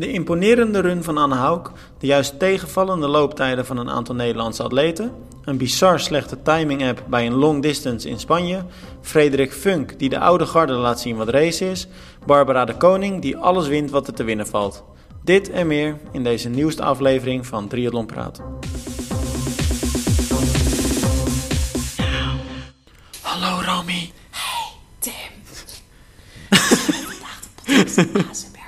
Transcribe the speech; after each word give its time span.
De 0.00 0.12
imponerende 0.12 0.80
run 0.80 1.02
van 1.02 1.18
Anne 1.18 1.34
Hauk, 1.34 1.70
de 1.98 2.06
juist 2.06 2.38
tegenvallende 2.38 3.08
looptijden 3.08 3.66
van 3.66 3.76
een 3.76 3.90
aantal 3.90 4.14
Nederlandse 4.14 4.62
atleten, 4.62 5.12
een 5.44 5.56
bizar 5.56 6.00
slechte 6.00 6.42
timing-app 6.42 7.04
bij 7.08 7.26
een 7.26 7.34
long 7.34 7.62
distance 7.62 8.08
in 8.08 8.18
Spanje, 8.18 8.64
Frederik 9.00 9.52
Funk 9.52 9.98
die 9.98 10.08
de 10.08 10.18
oude 10.18 10.46
garde 10.46 10.72
laat 10.72 11.00
zien 11.00 11.16
wat 11.16 11.28
race 11.28 11.70
is, 11.70 11.88
Barbara 12.26 12.64
de 12.64 12.76
Koning 12.76 13.22
die 13.22 13.36
alles 13.36 13.68
wint 13.68 13.90
wat 13.90 14.06
er 14.06 14.14
te 14.14 14.24
winnen 14.24 14.46
valt. 14.46 14.84
Dit 15.24 15.50
en 15.50 15.66
meer 15.66 15.96
in 16.12 16.24
deze 16.24 16.48
nieuwste 16.48 16.82
aflevering 16.82 17.46
van 17.46 17.68
Triathlon 17.68 18.06
Praat. 18.06 18.40
Hallo 23.20 23.62
Romy. 23.64 24.10
Hey 24.30 24.72
Tim. 24.98 25.12
Vandaag 27.08 27.40
de 27.40 27.72
podcast 27.72 27.98
ASMR 28.30 28.52
doen. 28.52 28.59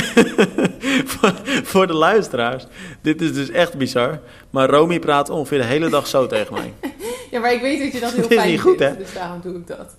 voor, 1.12 1.32
voor 1.62 1.86
de 1.86 1.92
luisteraars, 1.92 2.64
dit 3.00 3.20
is 3.20 3.32
dus 3.32 3.50
echt 3.50 3.74
bizar. 3.74 4.20
Maar 4.50 4.70
Romy 4.70 4.98
praat 4.98 5.30
ongeveer 5.30 5.58
de 5.58 5.64
hele 5.64 5.88
dag 5.88 6.06
zo 6.06 6.26
tegen 6.36 6.54
mij. 6.54 6.74
Ja, 7.30 7.40
maar 7.40 7.52
ik 7.52 7.60
weet 7.60 7.78
dat 7.78 7.92
je 7.92 8.00
dat 8.00 8.12
heel 8.28 8.38
fijn 8.38 8.58
goed, 8.58 8.76
vindt, 8.76 8.96
hè? 8.96 9.02
dus 9.02 9.14
daarom 9.14 9.40
doe 9.42 9.56
ik 9.56 9.66
dat. 9.66 9.96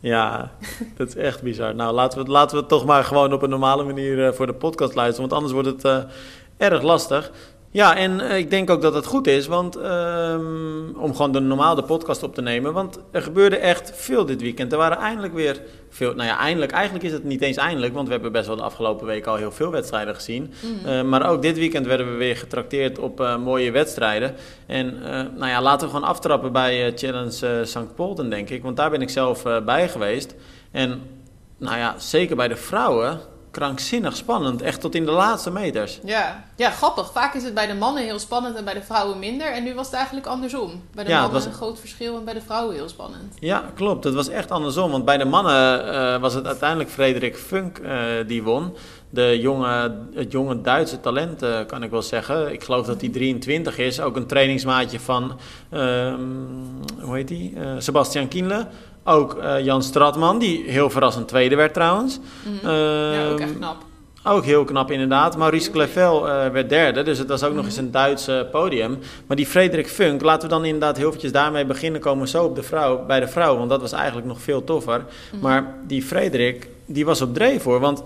Ja, 0.00 0.52
dat 0.96 1.08
is 1.08 1.16
echt 1.16 1.42
bizar. 1.42 1.74
Nou, 1.74 1.94
laten 1.94 2.24
we, 2.24 2.30
laten 2.30 2.54
we 2.54 2.60
het 2.60 2.70
toch 2.70 2.84
maar 2.84 3.04
gewoon 3.04 3.32
op 3.32 3.42
een 3.42 3.50
normale 3.50 3.84
manier 3.84 4.26
eh, 4.26 4.32
voor 4.32 4.46
de 4.46 4.52
podcast 4.52 4.94
luisteren. 4.94 5.28
Want 5.28 5.42
anders 5.42 5.52
wordt 5.52 5.68
het 5.68 5.84
eh, 5.84 6.68
erg 6.68 6.82
lastig. 6.82 7.30
Ja, 7.74 7.96
en 7.96 8.20
eh, 8.20 8.38
ik 8.38 8.50
denk 8.50 8.70
ook 8.70 8.82
dat 8.82 8.94
het 8.94 9.06
goed 9.06 9.26
is 9.26 9.46
want, 9.46 9.76
ehm, 9.76 10.96
om 10.96 11.14
gewoon 11.14 11.32
de 11.32 11.40
normale 11.40 11.82
podcast 11.82 12.22
op 12.22 12.34
te 12.34 12.42
nemen. 12.42 12.72
Want 12.72 12.98
er 13.10 13.22
gebeurde 13.22 13.56
echt 13.56 13.92
veel 13.94 14.24
dit 14.24 14.40
weekend. 14.40 14.72
Er 14.72 14.78
waren 14.78 14.98
eindelijk 14.98 15.34
weer 15.34 15.60
veel... 15.94 16.14
Nou 16.14 16.28
ja, 16.28 16.38
eindelijk. 16.38 16.72
Eigenlijk 16.72 17.04
is 17.04 17.12
het 17.12 17.24
niet 17.24 17.42
eens 17.42 17.56
eindelijk. 17.56 17.94
Want 17.94 18.06
we 18.06 18.12
hebben 18.12 18.32
best 18.32 18.46
wel 18.46 18.56
de 18.56 18.62
afgelopen 18.62 19.06
week 19.06 19.26
al 19.26 19.36
heel 19.36 19.52
veel 19.52 19.70
wedstrijden 19.70 20.14
gezien. 20.14 20.52
Eh, 20.84 21.02
maar 21.02 21.30
ook 21.30 21.42
dit 21.42 21.58
weekend 21.58 21.86
werden 21.86 22.12
we 22.12 22.16
weer 22.16 22.36
getrakteerd 22.36 22.98
op 22.98 23.20
eh, 23.20 23.36
mooie 23.36 23.70
wedstrijden. 23.70 24.34
En 24.66 25.02
eh, 25.04 25.24
nou 25.36 25.46
ja, 25.46 25.62
laten 25.62 25.86
we 25.86 25.94
gewoon 25.94 26.08
aftrappen 26.08 26.52
bij 26.52 26.92
Challenge 26.94 27.64
St. 27.64 27.94
Polten, 27.94 28.30
denk 28.30 28.50
ik. 28.50 28.62
Want 28.62 28.76
daar 28.76 28.90
ben 28.90 29.02
ik 29.02 29.10
zelf 29.10 29.42
bij 29.64 29.88
geweest. 29.88 30.34
En 30.70 31.02
nou 31.58 31.78
ja, 31.78 31.94
zeker 31.98 32.36
bij 32.36 32.48
de 32.48 32.56
vrouwen, 32.56 33.20
krankzinnig 33.54 34.16
spannend. 34.16 34.62
Echt 34.62 34.80
tot 34.80 34.94
in 34.94 35.04
de 35.04 35.10
laatste 35.10 35.50
meters. 35.50 35.98
Ja. 36.04 36.44
ja, 36.56 36.70
grappig. 36.70 37.12
Vaak 37.12 37.34
is 37.34 37.42
het 37.44 37.54
bij 37.54 37.66
de 37.66 37.74
mannen 37.74 38.02
heel 38.02 38.18
spannend 38.18 38.56
en 38.56 38.64
bij 38.64 38.74
de 38.74 38.82
vrouwen 38.82 39.18
minder. 39.18 39.46
En 39.52 39.62
nu 39.64 39.74
was 39.74 39.86
het 39.86 39.94
eigenlijk 39.94 40.26
andersom. 40.26 40.82
Bij 40.94 41.04
de 41.04 41.10
Ja, 41.10 41.16
mannen 41.20 41.34
was- 41.34 41.44
een 41.46 41.52
groot 41.52 41.78
verschil 41.80 42.16
en 42.16 42.24
bij 42.24 42.34
de 42.34 42.40
vrouwen 42.40 42.74
heel 42.74 42.88
spannend. 42.88 43.34
Ja, 43.38 43.64
klopt. 43.74 44.04
Het 44.04 44.14
was 44.14 44.28
echt 44.28 44.50
andersom. 44.50 44.90
Want 44.90 45.04
bij 45.04 45.16
de 45.18 45.24
mannen 45.24 45.92
eh, 45.94 46.20
was 46.20 46.34
het 46.34 46.46
uiteindelijk 46.46 46.90
Frederik 46.90 47.36
Funk 47.36 47.78
eh, 47.78 47.96
die 48.26 48.42
won. 48.42 48.76
De 49.10 49.38
jonge, 49.40 49.94
het 50.14 50.32
jonge 50.32 50.60
Duitse 50.60 51.00
talent, 51.00 51.42
eh, 51.42 51.58
kan 51.66 51.82
ik 51.82 51.90
wel 51.90 52.02
zeggen. 52.02 52.52
Ik 52.52 52.64
geloof 52.64 52.86
dat 52.86 53.00
hij 53.00 53.10
23 53.10 53.78
is. 53.78 54.00
Ook 54.00 54.16
een 54.16 54.26
trainingsmaatje 54.26 55.00
van, 55.00 55.38
ehm, 55.70 56.18
hoe 57.00 57.16
heet? 57.16 57.30
Eh, 57.30 57.40
Sebastian 57.78 58.28
Kienle. 58.28 58.66
Ook 59.04 59.34
eh, 59.34 59.64
Jan 59.64 59.82
Stratman, 59.82 60.38
die 60.38 60.64
heel 60.66 60.90
verrassend 60.90 61.28
tweede 61.28 61.56
werd 61.56 61.74
trouwens. 61.74 62.18
Mhm. 62.42 62.68
ja, 62.70 63.26
ook 63.30 63.38
Ehm, 63.38 63.48
echt 63.48 63.56
knap. 63.56 63.76
Ook 64.26 64.44
heel 64.44 64.64
knap 64.64 64.90
inderdaad. 64.90 65.36
Maurice 65.36 65.70
Clavel 65.70 66.28
eh, 66.28 66.48
werd 66.48 66.68
derde, 66.68 67.02
dus 67.02 67.18
het 67.18 67.28
was 67.28 67.42
ook 67.42 67.48
nog 67.50 67.58
Mhm. 67.58 67.66
eens 67.66 67.76
een 67.76 67.90
Duitse 67.90 68.48
podium. 68.50 68.98
Maar 69.26 69.36
die 69.36 69.46
Frederik 69.46 69.88
Funk, 69.88 70.22
laten 70.22 70.48
we 70.48 70.54
dan 70.54 70.64
inderdaad 70.64 70.96
heel 70.96 71.06
eventjes 71.06 71.32
daarmee 71.32 71.64
beginnen. 71.66 72.00
Komen 72.00 72.24
we 72.24 72.30
zo 72.30 72.44
op 72.44 72.54
de 72.54 72.62
vrouw, 72.62 73.04
bij 73.06 73.20
de 73.20 73.28
vrouw, 73.28 73.56
want 73.56 73.70
dat 73.70 73.80
was 73.80 73.92
eigenlijk 73.92 74.26
nog 74.26 74.40
veel 74.40 74.64
toffer. 74.64 75.04
Mhm. 75.32 75.42
Maar 75.42 75.74
die 75.86 76.02
Frederik, 76.02 76.68
die 76.86 77.04
was 77.04 77.20
op 77.22 77.34
dreef 77.34 77.62
hoor, 77.62 77.80
want 77.80 78.02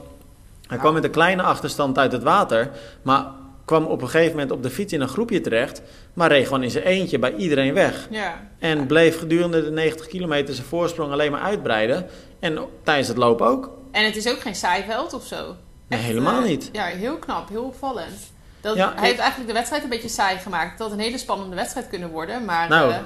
hij 0.67 0.79
kwam 0.79 0.95
met 0.95 1.05
een 1.05 1.11
kleine 1.11 1.43
achterstand 1.43 1.99
uit 1.99 2.13
het 2.13 2.23
water. 2.23 2.71
Maar 3.03 3.25
kwam 3.69 3.85
op 3.85 4.03
een 4.03 4.09
gegeven 4.09 4.33
moment 4.33 4.51
op 4.51 4.63
de 4.63 4.71
fiets 4.71 4.93
in 4.93 5.01
een 5.01 5.09
groepje 5.09 5.41
terecht. 5.41 5.83
Maar 6.15 6.29
reed 6.29 6.45
gewoon 6.45 6.63
in 6.63 6.71
zijn 6.71 6.85
eentje 6.85 7.19
bij 7.19 7.35
iedereen 7.35 7.75
weg. 7.75 8.07
Ja. 8.11 8.49
En 8.59 8.87
bleef 8.87 9.19
gedurende 9.19 9.65
de 9.65 9.71
90 9.71 10.07
kilometer 10.07 10.55
zijn 10.55 10.67
voorsprong 10.67 11.13
alleen 11.13 11.31
maar 11.31 11.41
uitbreiden. 11.41 12.07
En 12.41 12.59
tijdens 12.83 13.09
het 13.09 13.17
lopen 13.17 13.47
ook. 13.47 13.71
En 13.91 14.05
het 14.05 14.17
is 14.17 14.29
ook 14.29 14.41
geen 14.41 14.55
saai 14.55 14.83
veld 14.83 15.15
of 15.15 15.27
zo. 15.27 15.57
Nee, 15.89 16.01
helemaal 16.01 16.41
eh, 16.43 16.49
niet. 16.49 16.69
Ja, 16.73 16.85
heel 16.85 17.17
knap, 17.17 17.49
heel 17.49 17.65
opvallend. 17.65 18.33
Dat, 18.61 18.77
Ja, 18.77 18.93
hij 18.97 19.07
heeft 19.07 19.19
eigenlijk 19.19 19.51
de 19.51 19.57
wedstrijd 19.57 19.83
een 19.83 19.89
beetje 19.89 20.09
saai 20.09 20.39
gemaakt. 20.39 20.71
Het 20.71 20.81
had 20.81 20.93
een 20.93 20.99
hele 20.99 21.19
spannende 21.19 21.57
wedstrijd 21.57 21.89
kunnen 21.89 22.11
worden, 22.11 22.45
maar... 22.45 22.69
Nou, 22.69 22.93
eh, 22.93 22.99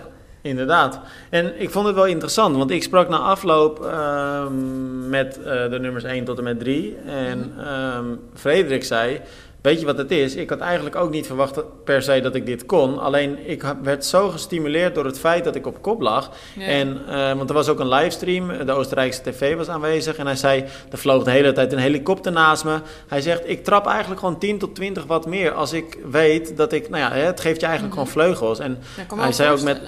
inderdaad. 0.43 1.00
En 1.31 1.61
ik 1.61 1.71
vond 1.71 1.87
het 1.87 1.94
wel 1.94 2.06
interessant, 2.06 2.56
want 2.56 2.71
ik 2.71 2.83
sprak 2.83 3.09
na 3.09 3.19
afloop 3.19 3.84
ehm, 3.84 5.09
met 5.09 5.39
eh, 5.39 5.71
de 5.71 5.79
nummers 5.81 6.05
1 6.05 6.25
tot 6.25 6.39
en 6.39 6.44
met 6.44 6.59
3. 6.59 6.97
En 7.06 7.55
ehm, 7.59 8.06
Frederik 8.34 8.84
zei, 8.84 9.21
weet 9.62 9.81
je 9.81 9.87
wat 9.87 9.99
het 9.99 10.11
is? 10.11 10.34
Ik 10.34 10.50
had 10.50 10.59
eigenlijk 10.61 10.97
ook 10.97 11.11
niet 11.11 11.27
verwacht 11.27 11.84
per 11.84 12.03
se 12.03 12.21
dat 12.21 12.34
ik 12.34 12.47
dit 12.47 12.67
kon. 12.67 12.99
Alleen 13.00 13.39
ik 13.49 13.75
werd 13.83 14.05
zo 14.05 14.28
gestimuleerd 14.28 14.95
door 14.95 15.05
het 15.05 15.19
feit 15.19 15.45
dat 15.45 15.55
ik 15.55 15.67
op 15.67 15.83
kop 15.83 16.00
lag. 16.00 16.31
ja. 16.59 16.67
En, 16.67 17.03
eh, 17.09 17.33
want 17.37 17.49
er 17.49 17.55
was 17.55 17.69
ook 17.69 17.81
een 17.81 17.89
livestream, 17.89 18.67
de 18.67 18.73
Oostenrijkse 18.73 19.23
tv 19.23 19.56
was 19.56 19.69
aanwezig. 19.69 20.17
En 20.17 20.27
hij 20.27 20.37
zei, 20.37 20.65
er 20.91 20.99
vloog 20.99 21.25
de 21.25 21.31
hele 21.31 21.53
tijd 21.53 21.73
een 21.73 21.78
helikopter 21.78 22.33
naast 22.33 22.65
me. 22.65 22.78
Hij 23.09 23.21
zegt, 23.21 23.49
ik 23.49 23.65
trap 23.65 23.87
eigenlijk 23.87 24.21
gewoon 24.21 24.39
10 24.39 24.59
tot 24.59 24.75
20 24.75 25.05
watt 25.06 25.27
meer 25.27 25.53
als 25.53 25.73
ik 25.73 25.99
weet 26.11 26.56
dat 26.56 26.73
ik... 26.73 26.89
Nou 26.89 27.03
ja, 27.17 27.27
het 27.27 27.41
geeft 27.41 27.61
je 27.61 27.67
eigenlijk 27.67 27.97
Mhm. 27.97 28.05
gewoon 28.06 28.25
vleugels. 28.25 28.59
En 28.59 28.79
hij 29.17 29.33
zei 29.33 29.50
ook 29.53 29.62
met-. 29.62 29.81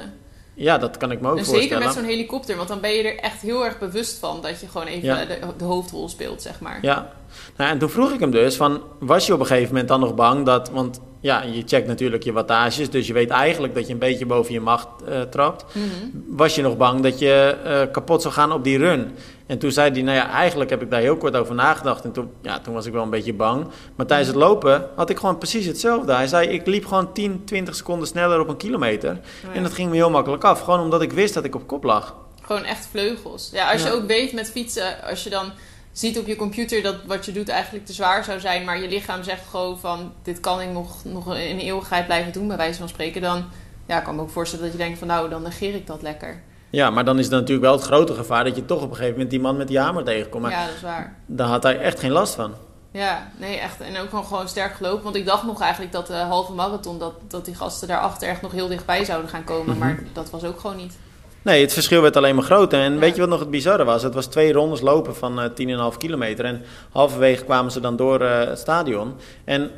Ja, 0.55 0.79
dat 0.79 0.97
kan 0.97 1.11
ik 1.11 1.21
me 1.21 1.31
ook 1.31 1.39
En 1.39 1.45
zeker 1.45 1.79
met 1.79 1.93
zo'n 1.93 2.05
helikopter, 2.05 2.57
want 2.57 2.69
dan 2.69 2.81
ben 2.81 2.91
je 2.91 3.03
er 3.03 3.19
echt 3.19 3.41
heel 3.41 3.65
erg 3.65 3.79
bewust 3.79 4.19
van 4.19 4.41
dat 4.43 4.61
je 4.61 4.67
gewoon 4.69 4.87
even 4.87 5.09
Ja. 5.09 5.25
de, 5.25 5.39
de 5.57 5.65
hoofdrol 5.65 6.09
speelt, 6.09 6.43
zeg 6.43 6.61
maar. 6.61 6.79
Ja, 6.83 7.13
nou, 7.57 7.71
en 7.71 7.79
toen 7.79 7.91
vroeg 7.91 8.13
ik 8.13 8.21
hem 8.21 8.31
dus 8.31 8.57
van, 8.57 8.83
was 9.01 9.27
je 9.27 9.33
op 9.35 9.41
een 9.41 9.47
gegeven 9.47 9.69
moment 9.71 9.89
dan 9.89 10.01
nog 10.01 10.15
bang 10.15 10.47
dat, 10.47 10.71
want 10.71 11.01
ja, 11.21 11.43
je 11.43 11.63
checkt 11.67 11.87
natuurlijk 11.87 12.23
je 12.25 12.33
wattages, 12.33 12.91
dus 12.91 13.07
je 13.07 13.13
weet 13.13 13.31
eigenlijk 13.31 13.75
dat 13.75 13.87
je 13.87 13.93
een 13.93 13.99
beetje 13.99 14.27
boven 14.27 14.53
je 14.53 14.61
macht 14.61 14.89
eh, 15.09 15.21
trapt. 15.21 15.65
Mhm. 15.75 15.87
Was 16.29 16.55
je 16.55 16.63
nog 16.63 16.77
bang 16.77 17.01
dat 17.03 17.19
je 17.19 17.57
eh, 17.65 17.93
kapot 17.93 18.23
zou 18.23 18.35
gaan 18.35 18.53
op 18.53 18.65
die 18.65 18.79
run? 18.79 19.15
En 19.47 19.59
toen 19.59 19.71
zei 19.73 19.91
hij, 19.91 20.03
nou 20.03 20.17
ja, 20.17 20.31
eigenlijk 20.31 20.71
heb 20.71 20.83
ik 20.83 20.91
daar 20.91 21.01
heel 21.01 21.17
kort 21.17 21.37
over 21.37 21.55
nagedacht. 21.55 22.05
En 22.05 22.13
toen, 22.13 22.31
ja, 22.43 22.59
toen 22.59 22.75
was 22.75 22.87
ik 22.87 22.93
wel 22.93 23.03
een 23.03 23.11
beetje 23.11 23.35
bang. 23.35 23.67
Maar 23.95 24.07
tijdens 24.07 24.29
het 24.29 24.39
lopen 24.39 24.89
had 24.95 25.11
ik 25.11 25.19
gewoon 25.19 25.39
precies 25.39 25.67
hetzelfde. 25.67 26.13
Hij 26.15 26.27
zei, 26.27 26.49
ik 26.49 26.67
liep 26.67 26.87
gewoon 26.87 27.13
10, 27.13 27.43
20 27.45 27.75
seconden 27.75 28.09
sneller 28.09 28.41
op 28.41 28.49
een 28.49 28.57
kilometer. 28.57 29.21
Ja. 29.43 29.53
En 29.53 29.63
dat 29.63 29.73
ging 29.73 29.91
me 29.91 29.97
heel 29.97 30.11
makkelijk 30.11 30.45
af. 30.45 30.61
Gewoon 30.61 30.81
omdat 30.81 31.03
ik 31.03 31.13
wist 31.13 31.35
dat 31.35 31.45
ik 31.45 31.55
op 31.55 31.67
kop 31.67 31.85
lag. 31.85 32.15
Gewoon 32.43 32.65
echt 32.65 32.87
vleugels. 32.91 33.51
Ja, 33.53 33.71
als 33.73 33.83
Ja. 33.83 33.89
je 33.89 33.95
ook 33.95 34.07
weet 34.07 34.33
met 34.33 34.51
fietsen, 34.51 35.03
als 35.03 35.25
je 35.25 35.31
dan 35.31 35.51
ziet 35.93 36.19
op 36.19 36.27
je 36.27 36.37
computer 36.37 36.83
dat 36.83 36.97
wat 37.07 37.25
je 37.25 37.33
doet 37.33 37.49
eigenlijk 37.49 37.87
te 37.87 37.93
zwaar 37.93 38.25
zou 38.25 38.41
zijn, 38.41 38.65
maar 38.65 38.81
je 38.81 38.89
lichaam 38.89 39.23
zegt 39.23 39.49
gewoon 39.51 39.79
van 39.79 40.13
dit 40.23 40.41
kan 40.41 40.61
ik 40.61 40.71
nog, 40.71 41.05
nog 41.05 41.37
in 41.37 41.51
een 41.51 41.59
eeuwigheid 41.61 42.07
blijven 42.07 42.33
doen, 42.33 42.49
bij 42.49 42.57
wijze 42.57 42.79
van 42.79 42.89
spreken, 42.89 43.21
dan 43.23 43.45
ja, 43.87 44.01
kan 44.01 44.11
ik 44.13 44.17
me 44.19 44.25
ook 44.25 44.31
voorstellen 44.33 44.65
dat 44.65 44.73
je 44.75 44.79
denkt 44.79 44.99
van 44.99 45.09
nou, 45.09 45.29
dan 45.29 45.43
negeer 45.43 45.75
ik 45.75 45.87
dat 45.87 46.03
lekker. 46.03 46.43
Ja, 46.75 46.91
maar 46.91 47.05
dan 47.05 47.19
is 47.19 47.25
het 47.25 47.35
natuurlijk 47.35 47.61
wel 47.67 47.73
het 47.73 47.83
grote 47.85 48.15
gevaar 48.15 48.45
dat 48.45 48.57
je 48.57 48.65
toch 48.65 48.79
op 48.83 48.89
een 48.89 48.95
gegeven 48.97 49.13
moment 49.13 49.31
die 49.31 49.41
man 49.41 49.57
met 49.57 49.69
die 49.69 49.79
hamer 49.79 50.05
tegenkomt. 50.05 50.43
Maar 50.43 50.53
Ja, 50.53 50.65
dat 50.67 50.75
is 50.75 50.83
waar. 50.83 51.17
daar 51.27 51.47
had 51.49 51.63
hij 51.63 51.79
echt 51.79 52.01
geen 52.01 52.11
last 52.11 52.35
van. 52.35 52.53
Ja, 52.91 53.31
nee, 53.39 53.57
echt. 53.59 53.81
En 53.81 54.01
ook 54.01 54.09
gewoon, 54.09 54.25
gewoon 54.25 54.49
sterk 54.49 54.75
gelopen. 54.75 55.03
Want 55.05 55.17
ik 55.17 55.27
dacht 55.27 55.45
nog 55.45 55.61
eigenlijk 55.61 55.93
dat 55.93 56.07
de 56.07 56.13
halve 56.15 56.53
marathon, 56.53 56.99
dat, 56.99 57.13
dat 57.29 57.45
die 57.45 57.55
gasten 57.55 57.89
daarachter 57.89 58.29
echt 58.29 58.43
nog 58.43 58.53
heel 58.53 58.69
dichtbij 58.69 59.05
zouden 59.05 59.31
gaan 59.31 59.45
komen. 59.45 59.77
Mhm. 59.77 59.79
Maar 59.79 59.99
dat 60.13 60.31
was 60.31 60.45
ook 60.45 60.61
gewoon 60.61 60.77
niet. 60.77 60.97
Nee, 61.43 61.63
het 61.63 61.73
verschil 61.73 62.03
werd 62.03 62.17
alleen 62.17 62.35
maar 62.35 62.45
groter. 62.45 62.81
En 62.81 62.93
Ja. 62.95 62.99
weet 62.99 63.15
je 63.15 63.21
wat 63.21 63.31
nog 63.31 63.41
het 63.41 63.51
bizarre 63.51 63.85
was? 63.85 64.03
Het 64.03 64.15
was 64.15 64.27
twee 64.27 64.53
rondes 64.53 64.81
lopen 64.81 65.17
van 65.17 65.41
eh 65.41 65.51
10,5 65.93 65.97
kilometer. 65.99 66.45
En 66.45 66.63
halverwege 66.93 67.45
kwamen 67.45 67.73
ze 67.73 67.81
dan 67.81 67.97
door 67.97 68.21
eh, 68.21 68.49
het 68.49 68.59
stadion. 68.59 69.15
En 69.45 69.71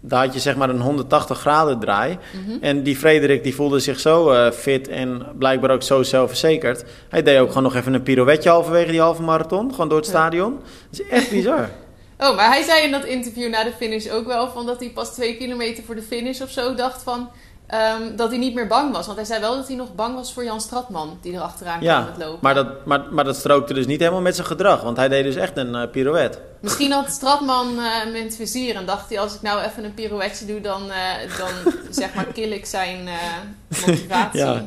daar 0.00 0.24
had 0.24 0.34
je 0.34 0.40
zeg 0.40 0.56
maar 0.56 0.68
een 0.70 0.80
180 0.80 1.38
graden 1.38 1.78
draai. 1.78 2.18
Mhm. 2.46 2.56
En 2.60 2.82
die 2.82 2.96
Frederik 2.96 3.42
die 3.42 3.54
voelde 3.54 3.78
zich 3.78 4.00
zo 4.00 4.30
eh, 4.30 4.50
fit 4.52 4.88
en 4.88 5.26
blijkbaar 5.38 5.70
ook 5.70 5.82
zo 5.82 6.02
zelfverzekerd. 6.02 6.84
Hij 7.08 7.22
deed 7.22 7.38
ook 7.38 7.48
gewoon 7.48 7.62
nog 7.62 7.74
even 7.74 7.94
een 7.94 8.02
pirouetje 8.02 8.48
halverwege 8.48 8.90
die 8.90 9.00
halve 9.00 9.22
marathon. 9.22 9.70
Gewoon 9.70 9.88
door 9.88 9.98
het 9.98 10.06
Ja. 10.06 10.12
stadion. 10.12 10.58
Dat 10.90 11.00
is 11.00 11.06
echt 11.08 11.30
bizar. 11.30 11.68
Oh, 12.18 12.36
maar 12.36 12.48
hij 12.48 12.62
zei 12.62 12.82
in 12.84 12.90
dat 12.90 13.04
interview 13.04 13.50
na 13.50 13.64
de 13.64 13.72
finish 13.76 14.08
ook 14.10 14.26
wel 14.26 14.48
van 14.50 14.66
dat 14.66 14.80
hij 14.80 14.88
pas 14.90 15.14
twee 15.14 15.36
kilometer 15.36 15.84
voor 15.84 15.94
de 15.94 16.02
finish 16.02 16.40
of 16.40 16.50
zo 16.50 16.74
dacht 16.74 17.02
van 17.02 17.28
ehm, 17.66 18.16
dat 18.16 18.28
hij 18.28 18.38
niet 18.38 18.54
meer 18.54 18.66
bang 18.66 18.92
was. 18.92 19.06
Want 19.06 19.18
hij 19.18 19.26
zei 19.26 19.40
wel 19.40 19.56
dat 19.56 19.66
hij 19.66 19.76
nog 19.76 19.94
bang 19.94 20.14
was 20.14 20.32
voor 20.32 20.44
Jan 20.44 20.60
Stratman, 20.60 21.18
die 21.22 21.34
er 21.34 21.40
achteraan 21.40 21.82
Ja, 21.82 22.00
kwam 22.00 22.14
met 22.16 22.26
lopen. 22.26 22.38
Maar 22.42 22.54
dat, 22.54 22.86
maar, 22.86 23.02
maar 23.10 23.24
dat 23.24 23.36
strookte 23.36 23.74
dus 23.74 23.86
niet 23.86 24.00
helemaal 24.00 24.20
met 24.20 24.34
zijn 24.34 24.46
gedrag. 24.46 24.82
Want 24.82 24.96
hij 24.96 25.08
deed 25.08 25.24
dus 25.24 25.36
echt 25.36 25.56
een 25.56 25.74
eh, 25.74 25.90
pirouette. 25.90 26.38
Misschien 26.60 26.92
had 26.92 27.10
Stratman 27.10 27.78
hem 27.78 28.14
in 28.14 28.24
het 28.24 28.36
vizier 28.36 28.74
en 28.76 28.86
dacht 28.86 29.08
hij 29.08 29.18
als 29.20 29.34
ik 29.34 29.42
nou 29.42 29.62
even 29.62 29.84
een 29.84 29.94
pirouetje 29.94 30.46
doe, 30.46 30.60
dan, 30.60 30.90
eh, 30.90 31.38
dan 31.38 31.72
zeg 31.90 32.14
maar 32.14 32.24
kill 32.24 32.52
ik 32.52 32.66
zijn 32.66 33.08
motivatie. 33.86 34.40
Ja. 34.40 34.64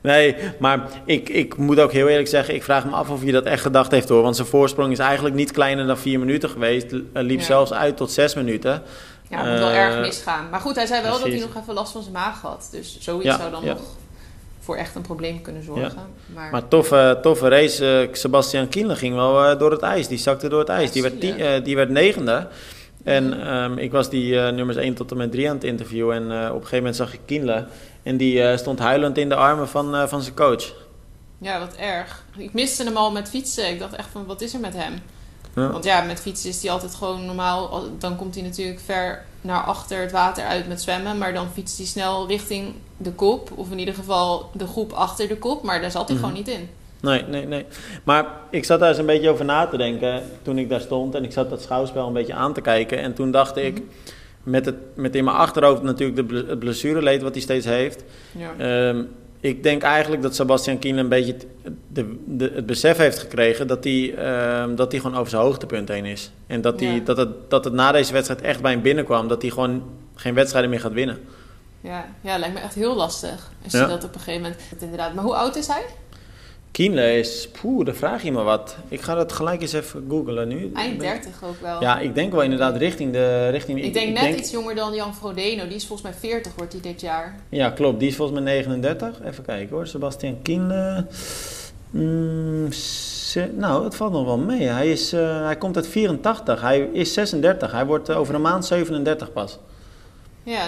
Nee, 0.00 0.36
maar 0.58 0.88
ik, 1.04 1.28
ik 1.28 1.56
moet 1.56 1.80
ook 1.80 1.92
heel 1.92 2.08
eerlijk 2.08 2.28
zeggen, 2.28 2.54
ik 2.54 2.62
vraag 2.62 2.84
me 2.84 2.90
af 2.90 3.10
of 3.10 3.22
hij 3.22 3.32
dat 3.32 3.44
echt 3.44 3.62
gedacht 3.62 3.90
heeft 3.90 4.08
hoor. 4.08 4.22
Want 4.22 4.36
zijn 4.36 4.48
voorsprong 4.48 4.92
is 4.92 4.98
eigenlijk 4.98 5.34
niet 5.34 5.50
kleiner 5.50 5.86
dan 5.86 5.98
vier 5.98 6.18
minuten 6.18 6.48
geweest. 6.50 6.86
Liep 7.12 7.38
Ja. 7.40 7.44
zelfs 7.46 7.72
uit 7.72 7.96
tot 7.96 8.10
zes 8.10 8.34
minuten. 8.34 8.82
Ja, 9.32 9.38
het 9.42 9.50
moet 9.50 9.58
wel 9.58 9.68
Eh, 9.68 9.76
erg 9.78 10.00
misgaan. 10.00 10.48
Maar 10.50 10.60
goed, 10.60 10.76
hij 10.76 10.86
zei 10.86 11.02
wel 11.02 11.12
dat 11.18 11.22
hij 11.28 11.38
nog 11.38 11.56
even 11.62 11.74
last 11.74 11.92
van 11.92 12.00
zijn 12.02 12.14
maag 12.14 12.40
had. 12.40 12.68
Dus 12.70 12.98
zoiets 13.00 13.24
Ja, 13.26 13.36
zou 13.36 13.50
dan 13.50 13.64
nog 13.64 13.78
voor 14.60 14.76
echt 14.76 14.94
een 14.94 15.02
probleem 15.02 15.40
kunnen 15.40 15.62
zorgen. 15.64 16.02
Maar, 16.26 16.50
Maar 16.50 16.68
toffe, 16.68 17.18
toffe 17.22 17.48
race. 17.48 18.00
eh, 18.08 18.14
Sebastian 18.14 18.68
Kienle 18.68 18.96
ging 18.96 19.14
wel 19.14 19.44
eh, 19.44 19.58
door 19.58 19.70
het 19.70 19.82
ijs. 19.82 20.08
Die 20.08 20.18
zakte 20.18 20.48
door 20.48 20.58
het 20.60 20.68
ijs. 20.68 20.92
Die 20.92 21.02
werd, 21.02 21.20
tien- 21.20 21.38
eh, 21.40 21.64
die 21.64 21.76
werd 21.76 21.90
negende. 21.90 22.48
En 23.04 23.46
ehm, 23.46 23.78
ik 23.78 23.92
was 23.92 24.10
die 24.10 24.40
eh, 24.40 24.52
nummers 24.52 24.78
1 24.78 24.94
tot 24.94 25.10
en 25.10 25.16
met 25.16 25.30
3 25.32 25.48
aan 25.48 25.54
het 25.54 25.64
interviewen. 25.64 26.16
En 26.16 26.22
eh, 26.22 26.44
op 26.48 26.54
een 26.54 26.60
gegeven 26.60 26.76
moment 26.76 26.96
zag 26.96 27.12
ik 27.12 27.20
Kienle. 27.26 27.66
En 28.02 28.16
die 28.16 28.42
eh, 28.42 28.56
stond 28.56 28.78
huilend 28.78 29.18
in 29.18 29.28
de 29.28 29.34
armen 29.34 29.68
van, 29.68 29.94
eh, 29.94 30.06
van 30.06 30.22
zijn 30.22 30.34
coach. 30.34 30.72
ja, 31.38 31.58
wat 31.58 31.74
erg. 31.76 32.24
Ik 32.36 32.52
miste 32.52 32.84
hem 32.84 32.96
al 32.96 33.10
met 33.12 33.28
fietsen. 33.28 33.68
Ik 33.70 33.78
dacht 33.78 33.94
echt 33.94 34.08
van, 34.12 34.26
wat 34.26 34.40
is 34.40 34.54
er 34.54 34.60
met 34.60 34.74
hem? 34.76 34.94
Ja. 35.54 35.70
Want 35.72 35.84
ja, 35.84 36.02
met 36.02 36.20
fietsen 36.20 36.50
is 36.50 36.62
hij 36.62 36.70
altijd 36.70 36.94
gewoon 36.94 37.26
normaal. 37.26 37.68
al- 37.68 37.88
Dan 37.98 38.16
komt 38.16 38.34
hij 38.34 38.44
natuurlijk 38.44 38.80
ver 38.80 39.24
naar 39.40 39.60
achter 39.62 40.00
het 40.00 40.12
water 40.12 40.44
uit 40.44 40.68
met 40.68 40.82
zwemmen. 40.82 41.18
Maar 41.18 41.32
dan 41.34 41.48
fietst 41.52 41.76
hij 41.76 41.86
snel 41.86 42.26
richting 42.28 42.74
de 42.96 43.12
kop. 43.12 43.50
Of 43.54 43.70
in 43.70 43.78
ieder 43.78 43.94
geval 43.94 44.50
de 44.54 44.66
groep 44.66 44.92
achter 44.92 45.28
de 45.28 45.36
kop. 45.38 45.62
Maar 45.62 45.80
daar 45.80 45.90
zat 45.90 46.08
hij 46.08 46.16
Mhm. 46.16 46.26
gewoon 46.26 46.38
niet 46.44 46.48
in. 46.54 46.68
Nee, 47.00 47.22
nee, 47.22 47.46
nee. 47.46 47.66
Maar 48.04 48.26
ik 48.50 48.64
zat 48.64 48.80
daar 48.80 48.88
eens 48.88 48.98
een 48.98 49.06
beetje 49.06 49.30
over 49.30 49.44
na 49.44 49.66
te 49.66 49.76
denken 49.76 50.22
toen 50.42 50.58
ik 50.58 50.68
daar 50.68 50.80
stond. 50.80 51.14
En 51.14 51.24
ik 51.24 51.32
zat 51.32 51.50
dat 51.50 51.62
schouwspel 51.62 52.06
een 52.06 52.12
beetje 52.12 52.34
aan 52.34 52.52
te 52.52 52.60
kijken. 52.60 52.98
En 52.98 53.14
toen 53.14 53.30
dacht 53.30 53.56
ik, 53.56 53.72
Mhm. 53.74 53.82
met, 54.42 54.66
het, 54.66 54.74
met 54.94 55.14
in 55.14 55.24
mijn 55.24 55.36
achterhoofd 55.36 55.82
natuurlijk 55.82 56.28
de 56.28 56.44
het 56.48 56.58
blessureleed 56.58 57.22
wat 57.22 57.32
hij 57.32 57.42
steeds 57.42 57.66
heeft. 57.66 58.04
Ja. 58.32 58.50
Ehm, 58.58 59.02
ik 59.42 59.62
denk 59.62 59.82
eigenlijk 59.82 60.22
dat 60.22 60.34
Sebastian 60.34 60.78
Kienle 60.78 61.00
een 61.00 61.08
beetje 61.08 61.32
het, 61.32 61.46
de, 61.88 62.16
de, 62.26 62.52
het 62.54 62.66
besef 62.66 62.96
heeft 62.96 63.18
gekregen 63.18 63.66
dat 63.66 63.84
hij, 63.84 64.14
ehm, 64.14 64.74
dat 64.74 64.92
hij 64.92 65.00
gewoon 65.00 65.16
over 65.16 65.30
zijn 65.30 65.42
hoogtepunt 65.42 65.88
heen 65.88 66.04
is. 66.04 66.30
En 66.46 66.60
dat, 66.60 66.80
hij, 66.80 66.88
Ja. 66.94 67.00
dat, 67.00 67.16
het, 67.16 67.28
dat 67.50 67.64
het 67.64 67.72
na 67.74 67.92
deze 67.92 68.12
wedstrijd 68.12 68.40
echt 68.40 68.60
bij 68.62 68.72
hem 68.72 68.82
binnenkwam. 68.82 69.28
Dat 69.28 69.42
hij 69.42 69.50
gewoon 69.50 69.82
geen 70.14 70.34
wedstrijden 70.34 70.70
meer 70.70 70.80
gaat 70.80 70.92
winnen. 70.92 71.18
Ja, 71.80 72.04
ja, 72.20 72.38
lijkt 72.38 72.54
me 72.54 72.60
echt 72.60 72.74
heel 72.74 72.96
lastig. 72.96 73.50
Als 73.64 73.72
Ja. 73.72 73.80
je 73.80 73.86
dat 73.86 74.04
op 74.04 74.14
een 74.14 74.20
gegeven 74.20 74.42
moment... 74.42 74.60
Inderdaad. 74.78 75.14
Maar 75.14 75.24
hoe 75.24 75.34
oud 75.34 75.56
is 75.56 75.66
hij? 75.66 75.82
Kienle 76.72 77.18
is, 77.18 77.48
poeh, 77.60 77.84
daar 77.84 77.94
vraag 77.94 78.22
je 78.22 78.32
me 78.32 78.42
wat. 78.42 78.76
Ik 78.88 79.00
ga 79.00 79.14
dat 79.14 79.32
gelijk 79.32 79.60
eens 79.60 79.72
even 79.72 80.06
googlen 80.08 80.48
nu. 80.48 80.70
Eind 80.74 81.00
30 81.00 81.44
ook 81.44 81.60
wel. 81.60 81.80
Ja, 81.80 81.98
ik 81.98 82.14
denk 82.14 82.32
wel 82.32 82.42
inderdaad 82.42 82.76
richting 82.76 83.12
de... 83.12 83.48
Richting, 83.48 83.82
ik 83.82 83.94
denk 83.94 84.20
net 84.20 84.38
iets 84.38 84.50
jonger 84.50 84.74
dan 84.74 84.94
Jan 84.94 85.14
Frodeno. 85.14 85.66
Die 85.66 85.74
is 85.74 85.86
volgens 85.86 86.10
mij 86.10 86.18
40 86.30 86.52
wordt 86.56 86.72
hij 86.72 86.82
dit 86.82 87.00
jaar. 87.00 87.40
Ja, 87.48 87.70
klopt. 87.70 87.98
Die 87.98 88.08
is 88.08 88.16
volgens 88.16 88.40
mij 88.40 88.52
39. 88.52 89.20
Even 89.24 89.44
kijken 89.44 89.76
hoor. 89.76 89.86
Sebastian 89.86 90.42
Kienle. 90.42 91.06
Mm, 91.90 92.68
nou, 93.54 93.84
het 93.84 93.94
valt 93.94 94.12
nog 94.12 94.24
wel 94.24 94.38
mee. 94.38 94.66
Hij, 94.66 94.90
is, 94.90 95.12
eh, 95.12 95.44
hij 95.44 95.56
komt 95.56 95.76
uit 95.76 95.86
84. 95.86 96.60
Hij 96.60 96.80
is 96.80 97.12
36. 97.12 97.72
Hij 97.72 97.86
wordt 97.86 98.08
eh, 98.08 98.18
over 98.18 98.34
een 98.34 98.40
maand 98.40 98.64
37 98.64 99.32
pas. 99.32 99.58
Ja. 100.42 100.64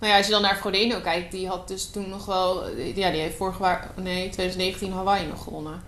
Nou 0.00 0.12
ja, 0.12 0.16
als 0.18 0.26
je 0.26 0.32
dan 0.32 0.42
naar 0.42 0.56
Frodeno 0.56 1.00
kijkt, 1.00 1.32
die 1.32 1.48
had 1.48 1.68
dus 1.68 1.90
toen 1.90 2.08
nog 2.08 2.26
wel... 2.26 2.62
Ja, 2.94 3.10
die 3.10 3.20
heeft 3.20 3.36
vorig 3.36 3.58
jaar... 3.58 3.90
Nee, 4.02 4.28
2019 4.28 4.92
Hawaii 4.92 5.26
nog 5.26 5.42
gewonnen. 5.42 5.82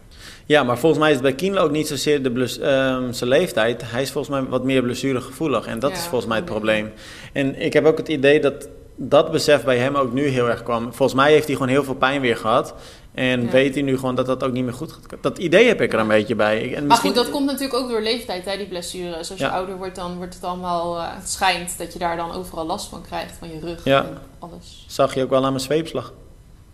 Ja, 0.47 0.63
maar 0.63 0.79
volgens 0.79 1.01
mij 1.01 1.09
is 1.11 1.17
het 1.17 1.25
bij 1.25 1.35
Kienle 1.35 1.61
ook 1.61 1.71
niet 1.71 1.89
zozeer 1.89 2.23
de 2.23 2.31
bless- 2.31 2.59
ehm, 2.59 3.13
zijn 3.13 3.31
leeftijd. 3.31 3.83
Hij 3.91 4.03
is 4.03 4.11
volgens 4.11 4.41
mij 4.41 4.49
wat 4.51 4.65
meer 4.65 4.83
blessuregevoelig. 4.83 5.67
En 5.67 5.79
dat 5.79 5.91
Ja, 5.91 5.97
is 5.97 6.03
volgens 6.03 6.27
mij 6.27 6.37
het 6.37 6.47
probleem. 6.47 6.93
En 7.33 7.61
ik 7.61 7.73
heb 7.73 7.85
ook 7.85 7.99
het 7.99 8.09
idee 8.09 8.41
dat 8.41 8.69
dat 8.97 9.31
besef 9.33 9.65
bij 9.65 9.79
hem 9.79 9.95
ook 9.97 10.13
nu 10.13 10.27
heel 10.27 10.49
erg 10.49 10.63
kwam. 10.63 10.83
Volgens 10.83 11.15
mij 11.15 11.33
heeft 11.33 11.47
hij 11.47 11.55
gewoon 11.57 11.71
heel 11.71 11.85
veel 11.85 11.95
pijn 11.95 12.21
weer 12.21 12.37
gehad. 12.37 12.75
En 13.19 13.43
Ja. 13.45 13.51
weet 13.51 13.75
hij 13.75 13.83
nu 13.83 13.97
gewoon 13.99 14.15
dat 14.15 14.27
dat 14.27 14.43
ook 14.45 14.53
niet 14.53 14.65
meer 14.65 14.73
goed 14.73 14.93
gaat. 14.93 15.03
Dat 15.21 15.39
idee 15.39 15.67
heb 15.67 15.81
ik 15.81 15.93
er 15.93 15.99
een 15.99 16.09
beetje 16.09 16.35
bij. 16.35 16.63
En 16.65 16.71
Maar 16.73 16.83
misschien- 16.83 17.09
goed, 17.15 17.19
dat 17.19 17.31
komt 17.31 17.47
natuurlijk 17.47 17.75
ook 17.75 17.89
door 17.89 18.01
leeftijd, 18.01 18.45
hè, 18.45 18.57
die 18.57 18.67
blessures. 18.67 19.31
Als 19.31 19.39
je 19.39 19.45
Ja. 19.45 19.51
ouder 19.51 19.77
wordt, 19.77 19.97
dan 19.97 20.17
wordt 20.17 20.35
het 20.35 20.45
allemaal... 20.45 20.97
eh, 20.99 21.05
het 21.15 21.31
schijnt 21.31 21.79
dat 21.79 21.93
je 21.93 21.99
daar 21.99 22.17
dan 22.17 22.33
overal 22.33 22.67
last 22.67 22.89
van 22.89 23.03
krijgt. 23.03 23.33
Van 23.39 23.49
je 23.49 23.61
rug 23.61 23.85
Ja. 23.85 24.05
en 24.05 24.19
alles. 24.39 24.85
Zag 24.89 25.15
je 25.15 25.23
ook 25.23 25.31
wel 25.31 25.45
aan 25.45 25.53
mijn 25.53 25.65
zweepslag. 25.65 26.13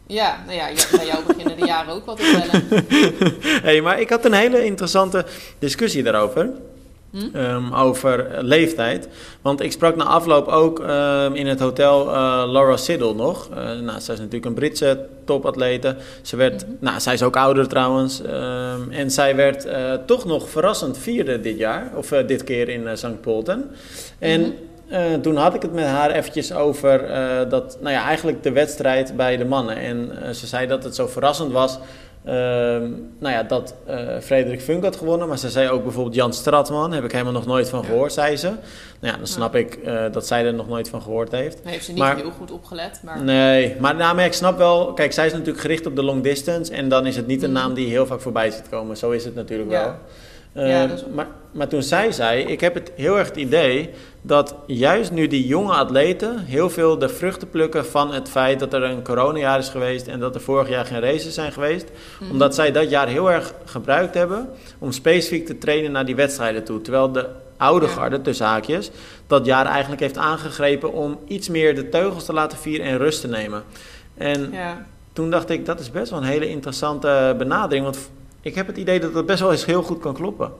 Ja, 0.06 0.42
nou 0.46 0.56
ja, 0.56 0.68
bij 0.96 1.06
jou 1.06 1.24
beginnen 1.26 1.56
de 1.60 1.66
jaren 1.66 1.94
ook 1.94 2.04
wat 2.06 2.16
te 2.16 2.46
tellen. 2.48 2.86
hey, 3.66 3.80
maar 3.80 4.00
ik 4.00 4.10
had 4.10 4.24
een 4.24 4.32
hele 4.32 4.64
interessante 4.64 5.26
discussie 5.58 6.02
daarover. 6.02 6.50
Hm? 7.14 7.36
Ehm, 7.36 7.74
over 7.74 8.28
leeftijd. 8.40 9.08
Want 9.42 9.62
ik 9.62 9.72
sprak 9.72 9.96
na 9.96 10.04
afloop 10.04 10.48
ook 10.48 10.80
ehm, 10.80 11.34
in 11.34 11.46
het 11.46 11.60
hotel 11.60 12.08
eh, 12.08 12.14
Laura 12.46 12.76
Siddle 12.76 13.14
nog. 13.14 13.48
Eh, 13.50 13.56
nou, 13.56 14.00
zij 14.00 14.14
is 14.14 14.20
natuurlijk 14.20 14.44
een 14.44 14.54
Britse 14.54 15.06
topatlete. 15.24 15.96
Ze 16.22 16.36
werd, 16.36 16.66
Mhm. 16.66 16.74
nou, 16.80 17.00
zij 17.00 17.14
is 17.14 17.22
ook 17.22 17.36
ouder 17.36 17.68
trouwens. 17.68 18.22
Ehm, 18.22 18.90
en 18.90 19.10
zij 19.10 19.36
werd 19.36 19.64
eh, 19.64 19.92
toch 20.06 20.24
nog 20.24 20.48
verrassend 20.48 20.98
vierde 20.98 21.40
dit 21.40 21.58
jaar. 21.58 21.90
Of 21.96 22.08
dit 22.08 22.44
keer 22.44 22.68
in 22.68 22.88
St. 22.96 23.20
Polten. 23.20 23.70
En 24.18 24.40
Mhm. 24.88 25.20
toen 25.20 25.36
had 25.36 25.54
ik 25.54 25.62
het 25.62 25.72
met 25.72 25.84
haar 25.86 26.10
eventjes 26.10 26.52
over 26.52 27.08
dat, 27.48 27.78
nou 27.80 27.94
ja, 27.94 28.04
eigenlijk 28.04 28.42
de 28.42 28.52
wedstrijd 28.52 29.16
bij 29.16 29.36
de 29.36 29.44
mannen. 29.44 29.76
En 29.76 30.10
ze 30.34 30.46
zei 30.46 30.66
dat 30.66 30.84
het 30.84 30.94
zo 30.94 31.06
verrassend 31.06 31.52
was. 31.52 31.78
Ehm, 32.24 32.90
nou 33.18 33.34
ja, 33.34 33.42
dat 33.42 33.74
eh, 33.86 33.98
Frederik 34.20 34.60
Funk 34.62 34.84
had 34.84 34.96
gewonnen. 34.96 35.28
Maar 35.28 35.38
ze 35.38 35.50
zei 35.50 35.68
ook 35.68 35.82
bijvoorbeeld 35.82 36.14
Jan 36.14 36.32
Stratman. 36.32 36.92
Heb 36.92 37.04
ik 37.04 37.12
helemaal 37.12 37.32
nog 37.32 37.46
nooit 37.46 37.68
van 37.68 37.84
gehoord, 37.84 38.12
zei 38.12 38.36
ze. 38.36 38.46
Nou 39.00 39.12
ja, 39.12 39.16
dan 39.16 39.26
snap 39.26 39.54
ik 39.54 39.74
eh, 39.74 40.02
dat 40.12 40.26
zij 40.26 40.44
er 40.46 40.54
nog 40.54 40.68
nooit 40.68 40.88
van 40.88 41.02
gehoord 41.02 41.32
heeft. 41.32 41.62
Dan 41.62 41.72
heeft 41.72 41.84
ze 41.84 41.90
niet 41.90 42.00
Maar- 42.00 42.16
heel 42.16 42.30
goed 42.30 42.50
opgelet, 42.50 43.00
maar... 43.04 43.22
Nee, 43.22 43.76
maar, 43.80 43.94
nou, 43.94 44.14
maar 44.16 44.24
ik 44.24 44.32
snap 44.32 44.58
wel. 44.58 44.92
Kijk, 44.92 45.12
zij 45.12 45.26
is 45.26 45.32
natuurlijk 45.32 45.60
gericht 45.60 45.86
op 45.86 45.96
de 45.96 46.02
long 46.02 46.22
distance. 46.22 46.72
En 46.72 46.88
dan 46.88 47.06
is 47.06 47.16
het 47.16 47.26
niet 47.26 47.42
een 47.42 47.50
Mhm. 47.52 47.58
naam 47.60 47.74
die 47.74 47.88
heel 47.88 48.06
vaak 48.06 48.20
voorbij 48.20 48.50
ziet 48.50 48.68
komen. 48.70 48.96
Zo 48.96 49.10
is 49.10 49.24
het 49.24 49.34
natuurlijk 49.34 49.70
Ja. 49.70 49.82
wel. 49.84 49.94
Eh, 50.54 50.68
Ja, 50.68 50.84
is 50.84 51.04
ook- 51.04 51.14
maar, 51.14 51.26
maar 51.52 51.68
toen 51.68 51.82
zij 51.82 52.12
zei, 52.12 52.42
ik 52.42 52.60
heb 52.60 52.74
het 52.74 52.92
heel 52.96 53.18
erg 53.18 53.26
het 53.28 53.36
idee 53.36 53.90
dat 54.22 54.54
juist 54.66 55.10
nu 55.12 55.26
die 55.26 55.46
jonge 55.46 55.72
atleten 55.72 56.38
heel 56.38 56.70
veel 56.70 56.98
de 56.98 57.08
vruchten 57.08 57.50
plukken 57.50 57.86
van 57.86 58.12
het 58.12 58.28
feit 58.28 58.58
dat 58.60 58.72
er 58.72 58.82
een 58.82 59.02
coronajaar 59.02 59.58
is 59.58 59.68
geweest 59.68 60.06
en 60.06 60.20
dat 60.20 60.34
er 60.34 60.40
vorig 60.40 60.68
jaar 60.68 60.84
geen 60.84 61.00
races 61.00 61.34
zijn 61.34 61.52
geweest. 61.52 61.86
Mhm. 62.20 62.30
Omdat 62.30 62.54
zij 62.54 62.72
dat 62.72 62.90
jaar 62.90 63.08
heel 63.08 63.30
erg 63.30 63.54
gebruikt 63.64 64.14
hebben 64.14 64.48
om 64.78 64.92
specifiek 64.92 65.46
te 65.46 65.58
trainen 65.58 65.92
naar 65.92 66.04
die 66.06 66.16
wedstrijden 66.16 66.64
toe. 66.64 66.80
Terwijl 66.80 67.12
de 67.12 67.26
oude 67.56 67.86
Ja. 67.86 67.92
garde, 67.92 68.20
tussen 68.20 68.46
haakjes, 68.46 68.90
dat 69.26 69.46
jaar 69.46 69.66
eigenlijk 69.66 70.00
heeft 70.00 70.16
aangegrepen 70.18 70.92
om 70.92 71.18
iets 71.26 71.48
meer 71.48 71.74
de 71.74 71.88
teugels 71.88 72.24
te 72.24 72.32
laten 72.32 72.58
vieren 72.58 72.86
en 72.86 72.98
rust 72.98 73.20
te 73.20 73.28
nemen. 73.28 73.62
En 74.14 74.48
Ja. 74.52 74.86
toen 75.12 75.30
dacht 75.30 75.50
ik, 75.50 75.66
dat 75.66 75.80
is 75.80 75.90
best 75.90 76.10
wel 76.10 76.18
een 76.20 76.24
hele 76.28 76.48
interessante 76.48 77.34
benadering. 77.38 77.84
Want 77.84 77.98
ik 78.44 78.54
heb 78.54 78.66
het 78.66 78.76
idee 78.76 79.00
dat 79.00 79.14
dat 79.14 79.26
best 79.26 79.40
wel 79.40 79.52
eens 79.52 79.64
heel 79.64 79.82
goed 79.82 80.00
kan 80.00 80.14
kloppen. 80.14 80.52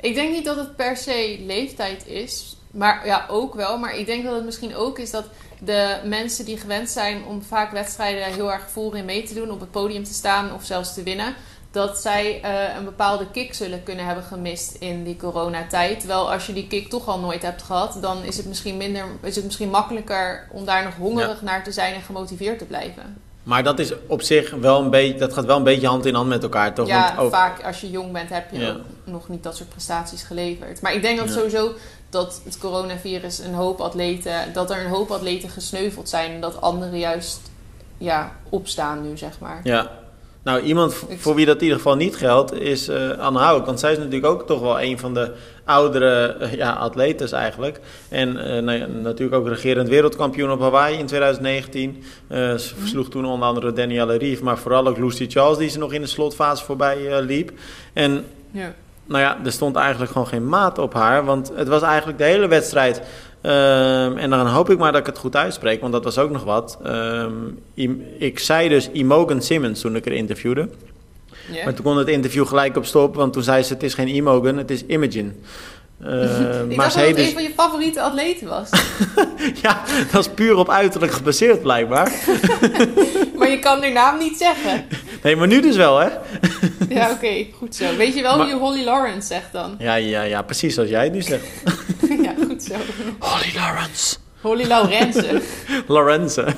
Ik 0.00 0.14
denk 0.14 0.32
niet 0.32 0.44
dat 0.44 0.56
het 0.56 0.76
per 0.76 0.96
se 0.96 1.42
leeftijd 1.46 2.06
is. 2.06 2.56
Maar 2.70 3.06
ja, 3.06 3.26
ook 3.28 3.54
wel. 3.54 3.78
Maar 3.78 3.96
ik 3.96 4.06
denk 4.06 4.24
dat 4.24 4.34
het 4.34 4.44
misschien 4.44 4.76
ook 4.76 4.98
is 4.98 5.10
dat 5.10 5.24
de 5.60 6.00
mensen 6.04 6.44
die 6.44 6.56
gewend 6.56 6.90
zijn 6.90 7.24
om 7.24 7.42
vaak 7.42 7.72
wedstrijden 7.72 8.24
heel 8.24 8.52
erg 8.52 8.70
voorin 8.70 9.04
mee 9.04 9.22
te 9.22 9.34
doen, 9.34 9.50
op 9.50 9.60
het 9.60 9.70
podium 9.70 10.04
te 10.04 10.12
staan 10.12 10.54
of 10.54 10.64
zelfs 10.64 10.94
te 10.94 11.02
winnen, 11.02 11.34
dat 11.70 11.98
zij 11.98 12.40
eh, 12.42 12.76
een 12.76 12.84
bepaalde 12.84 13.30
kick 13.30 13.54
zullen 13.54 13.82
kunnen 13.82 14.06
hebben 14.06 14.24
gemist 14.24 14.74
in 14.74 15.04
die 15.04 15.16
coronatijd. 15.16 15.98
Terwijl 15.98 16.32
als 16.32 16.46
je 16.46 16.52
die 16.52 16.66
kick 16.66 16.88
toch 16.88 17.08
al 17.08 17.18
nooit 17.18 17.42
hebt 17.42 17.62
gehad, 17.62 17.98
dan 18.00 18.22
is 18.22 18.36
het 18.36 18.46
misschien 18.46 18.76
minder, 18.76 19.06
is 19.22 19.36
het 19.36 19.44
misschien 19.44 19.70
makkelijker 19.70 20.48
om 20.52 20.64
daar 20.64 20.84
nog 20.84 20.96
hongerig 20.96 21.42
naar 21.42 21.64
te 21.64 21.72
zijn 21.72 21.94
en 21.94 22.02
gemotiveerd 22.02 22.58
te 22.58 22.64
blijven. 22.64 23.22
Maar 23.44 23.62
dat 23.62 23.78
is 23.78 23.92
op 24.06 24.22
zich 24.22 24.50
wel 24.50 24.80
een 24.80 24.90
beetje, 24.90 25.18
dat 25.18 25.32
gaat 25.32 25.44
wel 25.44 25.56
een 25.56 25.62
beetje 25.62 25.86
hand 25.86 26.06
in 26.06 26.14
hand 26.14 26.28
met 26.28 26.42
elkaar, 26.42 26.74
toch? 26.74 26.86
Ja, 26.86 27.06
Want 27.06 27.18
ook- 27.18 27.32
vaak 27.32 27.62
als 27.64 27.80
je 27.80 27.90
jong 27.90 28.12
bent 28.12 28.28
heb 28.30 28.50
je 28.50 28.58
Ja. 28.58 28.76
nog 29.04 29.28
niet 29.28 29.42
dat 29.42 29.56
soort 29.56 29.68
prestaties 29.68 30.22
geleverd. 30.22 30.80
Maar 30.80 30.94
ik 30.94 31.02
denk 31.02 31.18
dat 31.18 31.28
Ja. 31.28 31.32
sowieso 31.34 31.72
dat 32.10 32.40
het 32.44 32.58
coronavirus 32.58 33.38
een 33.38 33.54
hoop 33.54 33.80
atleten, 33.80 34.52
dat 34.52 34.70
er 34.70 34.84
een 34.84 34.90
hoop 34.90 35.10
atleten 35.10 35.48
gesneuveld 35.48 36.08
zijn 36.08 36.32
en 36.32 36.40
dat 36.40 36.60
anderen 36.60 36.98
juist 36.98 37.40
ja, 37.98 38.32
opstaan 38.48 39.02
nu, 39.08 39.16
zeg 39.16 39.38
maar. 39.40 39.60
Ja. 39.64 39.90
Nou, 40.42 40.60
iemand 40.60 40.94
Ik- 41.08 41.20
voor 41.20 41.34
wie 41.34 41.46
dat 41.46 41.56
in 41.56 41.62
ieder 41.62 41.76
geval 41.76 41.96
niet 41.96 42.16
geldt, 42.16 42.52
is 42.52 42.88
eh 42.88 43.10
Anne. 43.18 43.62
Want 43.64 43.80
zij 43.80 43.92
is 43.92 43.98
natuurlijk 43.98 44.26
ook 44.26 44.46
toch 44.46 44.60
wel 44.60 44.80
een 44.80 44.98
van 44.98 45.14
de 45.14 45.34
oudere 45.64 46.26
eh, 46.26 46.52
ja, 46.54 46.72
atletes 46.72 47.32
eigenlijk. 47.32 47.80
En 48.08 48.36
eh, 48.56 48.62
nou 48.62 48.88
natuurlijk 49.02 49.40
ook 49.42 49.48
regerend 49.48 49.88
wereldkampioen 49.88 50.50
op 50.50 50.60
Hawaii 50.60 50.98
in 50.98 51.06
2019. 51.06 52.02
Eh, 52.26 52.38
ze 52.54 52.74
versloeg 52.78 53.08
toen 53.08 53.24
onder 53.24 53.48
andere 53.48 53.72
Danielle 53.72 54.16
Rief, 54.16 54.40
maar 54.42 54.58
vooral 54.58 54.86
ook 54.86 54.98
Lucy 54.98 55.26
Charles, 55.28 55.58
die 55.58 55.68
ze 55.68 55.78
nog 55.78 55.92
in 55.92 56.00
de 56.00 56.06
slotfase 56.06 56.64
voorbij 56.64 57.08
eh, 57.16 57.24
liep. 57.24 57.52
En 57.92 58.24
Ja. 58.50 58.74
nou 59.06 59.20
ja, 59.22 59.38
er 59.44 59.52
stond 59.52 59.76
eigenlijk 59.76 60.12
gewoon 60.12 60.26
geen 60.26 60.48
maat 60.48 60.78
op 60.78 60.94
haar. 60.94 61.24
Want 61.24 61.52
het 61.54 61.68
was 61.68 61.82
eigenlijk 61.82 62.18
de 62.18 62.24
hele 62.24 62.48
wedstrijd. 62.48 63.02
ehm, 63.40 64.16
en 64.16 64.30
dan 64.30 64.46
hoop 64.46 64.70
ik 64.70 64.78
maar 64.78 64.92
dat 64.92 65.00
ik 65.00 65.06
het 65.06 65.18
goed 65.18 65.36
uitspreek, 65.36 65.80
want 65.80 65.92
dat 65.92 66.04
was 66.04 66.18
ook 66.18 66.30
nog 66.30 66.44
wat. 66.44 66.78
Ehm, 66.84 67.32
ik 68.18 68.38
zei 68.38 68.68
dus 68.68 68.90
Imogen 68.90 69.42
Simmons 69.42 69.80
toen 69.80 69.96
ik 69.96 70.06
er 70.06 70.12
interviewde. 70.12 70.68
Maar 71.64 71.74
toen 71.74 71.84
kon 71.84 71.96
het 71.96 72.08
interview 72.08 72.46
gelijk 72.46 72.76
op 72.76 72.86
stop, 72.86 73.14
want 73.14 73.32
toen 73.32 73.42
zei 73.42 73.62
ze: 73.62 73.72
Het 73.72 73.82
is 73.82 73.94
geen 73.94 74.08
Imogen, 74.08 74.56
het 74.56 74.70
is 74.70 74.84
Imogen. 74.86 75.36
Ehm, 76.04 76.70
ik 76.70 76.76
maar 76.76 76.86
dacht 76.86 76.94
dat 76.94 77.06
het 77.06 77.16
een 77.18 77.24
dus. 77.24 77.32
van 77.32 77.42
je 77.42 77.50
favoriete 77.56 78.00
atleten 78.00 78.48
was. 78.48 78.68
Ja, 79.62 79.82
dat 80.12 80.26
is 80.26 80.32
puur 80.34 80.56
op 80.56 80.70
uiterlijk 80.70 81.12
gebaseerd 81.12 81.62
blijkbaar. 81.62 82.12
maar 83.38 83.50
je 83.50 83.58
kan 83.60 83.80
haar 83.82 83.92
naam 83.92 84.18
niet 84.18 84.36
zeggen. 84.38 84.84
Nee, 85.22 85.36
maar 85.36 85.46
nu 85.46 85.60
dus 85.60 85.76
wel, 85.76 85.98
hè? 85.98 86.08
Ja, 86.88 87.10
oké, 87.10 87.46
goed 87.58 87.74
zo. 87.74 87.96
Weet 87.96 88.14
je 88.14 88.22
wel 88.22 88.36
Maar- 88.36 88.46
je 88.46 88.54
Holly 88.54 88.84
Lawrence 88.84 89.26
zegt 89.26 89.52
dan? 89.52 89.74
Ja, 89.78 89.94
ja, 89.94 90.22
ja, 90.22 90.42
precies 90.42 90.74
zoals 90.74 90.88
jij 90.90 91.04
het 91.04 91.12
nu 91.12 91.22
zegt. 91.22 91.44
ja, 92.22 92.34
goed 92.46 92.62
zo. 92.62 92.74
Holly 93.18 93.52
Lawrence. 93.54 94.16
Holly 94.44 94.66
Laurensen. 94.66 95.42
Lorenzen. 95.86 96.46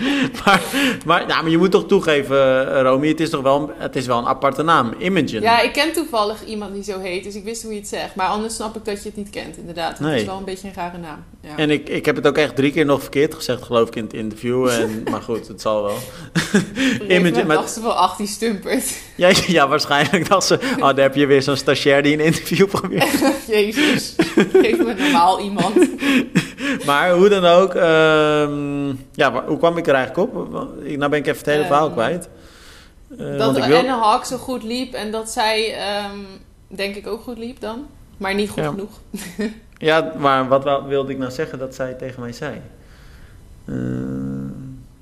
maar, 0.44 0.62
maar, 1.06 1.28
ja, 1.28 1.42
maar 1.42 1.50
je 1.50 1.58
moet 1.58 1.70
toch 1.70 1.86
toegeven, 1.86 2.36
eh, 2.76 2.82
Romy, 2.82 3.08
het 3.08 3.20
is 3.20 3.30
toch 3.30 3.42
wel, 3.42 3.70
het 3.78 3.96
is 3.96 4.06
wel 4.06 4.18
een 4.18 4.26
aparte 4.26 4.62
naam. 4.62 4.94
Imogen. 4.98 5.40
Ja, 5.42 5.60
ik 5.60 5.72
ken 5.72 5.92
toevallig 5.92 6.44
iemand 6.44 6.74
die 6.74 6.82
zo 6.82 6.98
heet, 6.98 7.24
dus 7.24 7.34
ik 7.34 7.44
wist 7.44 7.62
hoe 7.62 7.72
je 7.72 7.78
het 7.78 7.88
zegt. 7.88 8.14
Maar 8.14 8.26
anders 8.26 8.54
snap 8.54 8.76
ik 8.76 8.84
dat 8.84 9.02
je 9.02 9.08
het 9.08 9.16
niet 9.16 9.30
kent, 9.30 9.56
inderdaad. 9.56 9.98
Het 9.98 10.00
Nee. 10.06 10.20
is 10.20 10.26
wel 10.26 10.36
een 10.36 10.44
beetje 10.44 10.68
een 10.68 10.74
rare 10.74 10.98
naam. 10.98 11.24
Ja. 11.42 11.56
En 11.56 11.70
ik, 11.70 11.88
ik 11.88 12.06
heb 12.06 12.16
het 12.16 12.26
ook 12.26 12.36
echt 12.38 12.56
drie 12.56 12.72
keer 12.72 12.84
nog 12.84 13.00
verkeerd 13.00 13.34
gezegd, 13.34 13.62
geloof 13.62 13.88
ik, 13.88 13.96
in 13.96 14.02
het 14.04 14.12
interview. 14.12 14.68
En, 14.80 15.02
maar 15.10 15.22
goed, 15.22 15.48
het 15.48 15.60
zal 15.60 15.82
wel. 15.82 15.96
Imogen, 17.08 17.46
maar- 17.46 17.56
dacht 17.56 17.70
ze 17.72 17.82
wel, 17.82 17.92
ach, 17.92 18.16
die 18.16 18.26
stumpert. 18.26 18.94
Ja, 19.14 19.30
ja, 19.46 19.68
waarschijnlijk 19.68 20.28
dacht 20.28 20.46
ze, 20.46 20.58
oh, 20.76 20.80
daar 20.80 20.96
heb 20.98 21.14
je 21.14 21.26
weer 21.26 21.42
zo'n 21.42 21.56
stagiair 21.56 22.02
die 22.02 22.12
een 22.12 22.24
interview 22.24 22.66
probeert. 22.68 23.08
Jezus, 23.46 24.14
geef 24.52 24.78
me 24.78 24.94
normaal 24.98 25.40
iemand. 25.40 25.74
Maar 26.86 27.10
hoe 27.12 27.28
dan 27.28 27.44
ook, 27.44 27.74
ehm, 27.74 28.88
ja, 29.12 29.44
hoe 29.46 29.58
kwam 29.58 29.76
ik 29.76 29.86
er 29.86 29.94
eigenlijk 29.94 30.34
op? 30.34 30.52
Nou 30.52 31.08
ben 31.10 31.18
ik 31.18 31.26
even 31.26 31.38
het 31.38 31.46
hele 31.46 31.58
Ehm, 31.58 31.66
verhaal 31.66 31.90
kwijt. 31.90 32.28
Eh, 33.18 33.38
dat 33.38 33.66
wil... 33.66 33.76
Anne 33.78 33.96
Hawk 34.00 34.24
zo 34.24 34.36
goed 34.36 34.62
liep 34.62 34.94
en 34.94 35.10
dat 35.10 35.30
zij, 35.30 35.74
ehm, 35.74 36.18
denk 36.66 36.94
ik, 36.94 37.06
ook 37.06 37.22
goed 37.22 37.38
liep 37.38 37.60
dan. 37.60 37.86
Maar 38.16 38.34
niet 38.34 38.50
goed 38.50 38.62
Ja. 38.62 38.68
genoeg. 38.68 38.90
Ja, 39.78 40.12
maar 40.18 40.48
wat 40.48 40.82
wilde 40.86 41.12
ik 41.12 41.18
nou 41.18 41.30
zeggen 41.30 41.58
dat 41.58 41.74
zij 41.74 41.92
tegen 41.94 42.20
mij 42.20 42.32
zei? 42.32 42.60
Eh, 43.64 43.74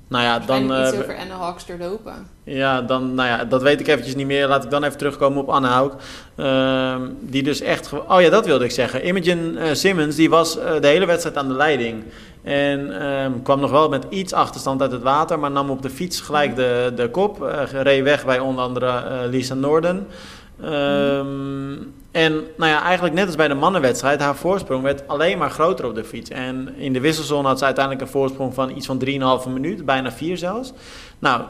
nou 0.09 0.23
ja, 0.23 0.39
dan... 0.39 0.67
Dan 0.67 0.81
iets 0.81 0.91
eh, 0.91 0.99
over 0.99 1.17
Anne 1.17 1.33
Hawks 1.33 1.65
doorlopen. 1.65 2.27
Ja, 2.43 2.81
dan, 2.81 3.13
nou 3.13 3.29
ja, 3.29 3.45
dat 3.45 3.61
weet 3.61 3.79
ik 3.79 3.87
eventjes 3.87 4.15
niet 4.15 4.27
meer. 4.27 4.47
Laat 4.47 4.63
ik 4.63 4.69
dan 4.69 4.83
even 4.83 4.97
terugkomen 4.97 5.41
op 5.41 5.49
Anne 5.49 5.67
Hauk. 5.67 5.93
Ehm, 6.35 7.01
die 7.19 7.43
dus 7.43 7.61
echt... 7.61 7.91
Oh 8.07 8.21
ja, 8.21 8.29
dat 8.29 8.45
wilde 8.45 8.65
ik 8.65 8.71
zeggen. 8.71 9.07
Imogen 9.07 9.57
eh, 9.57 9.73
Simmons, 9.73 10.15
die 10.15 10.29
was 10.29 10.57
eh, 10.57 10.81
de 10.81 10.87
hele 10.87 11.05
wedstrijd 11.05 11.37
aan 11.37 11.47
de 11.47 11.53
leiding. 11.53 12.03
En 12.43 13.01
ehm, 13.01 13.31
kwam 13.43 13.59
nog 13.59 13.71
wel 13.71 13.89
met 13.89 14.05
iets 14.09 14.33
achterstand 14.33 14.81
uit 14.81 14.91
het 14.91 15.01
water. 15.01 15.39
Maar 15.39 15.51
nam 15.51 15.69
op 15.69 15.81
de 15.81 15.89
fiets 15.89 16.21
gelijk 16.21 16.55
de, 16.55 16.91
de 16.95 17.09
kop. 17.09 17.65
reed 17.71 18.03
weg 18.03 18.25
bij 18.25 18.39
onder 18.39 18.63
andere 18.63 19.27
Lisa 19.27 19.53
Norden. 19.53 20.07
Ehm, 20.61 21.73
En 22.11 22.33
nou 22.33 22.71
ja, 22.71 22.83
eigenlijk 22.83 23.15
net 23.15 23.25
als 23.25 23.35
bij 23.35 23.47
de 23.47 23.53
mannenwedstrijd, 23.53 24.19
haar 24.19 24.35
voorsprong 24.35 24.83
werd 24.83 25.07
alleen 25.07 25.37
maar 25.37 25.49
groter 25.49 25.85
op 25.85 25.95
de 25.95 26.03
fiets. 26.03 26.29
En 26.29 26.75
in 26.77 26.93
de 26.93 26.99
wisselzone 26.99 27.47
had 27.47 27.59
ze 27.59 27.65
uiteindelijk 27.65 28.05
een 28.05 28.11
voorsprong 28.11 28.53
van 28.53 28.75
iets 28.75 28.85
van 28.85 29.03
3,5 29.43 29.49
minuut, 29.49 29.85
bijna 29.85 30.11
4 30.11 30.37
zelfs. 30.37 30.73
Nou, 31.19 31.43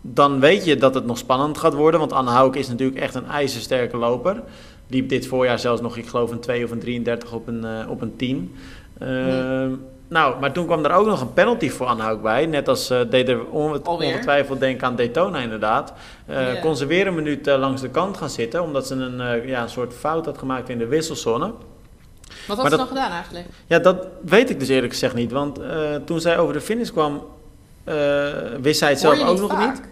dan 0.00 0.40
weet 0.40 0.64
je 0.64 0.76
dat 0.76 0.94
het 0.94 1.06
nog 1.06 1.18
spannend 1.18 1.58
gaat 1.58 1.74
worden, 1.74 2.00
want 2.00 2.12
Anne 2.12 2.30
Hauk 2.30 2.54
is 2.56 2.68
natuurlijk 2.68 2.98
echt 2.98 3.14
een 3.14 3.26
ijzersterke 3.26 3.96
loper. 3.96 4.42
Liep 4.86 5.08
dit 5.08 5.26
voorjaar 5.26 5.58
zelfs 5.58 5.80
nog, 5.80 5.96
ik 5.96 6.06
geloof, 6.06 6.30
een 6.30 6.40
2 6.40 6.64
of 6.64 6.70
een 6.70 6.78
33 6.78 7.32
op 7.32 7.46
een, 7.46 7.64
eh, 7.64 7.90
op 7.90 8.00
een 8.00 8.16
10. 8.16 8.54
Ehm, 8.98 9.70
Nou, 10.08 10.40
maar 10.40 10.52
toen 10.52 10.66
kwam 10.66 10.84
er 10.84 10.92
ook 10.92 11.06
nog 11.06 11.20
een 11.20 11.32
penalty 11.32 11.70
voor 11.70 11.86
Anne 11.86 12.02
Hauk 12.02 12.22
bij. 12.22 12.46
Net 12.46 12.68
als 12.68 12.90
eh 12.90 13.00
deed 13.10 13.28
er 13.28 13.46
on- 13.46 13.82
Alweer? 13.84 14.08
ongetwijfeld 14.12 14.60
denken 14.60 14.86
aan 14.86 14.96
Daytona 14.96 15.38
inderdaad. 15.38 15.92
Eh, 16.26 16.54
Ja. 16.54 16.60
Kon 16.60 16.76
ze 16.76 16.86
weer 16.86 17.06
een 17.06 17.14
minuut 17.14 17.46
eh, 17.46 17.58
langs 17.58 17.80
de 17.80 17.88
kant 17.88 18.16
gaan 18.16 18.30
zitten, 18.30 18.62
omdat 18.62 18.86
ze 18.86 18.94
een, 18.94 19.20
eh, 19.20 19.48
ja, 19.48 19.62
een 19.62 19.68
soort 19.68 19.94
fout 19.94 20.24
had 20.26 20.38
gemaakt 20.38 20.68
in 20.68 20.78
de 20.78 20.86
wisselzone. 20.86 21.46
Wat 21.46 21.56
had 22.46 22.56
Maar 22.56 22.70
ze 22.70 22.70
dat- 22.70 22.78
dan 22.78 22.86
gedaan 22.96 23.10
eigenlijk? 23.10 23.44
Ja, 23.66 23.78
dat 23.78 24.06
weet 24.24 24.50
ik 24.50 24.58
dus 24.58 24.68
eerlijk 24.68 24.92
gezegd 24.92 25.14
niet. 25.14 25.32
Want 25.32 25.58
eh, 25.58 25.94
toen 26.04 26.20
zij 26.20 26.38
over 26.38 26.52
de 26.54 26.60
finish 26.60 26.90
kwam, 26.90 27.24
eh, 27.84 27.94
wist 28.60 28.78
zij 28.78 28.88
het 28.90 29.00
zelf 29.00 29.22
ook 29.22 29.38
nog 29.40 29.52
vaak? 29.52 29.72
niet. 29.74 29.82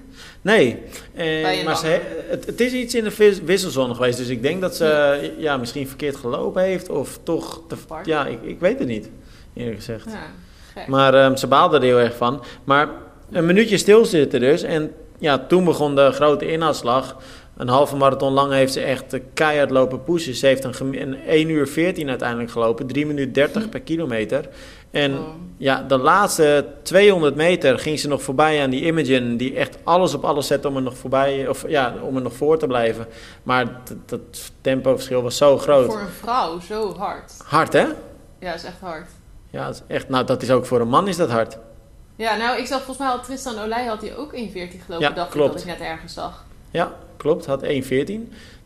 Nee, 0.42 0.82
eh, 1.14 1.64
maar 1.64 1.76
ze, 1.76 2.00
het, 2.28 2.46
het 2.46 2.60
is 2.60 2.72
iets 2.72 2.94
in 2.94 3.04
de 3.04 3.10
vis- 3.10 3.40
wisselzone 3.40 3.94
geweest. 3.94 4.18
Dus 4.18 4.28
ik 4.28 4.42
denk 4.42 4.60
dat 4.60 4.76
ze 4.76 5.30
ja, 5.38 5.56
misschien 5.56 5.88
verkeerd 5.88 6.16
gelopen 6.16 6.62
heeft. 6.62 6.88
Of 6.88 7.18
toch... 7.22 7.60
Te, 7.68 7.76
ja, 8.04 8.26
ik, 8.26 8.38
ik 8.42 8.60
weet 8.60 8.78
het 8.78 8.88
niet, 8.88 9.10
eerlijk 9.54 9.76
gezegd. 9.76 10.04
Ja, 10.04 10.18
gek. 10.74 10.86
Maar 10.86 11.14
ehm, 11.14 11.36
ze 11.36 11.46
baalde 11.46 11.76
er 11.76 11.82
heel 11.82 12.00
erg 12.00 12.16
van. 12.16 12.44
Maar 12.64 12.88
een 13.30 13.46
minuutje 13.46 13.76
stilzitten 13.78 14.40
dus. 14.40 14.62
En 14.62 14.92
ja, 15.18 15.38
toen 15.38 15.64
begon 15.64 15.94
de 15.94 16.10
grote 16.12 16.50
inhaalslag. 16.50 17.16
Een 17.56 17.68
halve 17.68 17.96
marathon 17.96 18.32
lang 18.32 18.52
heeft 18.52 18.72
ze 18.72 18.80
echt 18.80 19.12
eh, 19.12 19.20
keihard 19.34 19.70
lopen 19.70 20.02
pushen. 20.02 20.34
Ze 20.34 20.46
heeft 20.46 20.64
een, 20.64 21.00
een 21.00 21.22
1 21.26 21.48
uur 21.48 21.68
14 21.68 22.08
uiteindelijk 22.08 22.50
gelopen. 22.50 22.86
3 22.86 23.06
minuten 23.06 23.32
30 23.32 23.68
per 23.68 23.80
kilometer. 23.80 24.48
En 24.90 25.12
Oh. 25.12 25.28
ja, 25.56 25.82
de 25.82 25.98
laatste 25.98 26.64
200 26.82 27.34
meter 27.34 27.78
ging 27.78 27.98
ze 27.98 28.08
nog 28.08 28.22
voorbij 28.22 28.62
aan 28.62 28.70
die 28.70 28.84
Imogen. 28.84 29.36
Die 29.36 29.54
echt 29.56 29.78
alles 29.84 30.14
op 30.14 30.24
alles 30.24 30.46
zette 30.46 30.68
om 30.68 30.76
er 30.76 30.82
nog 30.82 30.96
voorbij, 30.96 31.48
of 31.48 31.68
ja, 31.68 31.94
om 32.02 32.16
er 32.16 32.22
nog 32.22 32.32
voor 32.32 32.58
te 32.58 32.66
blijven. 32.66 33.06
Maar 33.42 33.64
dat, 33.84 33.96
dat 34.06 34.52
tempoverschil 34.60 35.22
was 35.22 35.36
zo 35.36 35.58
groot. 35.58 35.86
Voor 35.86 36.00
een 36.00 36.08
vrouw 36.20 36.60
zo 36.60 36.94
hard. 36.96 37.32
Hard 37.44 37.72
hè? 37.72 37.86
Ja, 38.38 38.54
is 38.54 38.64
echt 38.64 38.80
hard. 38.80 39.08
Ja, 39.54 39.66
dat 39.66 39.74
is 39.74 39.94
echt, 39.96 40.08
nou 40.08 40.24
dat 40.26 40.42
is 40.42 40.50
ook 40.50 40.66
voor 40.66 40.80
een 40.80 40.88
man 40.88 41.08
is 41.08 41.16
dat 41.16 41.30
hard. 41.30 41.58
Ja, 42.16 42.36
nou, 42.36 42.58
ik 42.58 42.66
zag 42.66 42.76
volgens 42.76 42.98
mij 42.98 43.08
had 43.08 43.24
Tristan 43.24 43.58
Olij 43.58 43.84
had 43.84 44.00
hij 44.00 44.16
ook 44.16 44.32
1.14 44.32 44.36
gelopen. 44.84 44.98
Ja, 44.98 45.10
dacht 45.10 45.30
klopt. 45.30 45.48
ik 45.48 45.66
dat 45.66 45.74
ik 45.74 45.78
net 45.78 45.88
ergens 45.88 46.14
zag. 46.14 46.44
Ja, 46.70 46.92
klopt. 47.16 47.46
Had 47.46 47.62
1.14. 47.62 47.68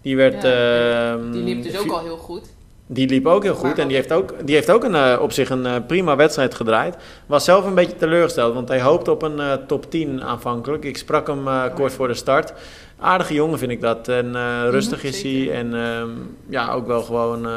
Die 0.02 0.16
werd... 0.16 0.42
Ja, 0.42 1.12
ehm, 1.12 1.30
Die 1.30 1.42
liep 1.42 1.62
dus 1.62 1.78
ook 1.78 1.90
al 1.90 2.00
heel 2.00 2.16
goed. 2.16 2.42
Die 2.86 3.08
liep 3.08 3.26
ook 3.26 3.42
heel 3.42 3.52
Maar 3.52 3.70
goed 3.70 3.78
en 3.78 3.86
die 3.88 3.96
heeft 3.96 4.12
ook, 4.12 4.34
die 4.44 4.54
heeft 4.54 4.70
ook 4.70 4.84
een, 4.84 4.94
eh, 4.94 5.18
op 5.20 5.32
zich 5.32 5.50
een 5.50 5.66
eh, 5.66 5.74
prima 5.86 6.16
wedstrijd 6.16 6.54
gedraaid. 6.54 6.96
Was 7.26 7.44
zelf 7.44 7.64
een 7.64 7.74
beetje 7.74 7.96
teleurgesteld, 7.96 8.54
want 8.54 8.68
hij 8.68 8.80
hoopte 8.80 9.10
op 9.10 9.22
een 9.22 9.40
eh, 9.40 9.52
top 9.52 9.90
10 9.90 10.22
aanvankelijk. 10.22 10.84
Ik 10.84 10.96
sprak 10.96 11.26
hem 11.26 11.48
eh, 11.48 11.64
kort 11.74 11.92
voor 11.92 12.08
de 12.08 12.14
start. 12.14 12.52
Aardige 12.98 13.34
jongen 13.34 13.58
vind 13.58 13.70
ik 13.70 13.80
dat. 13.80 14.08
En 14.08 14.36
eh, 14.36 14.62
rustig 14.70 15.02
is 15.04 15.22
hij 15.22 15.32
Mhm, 15.32 15.50
en 15.50 15.74
ehm, 15.74 16.10
ja, 16.48 16.72
ook 16.72 16.86
wel 16.86 17.02
gewoon 17.02 17.48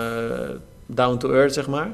down 0.86 1.18
to 1.18 1.32
earth, 1.32 1.54
zeg 1.54 1.68
maar. 1.68 1.90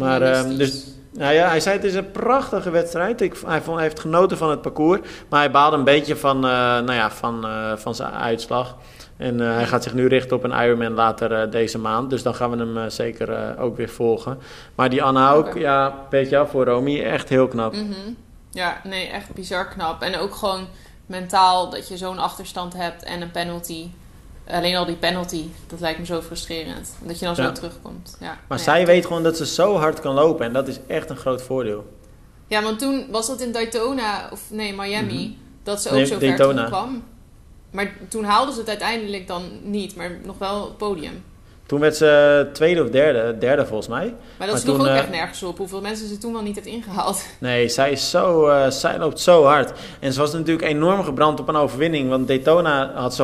Maar 0.00 0.22
ehm, 0.22 0.56
dus, 0.56 0.84
nou 1.12 1.34
ja, 1.34 1.48
hij 1.48 1.60
zei 1.60 1.76
het 1.76 1.84
is 1.84 1.94
een 1.94 2.10
prachtige 2.10 2.70
wedstrijd. 2.70 3.20
Ik, 3.20 3.34
hij, 3.46 3.60
vond, 3.60 3.76
hij 3.76 3.86
heeft 3.86 4.00
genoten 4.00 4.36
van 4.36 4.50
het 4.50 4.62
parcours. 4.62 5.00
Maar 5.28 5.40
hij 5.40 5.50
baalde 5.50 5.76
een 5.76 5.84
beetje 5.84 6.16
van, 6.16 6.36
eh, 6.36 6.50
nou 6.50 6.92
ja, 6.92 7.10
van, 7.10 7.46
eh, 7.46 7.76
van 7.76 7.94
zijn 7.94 8.12
uitslag. 8.12 8.76
En 9.16 9.40
eh, 9.40 9.54
hij 9.54 9.66
gaat 9.66 9.82
zich 9.82 9.94
nu 9.94 10.06
richten 10.06 10.36
op 10.36 10.44
een 10.44 10.64
Ironman 10.64 10.92
later 10.92 11.50
deze 11.50 11.78
maand. 11.78 12.10
Dus 12.10 12.22
dan 12.22 12.34
gaan 12.34 12.50
we 12.50 12.56
hem 12.56 12.90
zeker 12.90 13.58
ook 13.58 13.76
weer 13.76 13.88
volgen. 13.88 14.38
Maar 14.74 14.90
die 14.90 15.02
Anna 15.02 15.32
ook, 15.32 15.54
ja, 15.54 15.94
weet 16.10 16.28
je 16.28 16.34
wel, 16.34 16.46
voor 16.46 16.64
Romy 16.64 17.02
echt 17.02 17.28
heel 17.28 17.48
knap. 17.48 17.72
Mhm. 17.72 18.12
Ja, 18.50 18.80
nee, 18.84 19.06
echt 19.06 19.34
bizar 19.34 19.68
knap. 19.68 20.02
En 20.02 20.18
ook 20.18 20.34
gewoon 20.34 20.66
mentaal 21.06 21.70
dat 21.70 21.88
je 21.88 21.96
zo'n 21.96 22.18
achterstand 22.18 22.74
hebt 22.74 23.04
en 23.04 23.20
een 23.20 23.30
penalty. 23.30 23.88
Alleen 24.52 24.76
al 24.76 24.86
die 24.86 24.96
penalty, 24.96 25.44
dat 25.66 25.80
lijkt 25.80 25.98
me 25.98 26.04
zo 26.04 26.20
frustrerend. 26.20 26.94
Dat 27.02 27.18
je 27.18 27.24
dan 27.24 27.34
zo 27.34 27.42
Ja. 27.42 27.52
terugkomt. 27.52 28.16
Ja, 28.20 28.26
Maar 28.26 28.56
nee, 28.56 28.66
zij 28.66 28.86
weet 28.86 29.06
gewoon 29.06 29.22
dat 29.22 29.36
ze 29.36 29.46
zo 29.46 29.76
hard 29.76 30.00
kan 30.00 30.14
lopen. 30.14 30.46
En 30.46 30.52
dat 30.52 30.68
is 30.68 30.78
echt 30.86 31.10
een 31.10 31.16
groot 31.16 31.42
voordeel. 31.42 31.92
Ja, 32.46 32.62
want 32.62 32.78
toen 32.78 33.06
was 33.10 33.26
dat 33.26 33.40
in 33.40 33.52
Daytona, 33.52 34.28
of 34.32 34.40
nee, 34.50 34.74
Miami, 34.74 35.38
dat 35.62 35.82
ze 35.82 35.88
ook 35.88 35.94
Nee, 35.94 36.04
zo 36.06 36.18
Daytona. 36.18 36.60
ver 36.60 36.70
kwam. 36.70 37.02
Maar 37.70 37.92
toen 38.08 38.24
haalden 38.24 38.54
ze 38.54 38.60
het 38.60 38.68
uiteindelijk 38.68 39.26
dan 39.26 39.42
niet, 39.62 39.96
maar 39.96 40.18
nog 40.24 40.38
wel 40.38 40.64
het 40.64 40.76
podium. 40.76 41.24
Toen 41.70 41.80
werd 41.80 41.96
ze 41.96 42.48
tweede 42.52 42.82
of 42.82 42.88
derde, 42.88 43.38
derde 43.38 43.66
volgens 43.66 43.88
mij. 43.88 44.14
Maar 44.38 44.46
dat 44.46 44.60
sloeg 44.60 44.76
toen, 44.76 44.84
ook 44.86 44.92
eh, 44.92 44.98
echt 44.98 45.10
nergens 45.10 45.42
op. 45.42 45.58
Hoeveel 45.58 45.80
mensen 45.80 46.08
ze 46.08 46.18
toen 46.18 46.32
wel 46.32 46.42
niet 46.42 46.54
heeft 46.54 46.66
ingehaald. 46.66 47.22
Nee, 47.38 47.68
zij, 47.68 47.90
is 47.92 48.10
zo, 48.10 48.48
eh, 48.48 48.70
zij 48.70 48.98
loopt 48.98 49.20
zo 49.20 49.44
hard. 49.44 49.72
En 50.00 50.12
ze 50.12 50.20
was 50.20 50.32
natuurlijk 50.32 50.68
enorm 50.68 51.02
gebrand 51.04 51.40
op 51.40 51.48
een 51.48 51.56
overwinning. 51.56 52.08
Want 52.08 52.28
Daytona 52.28 52.92
had 52.94 53.14
ze 53.14 53.22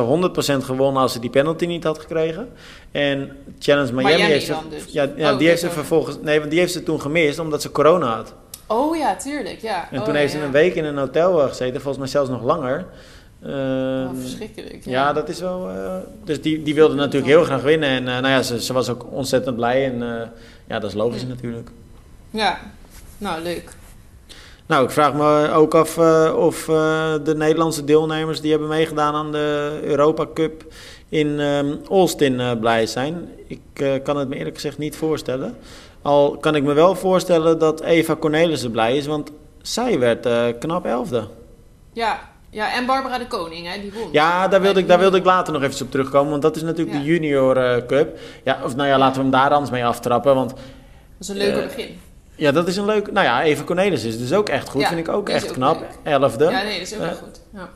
100% 0.61 0.63
gewonnen 0.63 1.01
als 1.01 1.13
ze 1.13 1.19
die 1.19 1.29
penalty 1.29 1.65
niet 1.65 1.83
had 1.83 1.99
gekregen. 1.99 2.49
En 2.91 3.37
Challenge 3.59 3.93
Miami, 3.93 4.13
Miami 4.15 4.31
heeft 4.31 4.45
ze, 4.45 4.51
dan 4.51 4.63
dus. 4.69 4.83
ja, 4.91 5.07
ja, 5.15 5.31
Oh, 5.31 5.37
die 5.37 5.47
heeft 5.47 5.61
ze 5.61 5.69
vervolgens... 5.69 6.17
Nee, 6.21 6.39
want 6.39 6.51
die 6.51 6.59
heeft 6.59 6.73
ze 6.73 6.83
toen 6.83 7.01
gemist 7.01 7.39
omdat 7.39 7.61
ze 7.61 7.71
corona 7.71 8.15
had. 8.15 8.33
Oh 8.67 8.97
ja, 8.97 9.15
tuurlijk. 9.15 9.61
Ja. 9.61 9.87
En 9.91 9.99
Oh, 9.99 10.05
toen 10.05 10.13
ja, 10.13 10.19
heeft 10.19 10.31
ze 10.31 10.37
ja. 10.37 10.43
een 10.45 10.51
week 10.51 10.75
in 10.75 10.85
een 10.85 10.97
hotel 10.97 11.41
eh, 11.41 11.47
gezeten. 11.47 11.81
Volgens 11.81 11.97
mij 11.97 12.07
zelfs 12.07 12.29
nog 12.29 12.43
langer. 12.43 12.85
Oh, 13.43 13.49
Ehm, 13.49 14.15
verschrikkelijk. 14.15 14.85
Ja, 14.85 14.91
ja, 14.91 15.13
dat 15.13 15.29
is 15.29 15.39
wel... 15.39 15.69
eh, 15.69 15.95
dus 16.23 16.41
die, 16.41 16.63
die 16.63 16.75
wilde 16.75 16.95
natuurlijk 16.95 17.31
heel 17.31 17.43
graag 17.43 17.61
winnen. 17.61 17.89
En 17.89 18.07
eh, 18.07 18.13
nou 18.13 18.27
ja, 18.27 18.41
ze, 18.41 18.61
ze 18.61 18.73
was 18.73 18.89
ook 18.89 19.05
ontzettend 19.11 19.55
blij. 19.55 19.85
En 19.85 20.01
eh, 20.01 20.27
ja, 20.67 20.79
dat 20.79 20.89
is 20.89 20.95
logisch 20.95 21.25
natuurlijk. 21.25 21.69
Ja. 22.29 22.57
nou 23.17 23.41
leuk. 23.41 23.75
Nou, 24.65 24.83
ik 24.83 24.91
vraag 24.91 25.13
me 25.13 25.51
ook 25.51 25.75
af 25.75 25.97
of 26.35 26.65
de 27.23 27.33
Nederlandse 27.37 27.83
deelnemers 27.83 28.41
die 28.41 28.51
hebben 28.51 28.69
meegedaan 28.69 29.13
aan 29.13 29.31
de 29.31 29.79
Europa 29.83 30.25
Cup 30.33 30.65
in 31.09 31.39
ehm 31.39 31.75
Austin 31.89 32.59
blij 32.59 32.85
zijn. 32.85 33.29
Ik 33.47 33.59
kan 34.03 34.17
het 34.17 34.27
me 34.29 34.35
eerlijk 34.35 34.55
gezegd 34.55 34.77
niet 34.77 34.95
voorstellen. 34.95 35.55
Al 36.01 36.37
kan 36.37 36.55
ik 36.55 36.63
me 36.63 36.73
wel 36.73 36.95
voorstellen 36.95 37.59
dat 37.59 37.81
Eva 37.81 38.15
Cornelissen 38.15 38.71
blij 38.71 38.97
is, 38.97 39.05
want 39.05 39.31
zij 39.61 39.99
werd 39.99 40.27
knap 40.59 40.85
elfde. 40.85 41.27
Ja. 41.93 42.19
Ja, 42.49 42.73
en 42.73 42.85
Barbara 42.85 43.17
de 43.17 43.27
Koning, 43.27 43.67
hè, 43.73 43.81
die 43.81 43.91
won. 43.93 44.09
Ja, 44.11 44.47
daar 44.47 44.61
wilde, 44.61 44.79
ik, 44.79 44.87
daar 44.87 44.99
wilde 44.99 45.17
ik 45.17 45.25
later 45.25 45.53
nog 45.53 45.63
even 45.63 45.85
op 45.85 45.91
terugkomen, 45.91 46.29
want 46.29 46.41
dat 46.41 46.55
is 46.55 46.61
natuurlijk 46.61 46.97
Ja. 46.97 47.03
de 47.03 47.05
Junior 47.09 47.57
eh, 47.57 47.85
Cup. 47.85 48.17
Ja, 48.43 48.59
of 48.63 48.75
nou 48.75 48.87
ja, 48.87 48.97
laten 48.97 49.15
we 49.15 49.21
hem 49.21 49.31
daar 49.31 49.49
anders 49.51 49.71
mee 49.71 49.85
aftrappen, 49.85 50.35
want 50.35 50.49
Dat 50.49 50.59
is 51.19 51.27
een 51.27 51.37
leuker 51.37 51.61
Eh, 51.61 51.67
begin. 51.67 51.99
ja, 52.35 52.51
dat 52.51 52.67
is 52.67 52.77
een 52.77 52.85
leuk... 52.85 53.11
Nou 53.11 53.25
ja, 53.25 53.43
Eva 53.43 53.63
Cornelissen 53.63 54.09
is 54.09 54.17
dus 54.19 54.33
ook 54.33 54.49
echt 54.49 54.69
goed, 54.69 54.81
Ja, 54.81 54.87
vind 54.87 54.99
ik 54.99 55.09
ook 55.09 55.29
echt 55.29 55.47
ook 55.47 55.53
knap. 55.53 55.79
leuk. 55.79 56.13
Elfde. 56.13 56.43
Ja, 56.45 56.61
nee, 56.63 56.79
dat 56.79 56.87
is 56.87 56.93
ook 56.95 56.99
eh, 57.01 57.05
wel 57.07 57.15
goed. 57.17 57.41
Ja. 57.53 57.69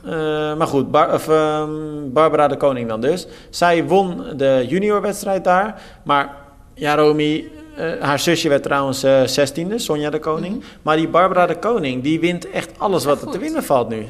Eh, 0.50 0.56
maar 0.56 0.66
goed, 0.66 0.90
Bar- 0.90 1.12
of, 1.14 1.28
ehm, 1.28 1.70
Barbara 2.12 2.48
de 2.48 2.56
Koning 2.56 2.88
dan 2.88 3.00
dus. 3.00 3.26
Zij 3.50 3.84
won 3.84 4.22
de 4.36 4.64
juniorwedstrijd 4.68 5.44
daar. 5.44 5.80
Maar 6.04 6.34
ja, 6.74 6.94
Romy, 6.94 7.48
eh, 7.76 7.90
haar 8.00 8.18
zusje 8.18 8.48
werd 8.48 8.62
trouwens 8.62 9.02
eh, 9.02 9.22
zestiende, 9.24 9.78
Sonja 9.78 10.10
de 10.10 10.18
Koning. 10.18 10.56
Mhm. 10.56 10.64
Maar 10.82 10.96
die 10.96 11.08
Barbara 11.08 11.46
de 11.46 11.58
Koning, 11.58 12.02
die 12.02 12.20
wint 12.20 12.50
echt 12.50 12.70
alles 12.78 13.04
wat 13.04 13.22
er 13.22 13.30
te 13.30 13.38
winnen 13.38 13.64
valt 13.64 13.88
nu. 13.88 14.06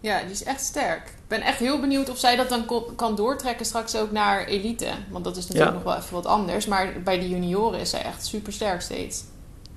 Ja, 0.00 0.20
die 0.22 0.30
is 0.30 0.44
echt 0.44 0.60
sterk. 0.60 1.06
Ik 1.06 1.28
ben 1.28 1.40
echt 1.40 1.58
heel 1.58 1.80
benieuwd 1.80 2.10
of 2.10 2.18
zij 2.18 2.36
dat 2.36 2.48
dan 2.48 2.64
kan 2.96 3.14
doortrekken 3.16 3.66
straks 3.66 3.96
ook 3.96 4.10
naar 4.10 4.44
elite. 4.44 4.86
Want 5.10 5.24
dat 5.24 5.36
is 5.36 5.46
natuurlijk 5.46 5.70
Ja. 5.70 5.76
nog 5.76 5.92
wel 5.92 5.96
even 5.96 6.14
wat 6.14 6.26
anders. 6.26 6.66
Maar 6.66 6.92
bij 7.04 7.18
de 7.18 7.28
junioren 7.28 7.80
is 7.80 7.90
zij 7.90 8.02
echt 8.02 8.26
super 8.26 8.52
sterk 8.52 8.80
steeds. 8.80 9.24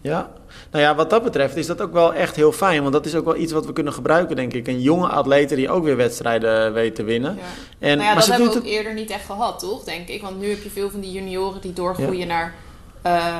Ja, 0.01 0.31
nou 0.71 0.83
ja, 0.83 0.95
wat 0.95 1.09
dat 1.09 1.23
betreft 1.23 1.55
is 1.55 1.67
dat 1.67 1.81
ook 1.81 1.93
wel 1.93 2.13
echt 2.13 2.35
heel 2.35 2.51
fijn. 2.51 2.81
Want 2.81 2.93
dat 2.93 3.05
is 3.05 3.15
ook 3.15 3.25
wel 3.25 3.35
iets 3.35 3.51
wat 3.51 3.65
we 3.65 3.73
kunnen 3.73 3.93
gebruiken, 3.93 4.35
denk 4.35 4.53
ik. 4.53 4.67
Een 4.67 4.81
jonge 4.81 5.07
atlete 5.07 5.55
die 5.55 5.69
ook 5.69 5.83
weer 5.83 5.97
wedstrijden 5.97 6.73
weet 6.73 6.95
te 6.95 7.03
winnen. 7.03 7.35
Ja. 7.35 7.41
En, 7.79 7.97
nou 7.97 7.99
ja, 7.99 8.05
maar 8.05 8.15
dat 8.15 8.23
ze 8.23 8.29
hebben 8.29 8.49
we 8.49 8.55
het... 8.55 8.63
ook 8.63 8.69
eerder 8.69 8.93
niet 8.93 9.09
echt 9.09 9.25
gehad, 9.25 9.59
toch? 9.59 9.83
Denk 9.83 10.07
ik. 10.07 10.21
Want 10.21 10.39
nu 10.39 10.49
heb 10.49 10.63
je 10.63 10.69
veel 10.69 10.89
van 10.89 10.99
die 10.99 11.11
junioren 11.11 11.61
die 11.61 11.73
doorgroeien 11.73 12.27
naar, 12.27 12.53
eh, 13.01 13.37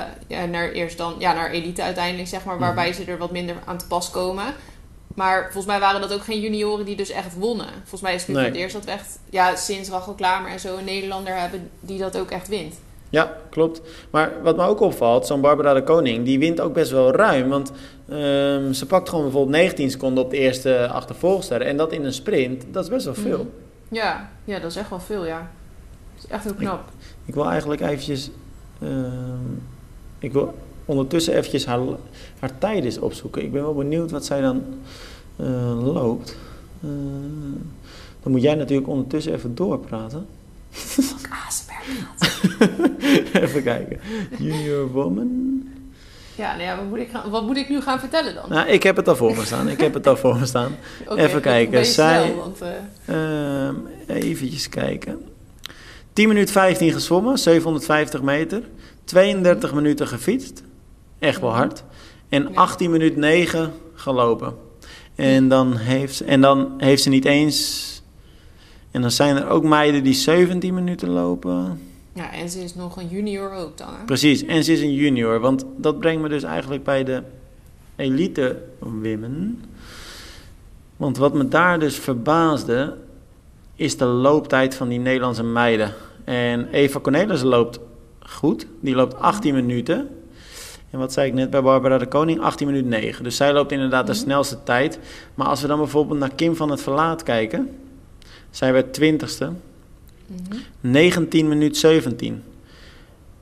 naar 0.49 0.71
eerst 0.71 0.97
dan 0.97 1.15
ja, 1.17 1.33
naar 1.33 1.51
elite 1.51 1.83
uiteindelijk, 1.83 2.27
zeg 2.27 2.43
maar. 2.43 2.55
Mhm. 2.55 2.63
Waarbij 2.63 2.93
ze 2.93 3.03
er 3.03 3.17
wat 3.17 3.31
minder 3.31 3.55
aan 3.65 3.77
te 3.77 3.87
pas 3.87 4.09
komen. 4.09 4.43
Maar 5.13 5.41
volgens 5.43 5.65
mij 5.65 5.79
waren 5.79 6.01
dat 6.01 6.13
ook 6.13 6.23
geen 6.23 6.39
junioren 6.41 6.85
die 6.85 6.95
dus 6.95 7.09
echt 7.09 7.35
wonnen. 7.35 7.67
Volgens 7.79 8.01
mij 8.01 8.13
is 8.13 8.19
het 8.21 8.27
nu 8.29 8.35
Nee. 8.35 8.45
het 8.45 8.55
eerst 8.55 8.73
dat 8.73 8.85
we 8.85 8.91
echt, 8.91 9.19
ja, 9.29 9.55
sinds 9.55 9.89
Rachel 9.89 10.13
Klamer 10.13 10.51
en 10.51 10.59
zo 10.59 10.77
een 10.77 10.83
Nederlander 10.85 11.39
hebben 11.39 11.69
die 11.79 11.99
dat 11.99 12.17
ook 12.17 12.31
echt 12.31 12.47
wint. 12.47 12.75
Ja, 13.09 13.37
klopt. 13.49 13.81
Maar 14.09 14.31
wat 14.43 14.55
me 14.55 14.65
ook 14.65 14.79
opvalt, 14.79 15.27
zo'n 15.27 15.41
Barbara 15.41 15.73
de 15.73 15.83
Koning, 15.83 16.25
die 16.25 16.39
wint 16.39 16.61
ook 16.61 16.73
best 16.73 16.91
wel 16.91 17.11
ruim. 17.15 17.49
Want 17.49 17.71
ehm, 18.09 18.71
ze 18.71 18.85
pakt 18.87 19.09
gewoon 19.09 19.23
bijvoorbeeld 19.23 19.55
19 19.55 19.91
seconden 19.91 20.23
op 20.23 20.29
de 20.29 20.37
eerste 20.37 20.87
achtervolgster. 20.87 21.61
En 21.61 21.77
dat 21.77 21.91
in 21.91 22.05
een 22.05 22.13
sprint, 22.13 22.63
dat 22.71 22.83
is 22.83 22.89
best 22.89 23.05
wel 23.05 23.13
veel. 23.15 23.37
Mhm. 23.37 23.95
Ja, 23.95 24.29
ja, 24.43 24.59
dat 24.59 24.71
is 24.71 24.77
echt 24.77 24.89
wel 24.89 24.99
veel, 24.99 25.25
ja. 25.25 25.51
Dat 26.15 26.23
is 26.23 26.29
echt 26.29 26.43
heel 26.43 26.53
knap. 26.53 26.81
Ik 27.25 27.33
wil 27.33 27.49
eigenlijk 27.49 27.81
eventjes... 27.81 28.29
ehm, 28.81 29.51
ik 30.19 30.33
wil 30.33 30.53
ondertussen 30.85 31.33
eventjes 31.33 31.65
haar, 31.65 31.79
haar 32.43 32.57
tijd 32.57 32.99
opzoeken. 32.99 33.43
Ik 33.43 33.51
ben 33.51 33.61
wel 33.61 33.73
benieuwd 33.73 34.11
wat 34.11 34.25
zij 34.25 34.41
dan 34.41 34.63
eh, 35.35 35.93
loopt. 35.93 36.37
Eh, 36.81 36.89
dan 38.23 38.31
moet 38.31 38.41
jij 38.41 38.55
natuurlijk 38.55 38.87
ondertussen 38.87 39.33
even 39.33 39.55
doorpraten. 39.55 40.25
ASMR. 41.47 41.81
even 43.43 43.63
kijken. 43.63 43.99
Junior 44.37 44.91
woman. 44.91 45.61
Ja, 46.35 46.51
nou 46.51 46.63
ja, 46.63 46.75
wat 46.75 46.85
moet, 46.85 46.97
ik 46.97 47.09
gaan, 47.09 47.29
wat 47.29 47.45
moet 47.45 47.57
ik 47.57 47.69
nu 47.69 47.81
gaan 47.81 47.99
vertellen 47.99 48.33
dan? 48.33 48.49
Nou, 48.49 48.67
ik 48.69 48.83
heb 48.83 48.95
het 48.95 49.07
al 49.07 49.15
voor 49.15 49.35
me 49.35 49.45
staan. 49.45 49.69
Ik 49.69 49.79
heb 49.79 49.93
het 49.93 50.07
al 50.07 50.17
voor 50.17 50.39
me 50.39 50.45
staan. 50.45 50.75
Even 51.15 51.41
kijken, 51.41 51.85
zij- 51.85 52.23
snel, 52.23 52.35
want, 52.35 52.61
eh, 52.61 53.67
Ehm 53.67 53.75
eventjes 54.07 54.69
kijken. 54.69 55.25
10 56.13 56.27
minuten 56.27 56.53
15 56.53 56.91
gezwommen, 56.91 57.37
750 57.37 58.21
meter. 58.21 58.61
32 59.03 59.73
minuten 59.73 60.07
gefietst. 60.07 60.63
Echt 61.19 61.41
wel 61.41 61.53
hard. 61.53 61.83
En 62.33 62.49
Ja. 62.51 62.53
18 62.53 62.91
minuten 62.91 63.19
9 63.19 63.71
gelopen. 63.93 64.53
En 65.15 65.47
dan, 65.47 65.77
heeft 65.77 66.15
ze, 66.15 66.25
en 66.25 66.41
dan 66.41 66.73
heeft 66.77 67.03
ze 67.03 67.09
niet 67.09 67.25
eens... 67.25 67.91
En 68.91 69.01
dan 69.01 69.11
zijn 69.11 69.35
er 69.35 69.47
ook 69.47 69.63
meiden 69.63 70.03
die 70.03 70.13
17 70.13 70.73
minuten 70.73 71.09
lopen. 71.09 71.79
ja, 72.13 72.31
en 72.31 72.49
ze 72.49 72.63
is 72.63 72.75
nog 72.75 72.97
een 72.97 73.07
junior 73.07 73.51
ook 73.53 73.77
dan, 73.77 73.87
hè? 73.87 74.05
Precies, 74.05 74.45
en 74.45 74.63
ze 74.63 74.71
is 74.71 74.81
een 74.81 74.93
junior. 74.93 75.39
Want 75.39 75.65
dat 75.77 75.99
brengt 75.99 76.21
me 76.21 76.29
dus 76.29 76.43
eigenlijk 76.43 76.83
bij 76.83 77.03
de 77.03 77.23
elite 77.95 78.61
women. 78.79 79.63
Want 80.97 81.17
wat 81.17 81.33
me 81.33 81.47
daar 81.47 81.79
dus 81.79 81.95
verbaasde, 81.95 82.97
is 83.75 83.97
de 83.97 84.05
looptijd 84.05 84.75
van 84.75 84.87
die 84.87 84.99
Nederlandse 84.99 85.43
meiden. 85.43 85.93
En 86.23 86.67
Eva 86.71 86.99
Cornelissen 86.99 87.47
loopt 87.47 87.79
goed. 88.19 88.67
Die 88.79 88.95
loopt 88.95 89.19
18 89.19 89.53
minuten. 89.53 90.09
En 90.93 90.99
wat 90.99 91.13
zei 91.13 91.27
ik 91.27 91.33
net 91.33 91.49
bij 91.49 91.61
Barbara 91.61 91.97
de 91.97 92.07
Koning? 92.07 92.41
18 92.41 92.67
minuten 92.67 92.89
9. 92.89 93.23
Dus 93.23 93.35
zij 93.35 93.53
loopt 93.53 93.71
inderdaad 93.71 94.05
de 94.07 94.11
Mhm. 94.13 94.21
snelste 94.21 94.63
tijd. 94.63 94.99
Maar 95.35 95.47
als 95.47 95.61
we 95.61 95.67
dan 95.67 95.77
bijvoorbeeld 95.77 96.19
naar 96.19 96.35
Kim 96.35 96.55
van 96.55 96.69
het 96.71 96.81
Verlaat 96.81 97.23
kijken. 97.23 97.69
Zij 98.49 98.73
werd 98.73 98.93
20ste. 98.93 99.51
Mhm. 100.27 100.57
19 100.79 101.47
minuten 101.47 101.79
17. 101.79 102.43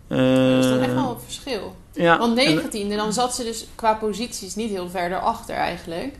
dat 0.07 0.19
is 0.63 0.69
dan 0.69 0.79
echt 0.79 0.89
Eh, 0.89 0.95
wel 0.95 1.09
een 1.11 1.19
verschil. 1.19 1.75
ja, 1.93 2.17
Want 2.17 2.37
en- 2.37 2.45
19e, 2.55 2.95
dan 2.95 3.13
zat 3.13 3.35
ze 3.35 3.43
dus 3.43 3.67
qua 3.75 3.93
posities 3.93 4.55
niet 4.55 4.69
heel 4.69 4.89
ver 4.89 5.09
daarachter 5.09 5.55
eigenlijk. 5.55 6.13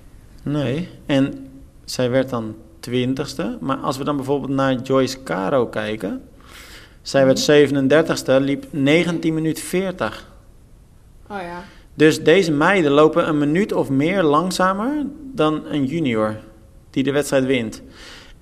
Nee, 0.44 0.90
en 1.06 1.50
zij 1.86 2.10
werd 2.10 2.30
dan 2.30 2.56
twintigste. 2.80 3.58
Maar 3.60 3.78
als 3.78 3.98
we 3.98 4.04
dan 4.04 4.16
bijvoorbeeld 4.16 4.52
naar 4.52 4.76
Joyce 4.82 5.24
Caro 5.24 5.68
kijken. 5.68 6.22
Zij 7.02 7.26
werd 7.26 7.40
37ste, 7.40 8.40
liep 8.40 8.66
19 8.70 9.34
minuten 9.34 9.64
40. 9.64 10.30
Oh 11.32 11.42
ja. 11.42 11.64
Dus 11.94 12.24
deze 12.24 12.52
meiden 12.52 12.92
lopen 12.92 13.28
een 13.28 13.38
minuut 13.38 13.74
of 13.74 13.90
meer 13.90 14.24
langzamer 14.24 15.06
dan 15.34 15.66
een 15.66 15.86
junior 15.86 16.36
die 16.90 17.04
de 17.04 17.12
wedstrijd 17.12 17.46
wint. 17.46 17.82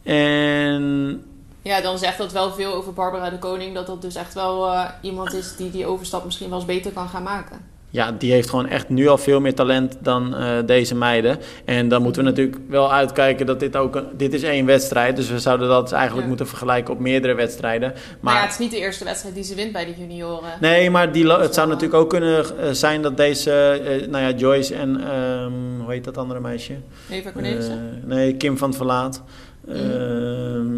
En 0.04 1.24
Ja, 1.62 1.82
dan 1.82 1.98
zegt 1.98 2.18
dat 2.18 2.32
wel 2.32 2.52
veel 2.52 2.74
over 2.74 2.94
Barbara 2.94 3.30
de 3.30 3.40
Koning. 3.40 3.76
Dat 3.76 3.88
dat 3.88 4.02
dus 4.02 4.16
echt 4.16 4.34
wel 4.34 4.68
eh, 4.68 4.90
iemand 5.02 5.34
is 5.34 5.56
die 5.56 5.72
die 5.72 5.86
overstap 5.86 6.26
misschien 6.26 6.50
wel 6.50 6.58
eens 6.58 6.68
beter 6.68 6.92
kan 6.92 7.10
gaan 7.10 7.24
maken. 7.24 7.62
Ja, 7.92 8.12
die 8.12 8.32
heeft 8.32 8.50
gewoon 8.50 8.68
echt 8.68 8.90
nu 8.90 9.08
al 9.08 9.18
veel 9.18 9.40
meer 9.40 9.54
talent 9.56 9.98
dan 10.02 10.36
eh, 10.36 10.58
deze 10.66 10.96
meiden. 10.96 11.38
En 11.66 11.88
dan 11.88 12.02
moeten 12.02 12.24
we 12.24 12.30
natuurlijk 12.30 12.58
wel 12.68 12.94
uitkijken 12.94 13.46
dat 13.46 13.60
dit 13.60 13.76
ook... 13.76 13.96
Een, 13.96 14.06
dit 14.18 14.34
is 14.34 14.44
één 14.44 14.66
wedstrijd, 14.66 15.16
dus 15.16 15.30
we 15.30 15.40
zouden 15.40 15.68
dat 15.68 15.92
eigenlijk 15.92 16.22
Ja. 16.22 16.28
moeten 16.28 16.48
vergelijken 16.48 16.94
op 16.94 17.00
meerdere 17.00 17.34
wedstrijden. 17.34 17.92
Maar 17.92 18.02
Maar 18.20 18.34
ja, 18.34 18.42
het 18.42 18.52
is 18.52 18.58
niet 18.58 18.72
de 18.72 18.78
eerste 18.78 19.04
wedstrijd 19.04 19.36
die 19.36 19.44
ze 19.44 19.56
wint 19.56 19.72
bij 19.72 19.86
de 19.86 19.94
junioren. 19.98 20.50
Nee, 20.60 20.90
maar 20.90 21.12
die, 21.12 21.32
het 21.32 21.54
zou 21.54 21.68
natuurlijk 21.68 22.00
ook 22.00 22.10
kunnen 22.10 22.60
eh, 22.60 22.70
zijn 22.72 23.02
dat 23.02 23.18
deze, 23.18 23.52
eh, 23.52 24.08
nou 24.08 24.24
ja, 24.24 24.32
Joyce 24.38 24.76
en, 24.76 25.02
ehm, 25.04 25.52
hoe 25.84 25.92
heet 25.92 26.04
dat 26.04 26.18
andere 26.18 26.40
meisje? 26.40 26.74
Eva 27.10 27.32
Cornelissen. 27.32 28.02
Nee, 28.06 28.36
Kim 28.36 28.58
van 28.58 28.68
het 28.68 28.78
Verlaat. 28.78 29.24
Mhm. 29.66 29.76
Ehm, 29.78 30.78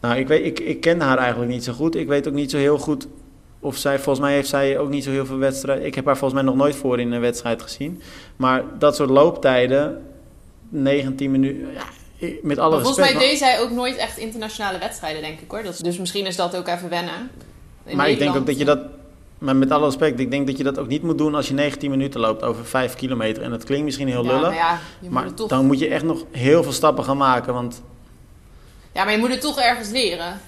nou, 0.00 0.16
ik, 0.18 0.28
weet, 0.28 0.44
ik, 0.44 0.60
ik 0.60 0.80
ken 0.80 1.00
haar 1.00 1.18
eigenlijk 1.18 1.50
niet 1.50 1.64
zo 1.64 1.72
goed. 1.72 1.96
Ik 1.96 2.08
weet 2.08 2.28
ook 2.28 2.34
niet 2.34 2.50
zo 2.50 2.56
heel 2.56 2.78
goed 2.78 3.06
of 3.64 3.76
zij, 3.76 3.94
volgens 3.98 4.18
mij 4.26 4.34
heeft 4.34 4.48
zij 4.48 4.78
ook 4.78 4.88
niet 4.88 5.04
zo 5.04 5.10
heel 5.10 5.26
veel 5.26 5.38
wedstrijden. 5.38 5.86
Ik 5.86 5.94
heb 5.94 6.04
haar 6.04 6.16
volgens 6.16 6.42
mij 6.42 6.50
nog 6.50 6.58
nooit 6.60 6.76
voor 6.76 7.00
in 7.00 7.12
een 7.12 7.20
wedstrijd 7.20 7.62
gezien. 7.62 8.02
Maar 8.36 8.62
dat 8.78 8.96
soort 8.96 9.10
looptijden, 9.10 10.02
19 10.68 11.30
minuten, 11.30 11.66
ja, 11.72 12.28
met 12.42 12.58
alle 12.58 12.70
Maar 12.74 12.84
volgens 12.84 12.96
respect. 12.98 13.18
mij 13.18 13.28
deed 13.28 13.38
zij 13.38 13.60
ook 13.60 13.70
nooit 13.70 13.96
echt 13.96 14.18
internationale 14.18 14.78
wedstrijden, 14.78 15.22
denk 15.22 15.40
ik 15.40 15.50
hoor. 15.50 15.62
Dat 15.62 15.72
is- 15.72 15.78
dus 15.78 15.98
misschien 15.98 16.26
is 16.26 16.36
dat 16.36 16.56
ook 16.56 16.68
even 16.68 16.88
wennen. 16.88 17.30
In 17.84 17.96
maar 17.96 18.10
ik 18.10 18.18
denk 18.18 18.36
ook 18.36 18.46
dat 18.46 18.58
je 18.58 18.64
dat, 18.64 18.78
maar 19.38 19.56
met 19.56 19.70
alle 19.70 19.84
respect, 19.84 20.20
ik 20.20 20.30
denk 20.30 20.46
dat 20.46 20.56
je 20.56 20.64
dat 20.64 20.78
ook 20.78 20.88
niet 20.88 21.02
moet 21.02 21.18
doen 21.18 21.34
als 21.34 21.48
je 21.48 21.54
19 21.54 21.90
minuten 21.90 22.20
loopt 22.20 22.42
over 22.42 22.64
5 22.64 22.94
kilometer. 22.94 23.42
En 23.42 23.50
dat 23.50 23.64
klinkt 23.64 23.84
misschien 23.84 24.08
heel 24.08 24.24
ja, 24.24 24.28
lullig, 24.32 24.42
maar 24.48 24.54
ja, 24.54 24.72
je 24.72 24.78
moet 25.00 25.10
maar 25.10 25.24
het 25.24 25.36
toch, 25.36 25.48
dan 25.48 25.66
moet 25.66 25.78
je 25.78 25.88
echt 25.88 26.04
nog 26.04 26.24
heel 26.30 26.62
veel 26.62 26.72
stappen 26.72 27.04
gaan 27.04 27.16
maken. 27.16 27.54
Want, 27.54 27.82
ja, 28.92 29.04
maar 29.04 29.12
je 29.12 29.18
moet 29.18 29.30
het 29.30 29.40
toch 29.40 29.58
ergens 29.60 29.90
leren. 29.90 30.40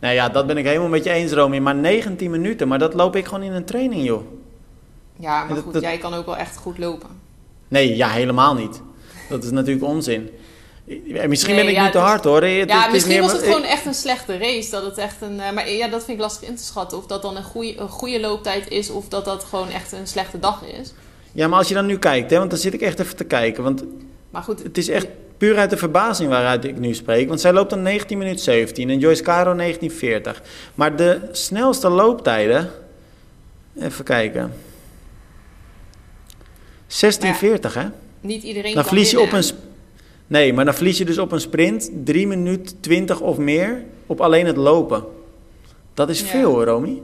Nou 0.00 0.14
ja, 0.14 0.28
dat 0.28 0.46
ben 0.46 0.56
ik 0.56 0.64
helemaal 0.64 0.88
met 0.88 1.04
je 1.04 1.10
eens, 1.10 1.32
Romy. 1.32 1.58
Maar 1.58 1.74
19 1.74 2.30
minuten, 2.30 2.68
maar 2.68 2.78
dat 2.78 2.94
loop 2.94 3.16
ik 3.16 3.24
gewoon 3.26 3.42
in 3.42 3.52
een 3.52 3.64
training, 3.64 4.04
joh. 4.04 4.22
Ja, 5.16 5.44
maar 5.44 5.54
Dat- 5.54 5.64
goed, 5.64 5.72
dat- 5.72 5.82
jij 5.82 5.98
kan 5.98 6.14
ook 6.14 6.26
wel 6.26 6.36
echt 6.36 6.56
goed 6.56 6.78
lopen. 6.78 7.08
Nee, 7.68 7.96
ja, 7.96 8.08
helemaal 8.08 8.54
niet. 8.54 8.80
Dat 9.28 9.44
is 9.44 9.50
natuurlijk 9.50 9.84
onzin. 9.86 10.30
Misschien 11.26 11.54
Nee, 11.54 11.64
ben 11.64 11.72
ik 11.72 11.78
ja, 11.78 11.84
nu 11.84 11.90
te 11.90 11.98
hard 11.98 12.24
hoor. 12.24 12.42
Het- 12.42 12.68
ja, 12.68 12.82
het 12.82 12.92
misschien 12.92 13.12
meer 13.12 13.22
was 13.22 13.32
het 13.32 13.42
gewoon 13.42 13.62
echt 13.62 13.86
een 13.86 13.94
slechte 13.94 14.36
race. 14.38 14.70
Dat 14.70 14.84
het 14.84 14.98
echt 14.98 15.16
een. 15.20 15.40
eh, 15.40 15.52
maar 15.52 15.70
ja, 15.70 15.88
dat 15.88 16.04
vind 16.04 16.16
ik 16.18 16.22
lastig 16.24 16.48
in 16.48 16.56
te 16.56 16.62
schatten. 16.64 16.98
Of 16.98 17.06
dat 17.06 17.22
dan 17.22 17.36
een 17.36 17.42
goede, 17.44 17.78
een 17.80 17.88
goede 17.88 18.20
looptijd 18.20 18.68
is, 18.68 18.90
of 18.90 19.08
dat 19.08 19.24
dat 19.24 19.44
gewoon 19.44 19.68
echt 19.68 19.92
een 19.92 20.06
slechte 20.06 20.38
dag 20.38 20.62
is. 20.80 20.92
Ja, 21.32 21.48
maar 21.48 21.58
als 21.58 21.68
je 21.68 21.74
dan 21.74 21.86
nu 21.86 21.98
kijkt, 21.98 22.30
hè, 22.30 22.38
want 22.38 22.50
dan 22.50 22.58
zit 22.58 22.74
ik 22.74 22.80
echt 22.80 23.00
even 23.00 23.16
te 23.16 23.24
kijken. 23.24 23.62
Want 23.62 23.84
Maar 24.30 24.42
goed, 24.42 24.62
het 24.62 24.78
is 24.78 24.88
echt 24.88 25.06
puur 25.42 25.58
uit 25.58 25.70
de 25.70 25.76
verbazing 25.76 26.28
waaruit 26.28 26.64
ik 26.64 26.78
nu 26.78 26.94
spreek. 26.94 27.28
Want 27.28 27.40
zij 27.40 27.52
loopt 27.52 27.70
dan 27.70 27.82
19 27.82 28.18
minuten 28.18 28.40
17 28.40 28.90
en 28.90 28.98
Joyce 28.98 29.22
Caro 29.22 29.54
1940. 29.54 30.42
Maar 30.74 30.96
de 30.96 31.28
snelste 31.32 31.88
looptijden... 31.88 32.70
Even 33.78 34.04
kijken. 34.04 34.52
1640, 36.86 37.74
hè? 37.74 37.86
niet 38.20 38.42
iedereen 38.42 38.74
Dan 38.74 38.82
kan 38.82 38.84
verlies 38.84 39.10
je 39.10 39.20
op 39.20 39.32
een... 39.32 39.44
Nee, 40.26 40.52
maar 40.52 40.64
dan 40.64 40.74
verlies 40.74 40.98
je 40.98 41.04
dus 41.04 41.18
op 41.18 41.32
een 41.32 41.40
sprint 41.40 41.90
3 42.04 42.26
minuten 42.26 42.80
20 42.80 43.20
of 43.20 43.38
meer 43.38 43.84
op 44.06 44.20
alleen 44.20 44.46
het 44.46 44.56
lopen. 44.56 45.04
Dat 45.94 46.08
is 46.10 46.20
Ja. 46.20 46.26
veel 46.26 46.50
hoor, 46.50 46.64
Romy. 46.64 47.02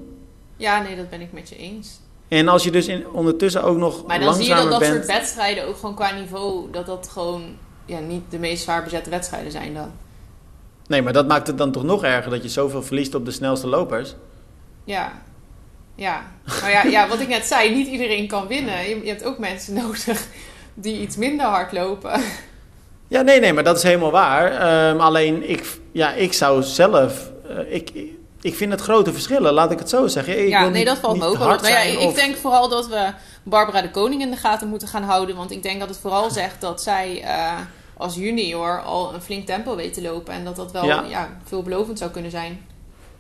Ja, 0.56 0.82
nee, 0.82 0.96
dat 0.96 1.10
ben 1.10 1.20
ik 1.20 1.32
met 1.32 1.48
je 1.48 1.56
eens. 1.56 2.00
En 2.28 2.48
als 2.48 2.64
je 2.64 2.70
dus 2.70 2.86
in, 2.86 3.08
ondertussen 3.08 3.62
ook 3.62 3.76
nog 3.76 4.06
Maar 4.06 4.20
dan 4.20 4.34
zie 4.34 4.48
je 4.48 4.54
dat 4.54 4.70
dat 4.70 4.78
bent... 4.78 4.94
soort 4.94 5.06
wedstrijden 5.06 5.66
ook 5.66 5.76
gewoon 5.76 5.94
qua 5.94 6.14
niveau, 6.14 6.70
dat 6.70 6.86
dat 6.86 7.08
gewoon 7.08 7.42
ja, 7.88 7.98
niet 7.98 8.22
de 8.28 8.38
meest 8.38 8.62
zwaar 8.62 8.82
bezette 8.82 9.10
wedstrijden 9.10 9.52
zijn 9.52 9.74
dan. 9.74 9.90
Nee, 10.86 11.02
maar 11.02 11.12
dat 11.12 11.26
maakt 11.28 11.46
het 11.46 11.58
dan 11.58 11.72
toch 11.72 11.82
nog 11.82 12.04
erger 12.04 12.30
dat 12.30 12.42
je 12.42 12.48
zoveel 12.48 12.82
verliest 12.82 13.14
op 13.14 13.24
de 13.24 13.30
snelste 13.30 13.66
lopers. 13.66 14.14
Ja. 14.84 15.12
Ja. 15.94 16.22
Maar 16.60 16.70
ja, 16.70 16.82
ja, 16.84 17.08
wat 17.08 17.20
ik 17.20 17.28
net 17.28 17.46
zei, 17.46 17.74
niet 17.74 17.86
iedereen 17.88 18.26
kan 18.28 18.46
winnen. 18.46 18.88
Je, 18.88 19.00
je 19.02 19.08
hebt 19.08 19.24
ook 19.24 19.38
mensen 19.38 19.74
nodig 19.82 20.26
die 20.74 21.00
iets 21.00 21.16
minder 21.16 21.46
hard 21.46 21.72
lopen. 21.72 22.20
Ja, 23.08 23.20
nee, 23.20 23.40
nee, 23.40 23.52
maar 23.52 23.64
dat 23.64 23.76
is 23.76 23.82
helemaal 23.82 24.10
waar. 24.10 24.52
Ehm, 24.52 25.00
alleen, 25.00 25.50
ik, 25.50 25.78
ja, 25.92 26.12
ik 26.12 26.32
zou 26.32 26.62
zelf... 26.62 27.30
eh, 27.48 27.74
ik, 27.74 27.90
ik 28.40 28.54
vind 28.54 28.72
het 28.72 28.80
grote 28.80 29.12
verschillen, 29.12 29.52
laat 29.52 29.70
ik 29.70 29.78
het 29.78 29.88
zo 29.88 30.06
zeggen. 30.06 30.42
Ik 30.42 30.48
ja, 30.48 30.60
nee, 30.62 30.70
niet- 30.70 30.86
dat 30.86 30.98
valt 30.98 31.18
me 31.18 31.24
ook 31.24 31.36
wel 31.36 31.46
Nou 31.48 31.68
ja, 31.68 31.78
ik 31.80 31.98
of- 31.98 32.14
denk 32.14 32.36
vooral 32.36 32.68
dat 32.68 32.88
we 32.88 33.12
Barbara 33.42 33.82
de 33.82 33.90
Koning 33.90 34.22
in 34.22 34.30
de 34.30 34.36
gaten 34.36 34.68
moeten 34.68 34.88
gaan 34.88 35.02
houden. 35.02 35.36
Want 35.36 35.50
ik 35.50 35.62
denk 35.62 35.80
dat 35.80 35.88
het 35.88 35.98
vooral 35.98 36.30
zegt 36.30 36.60
dat 36.60 36.82
zij 36.82 37.22
eh, 37.22 37.52
als 37.98 38.14
junior 38.14 38.82
al 38.82 39.14
een 39.14 39.20
flink 39.20 39.46
tempo 39.46 39.76
weet 39.76 39.94
te 39.94 40.02
lopen. 40.02 40.32
En 40.34 40.44
dat 40.44 40.56
dat 40.56 40.72
wel 40.72 40.84
Ja. 40.84 41.04
ja. 41.08 41.28
veelbelovend 41.44 41.98
zou 41.98 42.10
kunnen 42.10 42.30
zijn. 42.30 42.60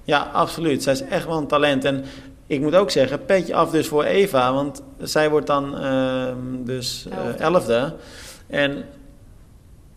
Ja, 0.04 0.30
absoluut. 0.32 0.82
Zij 0.82 0.92
is 0.92 1.02
echt 1.04 1.26
wel 1.26 1.36
een 1.38 1.46
talent. 1.46 1.84
En 1.84 2.04
ik 2.46 2.60
moet 2.60 2.74
ook 2.74 2.90
zeggen, 2.90 3.24
petje 3.24 3.54
af 3.54 3.70
dus 3.70 3.88
voor 3.88 4.04
Eva. 4.04 4.52
Want 4.52 4.82
zij 5.00 5.30
wordt 5.30 5.46
dan 5.46 5.78
ehm, 5.78 6.36
dus 6.64 7.06
eh, 7.10 7.18
Elfde. 7.18 7.42
elfde. 7.42 7.94
En 8.46 8.84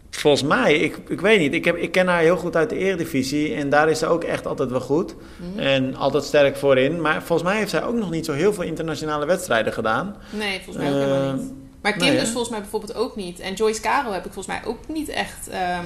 volgens 0.09 0.43
mij, 0.43 0.73
ik, 0.75 0.97
ik 1.07 1.21
weet 1.21 1.39
niet, 1.39 1.53
ik, 1.53 1.65
heb, 1.65 1.75
ik 1.75 1.91
ken 1.91 2.07
haar 2.07 2.21
heel 2.21 2.37
goed 2.37 2.55
uit 2.55 2.69
de 2.69 2.77
eredivisie. 2.77 3.53
En 3.53 3.69
daar 3.69 3.89
is 3.89 3.99
ze 3.99 4.07
ook 4.07 4.23
echt 4.23 4.47
altijd 4.47 4.69
wel 4.71 4.81
goed. 4.81 5.15
Mhm. 5.51 5.59
En 5.59 5.95
altijd 5.95 6.23
sterk 6.23 6.57
voorin. 6.57 7.01
Maar 7.01 7.23
volgens 7.23 7.49
mij 7.49 7.57
heeft 7.57 7.69
zij 7.69 7.83
ook 7.83 7.95
nog 7.95 8.09
niet 8.11 8.25
zo 8.25 8.33
heel 8.33 8.53
veel 8.53 8.63
internationale 8.63 9.25
wedstrijden 9.25 9.73
gedaan. 9.73 10.15
Nee, 10.29 10.61
volgens 10.63 10.85
mij 10.85 10.93
ook 10.93 10.99
helemaal 10.99 11.27
Ehm, 11.29 11.35
niet. 11.37 11.51
Maar 11.81 11.93
Kim 11.93 12.07
nee, 12.07 12.19
dus 12.19 12.29
volgens 12.29 12.49
mij 12.49 12.59
bijvoorbeeld 12.59 12.95
ook 12.95 13.15
niet. 13.15 13.39
En 13.39 13.53
Joyce 13.53 13.81
Caro 13.81 14.11
heb 14.11 14.25
ik 14.25 14.33
volgens 14.33 14.55
mij 14.55 14.71
ook 14.71 14.87
niet 14.87 15.09
echt 15.09 15.47
ehm, 15.49 15.85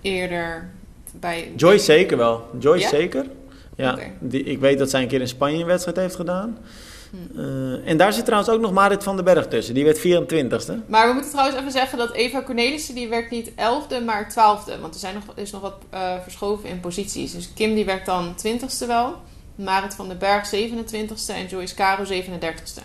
eerder 0.00 0.70
bij... 1.12 1.52
Joyce 1.56 1.84
zeker 1.84 2.16
wel. 2.16 2.48
Joyce 2.58 2.82
Ja? 2.82 2.88
zeker. 2.88 3.26
Ja, 3.76 3.98
die, 4.18 4.42
ik 4.42 4.58
weet 4.58 4.78
dat 4.78 4.90
zij 4.90 5.02
een 5.02 5.08
keer 5.08 5.20
in 5.20 5.28
Spanje 5.28 5.60
een 5.60 5.66
wedstrijd 5.66 5.96
heeft 5.96 6.14
gedaan. 6.14 6.58
Hm. 7.10 7.38
Eh, 7.38 7.90
en 7.90 7.96
daar 7.96 8.12
zit 8.12 8.24
trouwens 8.24 8.52
ook 8.52 8.60
nog 8.60 8.72
Marit 8.72 9.02
van 9.02 9.16
den 9.16 9.24
Berg 9.24 9.46
tussen. 9.46 9.74
Die 9.74 9.84
werd 9.84 9.98
24ste. 9.98 10.86
Maar 10.86 11.06
we 11.06 11.12
moeten 11.12 11.30
trouwens 11.30 11.58
even 11.58 11.72
zeggen 11.72 11.98
dat 11.98 12.12
Eva 12.12 12.42
Cornelissen 12.42 12.94
die 12.94 13.08
werkt 13.08 13.30
niet 13.30 13.50
11e, 13.50 14.04
maar 14.04 14.30
12e. 14.30 14.80
Want 14.80 14.94
er, 14.94 15.00
zijn 15.00 15.14
nog, 15.14 15.36
is 15.36 15.50
nog 15.50 15.60
wat 15.60 15.76
eh, 15.90 16.14
verschoven 16.22 16.68
in 16.68 16.80
posities. 16.80 17.32
Dus 17.32 17.52
Kim 17.54 17.74
die 17.74 17.84
werkt 17.84 18.06
dan 18.06 18.34
20ste 18.46 18.86
wel. 18.86 19.14
Marit 19.54 19.94
van 19.94 20.08
den 20.08 20.18
Berg 20.18 20.54
27ste 20.54 21.34
en 21.34 21.46
Joyce 21.46 21.74
Caro 21.74 22.04
37ste. 22.04 22.82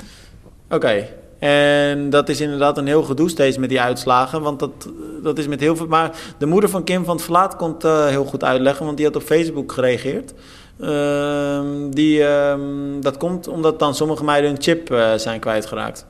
Oké. 0.69 1.07
En 1.39 2.09
dat 2.09 2.29
is 2.29 2.41
inderdaad 2.41 2.77
een 2.77 2.87
heel 2.87 3.03
gedoe 3.03 3.29
steeds 3.29 3.57
met 3.57 3.69
die 3.69 3.81
uitslagen. 3.81 4.41
Want 4.41 4.59
dat, 4.59 4.89
dat 5.23 5.37
is 5.37 5.47
met 5.47 5.59
heel 5.59 5.75
veel. 5.75 5.87
Maar 5.87 6.11
de 6.37 6.45
moeder 6.45 6.69
van 6.69 6.83
Kim 6.83 7.05
van 7.05 7.15
het 7.15 7.23
Verlaat 7.23 7.55
kon 7.55 7.73
het 7.73 7.83
eh, 7.83 8.07
heel 8.07 8.25
goed 8.25 8.43
uitleggen. 8.43 8.85
Want 8.85 8.97
die 8.97 9.05
had 9.05 9.15
op 9.15 9.21
Facebook 9.21 9.71
gereageerd. 9.71 10.33
Ehm, 10.79 11.89
die, 11.89 12.25
ehm, 12.25 13.01
dat 13.01 13.17
komt 13.17 13.47
omdat 13.47 13.79
dan 13.79 13.95
sommige 13.95 14.23
meiden 14.23 14.49
hun 14.49 14.61
chip 14.61 14.91
eh, 14.91 15.13
zijn 15.15 15.39
kwijtgeraakt. 15.39 16.05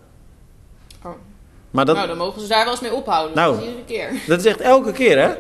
Oh. 1.06 1.12
Maar 1.72 1.86
dat, 1.86 1.96
Nou, 1.96 2.08
dan 2.08 2.18
mogen 2.18 2.42
ze 2.42 2.48
daar 2.48 2.64
wel 2.64 2.74
eens 2.74 2.82
mee 2.82 2.94
ophouden. 2.94 3.36
Nou. 3.36 3.54
Dat 3.54 3.64
is 3.64 3.68
iedere 3.68 3.86
keer. 3.86 4.12
dat 4.28 4.40
is 4.40 4.46
echt 4.46 4.62
elke 4.62 4.92
keer, 4.92 5.20
hè? 5.20 5.34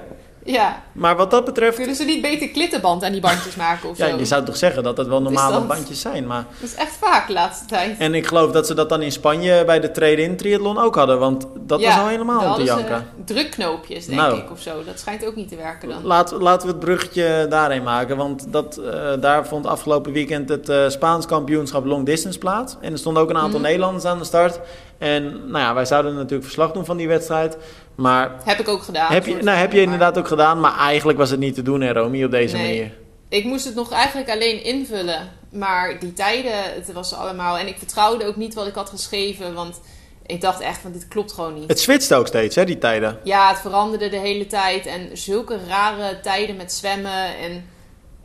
Ja. 0.51 0.81
Maar 0.91 1.15
wat 1.15 1.31
dat 1.31 1.45
betreft. 1.45 1.75
Kunnen 1.77 1.95
ze 1.95 2.03
niet 2.03 2.21
beter 2.21 2.49
klittenband 2.49 3.03
aan 3.03 3.11
die 3.11 3.21
bandjes 3.21 3.55
maken 3.55 3.89
of 3.89 3.97
Ja, 3.97 4.09
zo? 4.09 4.17
je 4.17 4.25
zou 4.25 4.45
toch 4.45 4.57
zeggen 4.57 4.83
dat 4.83 4.97
het 4.97 5.07
wel 5.07 5.21
normale 5.21 5.53
dat? 5.53 5.67
bandjes 5.67 6.01
zijn. 6.01 6.27
Maar... 6.27 6.45
Dat 6.59 6.69
is 6.69 6.75
echt 6.75 6.91
vaak 6.99 7.27
de 7.27 7.33
laatste 7.33 7.65
tijd. 7.65 7.97
En 7.97 8.13
ik 8.13 8.27
geloof 8.27 8.51
dat 8.51 8.67
ze 8.67 8.73
dat 8.73 8.89
dan 8.89 9.01
in 9.01 9.11
Spanje 9.11 9.65
bij 9.65 9.79
de 9.79 9.91
trade-in 9.91 10.37
triathlon 10.37 10.77
ook 10.77 10.95
hadden. 10.95 11.19
Want 11.19 11.45
dat 11.59 11.81
was 11.83 11.97
al 11.97 12.07
helemaal 12.07 12.49
om 12.49 12.55
te 12.55 12.63
janken. 12.63 13.07
Drukknoopjes, 13.25 14.05
denk 14.05 14.19
Nou. 14.19 14.37
ik, 14.37 14.51
of 14.51 14.61
zo. 14.61 14.83
Dat 14.85 14.99
schijnt 14.99 15.25
ook 15.25 15.35
niet 15.35 15.49
te 15.49 15.55
werken 15.55 15.89
dan. 15.89 16.03
Laat, 16.03 16.31
laten 16.31 16.67
we 16.67 16.73
het 16.73 16.81
bruggetje 16.83 17.45
daarheen 17.49 17.83
maken. 17.83 18.17
Want 18.17 18.45
dat, 18.51 18.77
eh, 18.77 19.11
daar 19.19 19.47
vond 19.47 19.65
afgelopen 19.65 20.11
weekend 20.11 20.49
het 20.49 20.69
eh, 20.69 20.89
Spaans 20.89 21.25
kampioenschap 21.25 21.85
long 21.85 22.05
distance 22.05 22.37
plaats. 22.39 22.75
En 22.81 22.91
er 22.91 22.97
stonden 22.97 23.23
ook 23.23 23.29
een 23.29 23.37
aantal 23.37 23.59
Mhm. 23.59 23.67
Nederlanders 23.67 24.05
aan 24.05 24.17
de 24.17 24.23
start. 24.23 24.59
En 24.97 25.23
nou 25.23 25.57
ja, 25.63 25.73
wij 25.73 25.85
zouden 25.85 26.13
natuurlijk 26.15 26.43
verslag 26.43 26.71
doen 26.71 26.85
van 26.85 26.97
die 26.97 27.07
wedstrijd. 27.07 27.57
Maar 27.99 28.31
Heb 28.43 28.59
ik 28.59 28.67
ook 28.67 28.81
gedaan. 28.83 29.11
heb 29.11 29.25
je, 29.25 29.35
nou, 29.35 29.57
heb 29.57 29.71
je 29.71 29.81
inderdaad 29.81 30.17
ook 30.17 30.27
gedaan. 30.27 30.59
Maar 30.59 30.77
eigenlijk 30.77 31.17
was 31.17 31.29
het 31.29 31.39
niet 31.39 31.55
te 31.55 31.61
doen, 31.61 31.81
hè, 31.81 31.91
Romy, 31.93 32.23
op 32.23 32.31
deze 32.31 32.55
Nee. 32.55 32.65
manier. 32.65 32.97
Ik 33.29 33.43
moest 33.43 33.65
het 33.65 33.75
nog 33.75 33.91
eigenlijk 33.91 34.29
alleen 34.29 34.63
invullen. 34.63 35.29
Maar 35.51 35.99
die 35.99 36.13
tijden, 36.13 36.51
het 36.63 36.91
was 36.93 37.13
allemaal... 37.13 37.57
En 37.57 37.67
ik 37.67 37.77
vertrouwde 37.77 38.25
ook 38.25 38.35
niet 38.35 38.53
wat 38.53 38.67
ik 38.67 38.75
had 38.75 38.89
geschreven. 38.89 39.53
Want 39.53 39.79
ik 40.25 40.41
dacht 40.41 40.59
echt 40.59 40.79
van, 40.81 40.91
dit 40.91 41.07
klopt 41.07 41.31
gewoon 41.33 41.53
niet. 41.53 41.69
Het 41.69 41.79
switcht 41.79 42.13
ook 42.13 42.27
steeds, 42.27 42.55
hè, 42.55 42.65
die 42.65 42.77
tijden. 42.77 43.19
Ja, 43.23 43.49
het 43.49 43.59
veranderde 43.59 44.09
de 44.09 44.17
hele 44.17 44.47
tijd. 44.47 44.85
En 44.85 45.09
zulke 45.17 45.59
rare 45.67 46.19
tijden 46.19 46.55
met 46.55 46.71
zwemmen. 46.73 47.37
En 47.37 47.65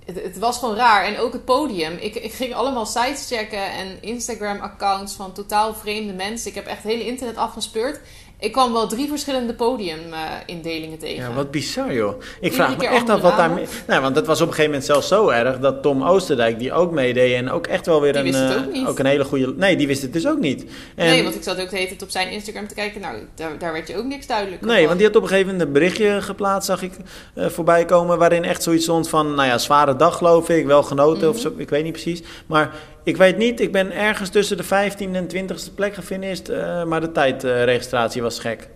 het, 0.05 0.23
het 0.23 0.39
was 0.39 0.59
gewoon 0.59 0.77
raar. 0.77 1.05
En 1.05 1.19
ook 1.19 1.33
het 1.33 1.45
podium. 1.45 1.97
Ik, 2.01 2.15
ik 2.15 2.33
ging 2.33 2.55
allemaal 2.55 2.87
sites 2.87 3.27
checken 3.29 3.71
en 3.73 3.87
Instagram-accounts 4.01 5.15
van 5.15 5.33
totaal 5.33 5.75
vreemde 5.75 6.13
mensen. 6.13 6.49
Ik 6.49 6.55
heb 6.55 6.67
echt 6.67 6.83
het 6.83 6.93
hele 6.93 7.07
internet 7.07 7.37
afgespeurd. 7.37 8.01
Ik 8.45 8.53
kwam 8.53 8.73
wel 8.73 8.87
drie 8.87 9.09
verschillende 9.09 9.55
podiumindelingen 9.55 10.99
tegen. 10.99 11.23
Ja, 11.29 11.33
wat 11.33 11.51
bizar, 11.51 11.95
joh. 11.95 12.15
Ik 12.21 12.25
Iedere 12.41 12.55
vraag 12.63 12.77
me 12.77 12.87
echt 12.87 13.09
af 13.11 13.21
wat 13.21 13.37
daar... 13.37 13.49
namen. 13.49 13.55
mee- 13.55 13.67
Nou, 13.87 14.03
want 14.03 14.17
het 14.17 14.27
was 14.27 14.41
op 14.41 14.47
een 14.49 14.55
gegeven 14.55 14.71
moment 14.71 14.89
zelfs 14.91 15.09
zo 15.09 15.29
erg... 15.29 15.59
dat 15.59 15.83
Tom 15.83 16.03
Oosterdijk, 16.03 16.59
die 16.59 16.73
ook 16.73 16.91
meedeed... 16.93 17.35
en 17.35 17.51
ook 17.51 17.67
echt 17.67 17.87
wel 17.87 18.01
weer 18.01 18.13
Die 18.13 18.21
een... 18.21 18.27
wist 18.27 18.39
het 18.39 18.51
eh, 18.57 18.63
ook 18.67 18.73
niet. 18.73 18.99
een 18.99 19.07
hele 19.07 19.25
goede... 19.25 19.55
Nee, 19.57 19.77
die 19.77 19.87
wist 19.87 20.03
het 20.03 20.13
dus 20.13 20.27
ook 20.27 20.39
niet. 20.39 20.65
En, 20.97 21.07
Nee, 21.07 21.23
want 21.23 21.35
ik 21.35 21.43
zat 21.43 21.61
ook 21.61 21.71
de 21.71 21.77
hele 21.77 21.89
tijd 21.89 22.03
op 22.03 22.11
zijn 22.11 22.31
Instagram 22.31 22.67
te 22.69 22.75
kijken. 22.75 23.01
Nou, 23.01 23.17
daar, 23.35 23.59
daar 23.59 23.73
werd 23.73 23.89
je 23.89 23.97
ook 23.97 24.05
niks 24.05 24.27
duidelijk 24.27 24.61
Nee, 24.63 24.77
van. 24.79 24.87
want 24.87 24.99
die 24.99 25.07
had 25.07 25.17
op 25.17 25.23
een 25.23 25.29
gegeven 25.29 25.51
moment 25.51 25.67
een 25.67 25.73
berichtje 25.75 26.23
geplaatst, 26.23 26.69
zag 26.69 26.83
ik 26.83 26.93
eh, 27.35 27.47
voorbij 27.47 27.85
komen, 27.85 28.19
waarin 28.19 28.45
echt 28.45 28.63
zoiets 28.63 28.85
stond 28.85 29.09
van, 29.09 29.35
nou 29.35 29.49
ja, 29.49 29.59
zware 29.59 29.97
dag 29.97 30.17
geloof 30.17 30.49
ik, 30.49 30.67
wel 30.67 30.83
genoten 30.83 31.29
of 31.29 31.35
Mhm. 31.35 31.43
zo, 31.43 31.53
ik 31.57 31.69
weet 31.71 31.83
niet 31.85 31.93
precies. 31.93 32.23
Maar 32.47 32.75
ik 33.05 33.17
weet 33.17 33.37
niet, 33.37 33.61
ik 33.61 33.73
ben 33.73 33.93
ergens 33.93 34.31
tussen 34.31 34.57
de 34.57 34.65
15e 34.65 35.13
en 35.15 35.29
20e 35.29 35.75
plek 35.75 35.95
gefinished, 35.95 36.49
eh, 36.49 36.85
maar 36.85 37.01
de 37.01 37.13
tijdregistratie 37.13 38.23
was 38.23 38.39
gek. 38.39 38.69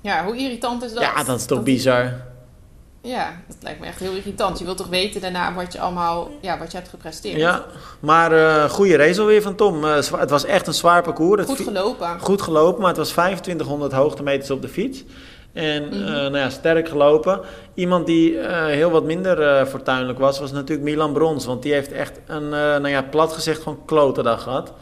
Ja, 0.00 0.24
hoe 0.24 0.36
irritant 0.36 0.82
is 0.82 0.92
dat? 0.92 1.02
ja, 1.02 1.24
dat 1.24 1.38
is 1.38 1.46
toch 1.46 1.62
bizar. 1.62 2.28
Ja, 3.02 3.40
dat 3.48 3.56
lijkt 3.60 3.80
me 3.80 3.86
echt 3.86 4.00
heel 4.00 4.12
irritant. 4.12 4.58
Je 4.58 4.64
wilt 4.64 4.76
toch 4.76 4.88
weten 4.88 5.20
daarna 5.20 5.54
wat 5.54 5.72
je 5.72 5.80
allemaal, 5.80 6.30
ja, 6.40 6.58
wat 6.58 6.70
je 6.70 6.76
hebt 6.76 6.88
gepresteerd. 6.88 7.36
Ja, 7.36 7.64
maar 8.00 8.32
eh 8.32 8.70
goede 8.70 8.96
race 8.96 9.20
alweer 9.20 9.42
van 9.42 9.54
Tom. 9.54 9.84
Eh, 9.84 9.94
het 9.94 10.30
was 10.30 10.44
echt 10.44 10.66
een 10.66 10.74
zwaar 10.74 11.02
parcours. 11.02 11.40
Het 11.40 11.48
Goed 11.56 11.66
gelopen. 11.66 12.20
goed 12.20 12.42
gelopen, 12.42 12.78
maar 12.80 12.88
het 12.88 12.98
was 12.98 13.08
2500 13.08 13.92
hoogtemeters 13.92 14.50
op 14.50 14.62
de 14.62 14.68
fiets. 14.68 15.04
En 15.52 15.84
Mhm. 15.84 15.94
eh, 15.94 16.10
nou 16.12 16.36
ja, 16.36 16.50
sterk 16.50 16.88
gelopen. 16.88 17.40
Iemand 17.74 18.06
die 18.06 18.38
eh, 18.40 18.64
heel 18.64 18.90
wat 18.90 19.04
minder 19.04 19.42
eh, 19.42 19.66
fortuinlijk 19.66 20.18
was, 20.18 20.40
was 20.40 20.52
natuurlijk 20.52 20.88
Milan 20.88 21.12
Brons. 21.12 21.46
Want 21.46 21.62
die 21.62 21.72
heeft 21.72 21.92
echt 21.92 22.20
een, 22.26 22.48
nou 22.48 22.88
ja, 22.88 23.02
plat 23.02 23.32
gezegd, 23.32 23.62
gewoon 23.62 23.84
klote 23.86 24.22
dag 24.22 24.42
gehad. 24.42 24.72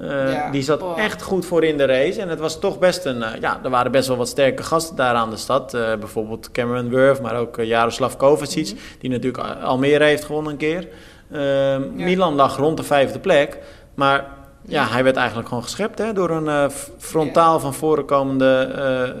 Eh, 0.00 0.32
Ja, 0.32 0.50
die 0.50 0.62
zat 0.62 0.82
oh. 0.82 0.98
echt 1.00 1.22
goed 1.22 1.46
voor 1.46 1.64
in 1.64 1.76
de 1.76 1.84
race. 1.84 2.20
En 2.20 2.28
het 2.28 2.38
was 2.38 2.58
toch 2.60 2.78
best 2.78 3.04
een... 3.04 3.24
ja, 3.40 3.60
er 3.64 3.70
waren 3.70 3.92
best 3.92 4.08
wel 4.08 4.16
wat 4.16 4.28
sterke 4.28 4.62
gasten 4.62 4.96
daar 4.96 5.14
aan 5.14 5.30
de 5.30 5.36
stad. 5.36 5.70
Bijvoorbeeld 5.72 6.50
Cameron 6.52 6.88
Wurf, 6.88 7.20
maar 7.20 7.36
ook 7.36 7.56
Jaroslav 7.62 8.16
Kovacic. 8.16 8.66
Mhm. 8.66 8.76
Die 9.00 9.10
natuurlijk 9.10 9.44
Al- 9.44 9.54
Almere 9.68 10.04
heeft 10.04 10.24
gewonnen 10.24 10.52
een 10.52 10.58
keer. 10.58 10.88
Eh, 11.30 11.76
Milan 11.94 12.34
lag 12.34 12.56
rond 12.56 12.76
de 12.76 12.82
vijfde 12.82 13.18
plek. 13.18 13.58
Maar 13.94 14.26
ja, 14.68 14.86
hij 14.86 15.04
werd 15.04 15.16
eigenlijk 15.16 15.48
gewoon 15.48 15.62
geschept 15.62 15.98
hè, 15.98 16.12
door 16.12 16.30
een 16.30 16.48
eh, 16.48 16.68
frontaal 16.98 17.60
van 17.60 17.74
voren 17.74 18.04
komende 18.04 18.72
eh, 18.74 19.02
eh, 19.08 19.14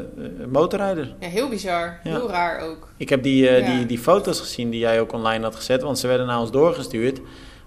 motorrijder. 0.48 1.14
Ja, 1.20 1.28
heel 1.28 1.48
bizar. 1.48 2.00
Ja. 2.02 2.10
Heel 2.10 2.30
raar 2.30 2.60
ook. 2.60 2.88
Ik 2.96 3.08
heb 3.08 3.22
die, 3.22 3.44
Ja. 3.44 3.66
die, 3.66 3.86
die 3.86 3.98
foto's 3.98 4.40
gezien 4.40 4.70
die 4.70 4.80
jij 4.80 5.00
ook 5.00 5.12
online 5.12 5.44
had 5.44 5.56
gezet, 5.56 5.82
want 5.82 5.98
ze 5.98 6.06
werden 6.06 6.26
naar 6.26 6.40
ons 6.40 6.50
doorgestuurd. 6.50 7.20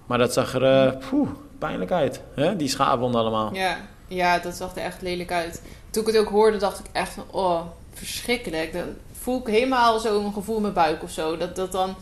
Maar 0.06 0.18
dat 0.18 0.32
zag 0.32 0.54
er 0.54 0.64
eh, 0.64 1.08
poeh, 1.08 1.28
pijnlijk 1.58 1.90
uit, 1.90 2.20
hè? 2.34 2.56
die 2.56 2.68
schaafwonden 2.68 3.20
allemaal. 3.20 3.54
Ja, 3.54 3.76
ja, 4.08 4.38
dat 4.38 4.54
zag 4.54 4.76
er 4.76 4.82
echt 4.82 5.02
lelijk 5.02 5.32
uit. 5.32 5.62
Toen 5.90 6.02
ik 6.02 6.08
het 6.08 6.18
ook 6.18 6.28
hoorde, 6.28 6.56
dacht 6.56 6.78
ik 6.78 6.84
echt 6.92 7.12
van, 7.12 7.24
oh, 7.30 7.60
verschrikkelijk. 7.94 8.72
Dan 8.72 8.86
voel 9.20 9.38
ik 9.40 9.46
helemaal 9.46 9.98
zo'n 9.98 10.32
gevoel 10.32 10.56
in 10.56 10.62
mijn 10.62 10.74
buik 10.74 11.02
of 11.02 11.10
zo. 11.10 11.36
Dat, 11.36 11.56
dat 11.56 11.72
dan, 11.72 11.94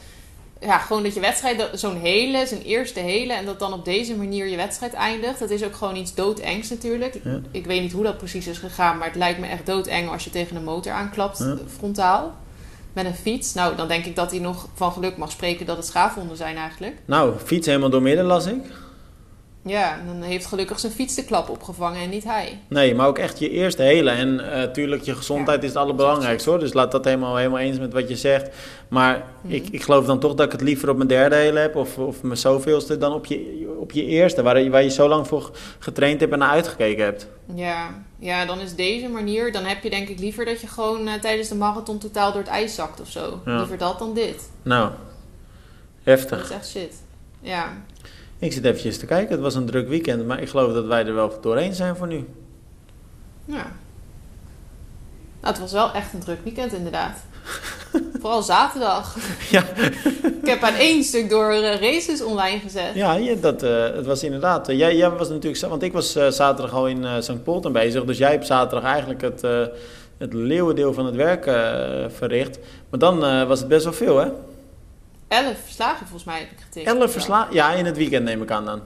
ja, 0.61 0.79
gewoon 0.79 1.03
dat 1.03 1.14
je 1.14 1.20
wedstrijd, 1.20 1.68
zo'n 1.73 1.96
hele, 1.96 2.46
zijn 2.46 2.62
eerste 2.62 3.01
hele, 3.01 3.33
en 3.33 3.44
dat 3.44 3.59
dan 3.59 3.73
op 3.73 3.85
deze 3.85 4.16
manier 4.16 4.46
je 4.46 4.57
wedstrijd 4.57 4.92
eindigt. 4.92 5.38
Dat 5.38 5.51
is 5.51 5.64
ook 5.64 5.75
gewoon 5.75 5.96
iets 5.96 6.14
doodengs 6.14 6.68
natuurlijk. 6.70 7.20
Ja. 7.25 7.40
Ik 7.51 7.66
weet 7.66 7.81
niet 7.83 7.92
hoe 7.92 8.03
dat 8.05 8.18
precies 8.18 8.46
is 8.46 8.59
gegaan, 8.59 8.99
maar 8.99 9.07
het 9.07 9.16
lijkt 9.16 9.38
me 9.40 9.46
echt 9.46 9.66
doodeng 9.66 10.11
als 10.11 10.25
je 10.25 10.31
tegen 10.31 10.57
een 10.57 10.64
motor 10.64 10.92
aanklapt, 10.92 11.38
Ja. 11.38 11.57
frontaal. 11.77 12.35
Met 12.92 13.05
een 13.05 13.14
fiets. 13.14 13.55
Nou, 13.55 13.77
dan 13.77 13.88
denk 13.88 14.05
ik 14.05 14.16
dat 14.16 14.31
hij 14.31 14.40
nog 14.40 14.68
van 14.75 14.92
geluk 14.92 15.16
mag 15.16 15.31
spreken 15.31 15.66
dat 15.66 15.77
het 15.77 15.87
schaafwonden 15.87 16.37
zijn 16.37 16.57
eigenlijk. 16.57 16.96
Nou, 17.05 17.35
fiets 17.44 17.66
helemaal 17.66 17.90
doormidden 17.90 18.25
las 18.25 18.46
ik. 18.46 18.62
Ja, 19.64 19.99
en 19.99 20.07
dan 20.07 20.23
heeft 20.23 20.46
gelukkig 20.46 20.79
zijn 20.81 20.92
fiets 20.92 21.14
de 21.14 21.25
klap 21.25 21.49
opgevangen 21.49 22.01
en 22.01 22.09
niet 22.11 22.25
hij. 22.25 22.59
Nee, 22.68 22.94
maar 22.94 23.07
ook 23.07 23.18
echt 23.18 23.38
je 23.38 23.51
eerste 23.51 23.83
hele. 23.83 24.11
En 24.11 24.35
natuurlijk, 24.37 25.03
je 25.03 25.14
gezondheid 25.14 25.59
Ja, 25.59 25.62
is 25.68 25.73
het 25.75 25.83
allerbelangrijkste 25.83 26.51
hoor. 26.51 26.59
Dus 26.59 26.73
laat 26.73 26.92
dat 26.92 27.05
helemaal, 27.05 27.37
helemaal 27.37 27.59
eens 27.59 27.79
met 27.79 27.92
wat 27.92 28.09
je 28.09 28.16
zegt. 28.16 28.49
Maar 28.88 29.23
Mhm. 29.42 29.55
ik, 29.55 29.68
ik 29.70 29.83
geloof 29.83 30.05
dan 30.07 30.18
toch 30.20 30.35
dat 30.35 30.46
ik 30.46 30.53
het 30.53 30.61
liever 30.61 30.88
op 30.90 30.96
mijn 30.96 31.09
derde 31.09 31.35
hele 31.37 31.59
heb. 31.59 31.77
Of, 31.77 31.99
of 31.99 32.23
mijn 32.23 32.37
zoveelste 32.37 32.99
dan 32.99 33.12
op 33.12 33.27
je, 33.27 33.68
op 33.81 33.92
je 33.92 34.05
eerste. 34.05 34.42
Waar, 34.42 34.61
je- 34.61 34.70
waar 34.70 34.83
je 34.83 34.90
zo 34.90 35.09
lang 35.09 35.27
voor 35.27 35.51
getraind 35.79 36.20
hebt 36.20 36.33
en 36.33 36.38
naar 36.38 36.51
uitgekeken 36.51 37.05
hebt. 37.05 37.27
Ja, 37.55 37.88
ja, 38.18 38.44
dan 38.46 38.61
is 38.61 38.75
deze 38.75 39.09
manier. 39.09 39.53
Dan 39.53 39.64
heb 39.64 39.83
je 39.83 39.90
denk 39.90 40.09
ik 40.09 40.18
liever 40.18 40.44
dat 40.44 40.61
je 40.61 40.66
gewoon 40.66 41.09
eh, 41.09 41.14
tijdens 41.14 41.49
de 41.49 41.55
marathon 41.55 41.99
totaal 41.99 42.33
door 42.33 42.40
het 42.40 42.51
ijs 42.51 42.75
zakt 42.75 43.01
of 43.01 43.09
zo. 43.09 43.40
Ja. 43.44 43.57
Liever 43.59 43.79
dat 43.79 43.99
dan 43.99 44.14
dit. 44.14 44.51
Nou, 44.62 44.83
Dat 44.85 44.99
heftig. 46.03 46.42
is 46.42 46.51
echt 46.51 46.68
shit. 46.68 46.94
Ja, 47.40 47.73
Ik 48.40 48.53
zit 48.53 48.64
eventjes 48.64 48.98
te 48.98 49.07
kijken. 49.07 49.31
Het 49.33 49.40
was 49.40 49.55
een 49.55 49.66
druk 49.66 49.88
weekend. 49.88 50.26
Maar 50.26 50.42
ik 50.42 50.48
geloof 50.48 50.72
dat 50.72 50.85
wij 50.85 51.07
er 51.07 51.14
wel 51.14 51.40
doorheen 51.40 51.74
zijn 51.74 51.96
voor 51.96 52.07
nu. 52.07 52.24
ja. 53.44 53.66
Nou, 55.40 55.53
het 55.53 55.59
was 55.59 55.72
wel 55.72 55.92
echt 55.92 56.12
een 56.12 56.20
druk 56.20 56.38
weekend 56.42 56.72
inderdaad. 56.72 57.18
Vooral 58.20 58.42
zaterdag. 58.42 59.16
Ja. 59.50 59.64
ik 60.42 60.46
heb 60.46 60.62
aan 60.62 60.74
één 60.74 61.05
stuk 61.05 61.31
door 61.31 61.53
uh, 61.55 61.81
races 61.81 62.22
online 62.22 62.59
gezet. 62.59 62.94
Ja, 62.94 63.14
ja 63.14 63.35
dat 63.35 63.62
uh, 63.62 63.83
het 63.83 64.07
was 64.07 64.22
inderdaad. 64.22 64.70
Uh, 64.70 64.79
jij, 64.79 64.96
jij 64.96 65.11
was 65.11 65.29
natuurlijk, 65.29 65.66
want 65.66 65.83
ik 65.83 65.92
was 65.92 66.12
zaterdag 66.12 66.72
al 66.72 66.88
in 66.88 67.22
St. 67.22 67.42
Polten 67.42 67.72
bezig. 67.72 68.05
Dus 68.05 68.18
jij 68.18 68.31
hebt 68.31 68.46
zaterdag 68.46 68.90
eigenlijk 68.90 69.20
het, 69.20 69.40
het 70.18 70.33
leeuwendeel 70.33 70.94
van 70.94 71.07
het 71.07 71.14
werk 71.14 71.44
verricht. 72.12 72.59
Maar 72.90 72.98
dan 72.98 73.46
was 73.46 73.59
het 73.59 73.68
best 73.68 73.85
wel 73.85 73.92
veel, 73.92 74.18
hè? 74.18 74.29
Elf 75.31 75.59
verslagen 75.64 76.07
volgens 76.07 76.25
mij 76.25 76.38
heb 76.38 76.51
ik 76.51 76.61
getikt. 76.61 76.87
Elf 76.87 77.12
verslagen? 77.12 77.55
Ja, 77.55 77.73
in 77.73 77.85
het 77.85 77.97
weekend 77.97 78.25
neem 78.25 78.43
ik 78.43 78.51
aan 78.51 78.64
dan. 78.64 78.83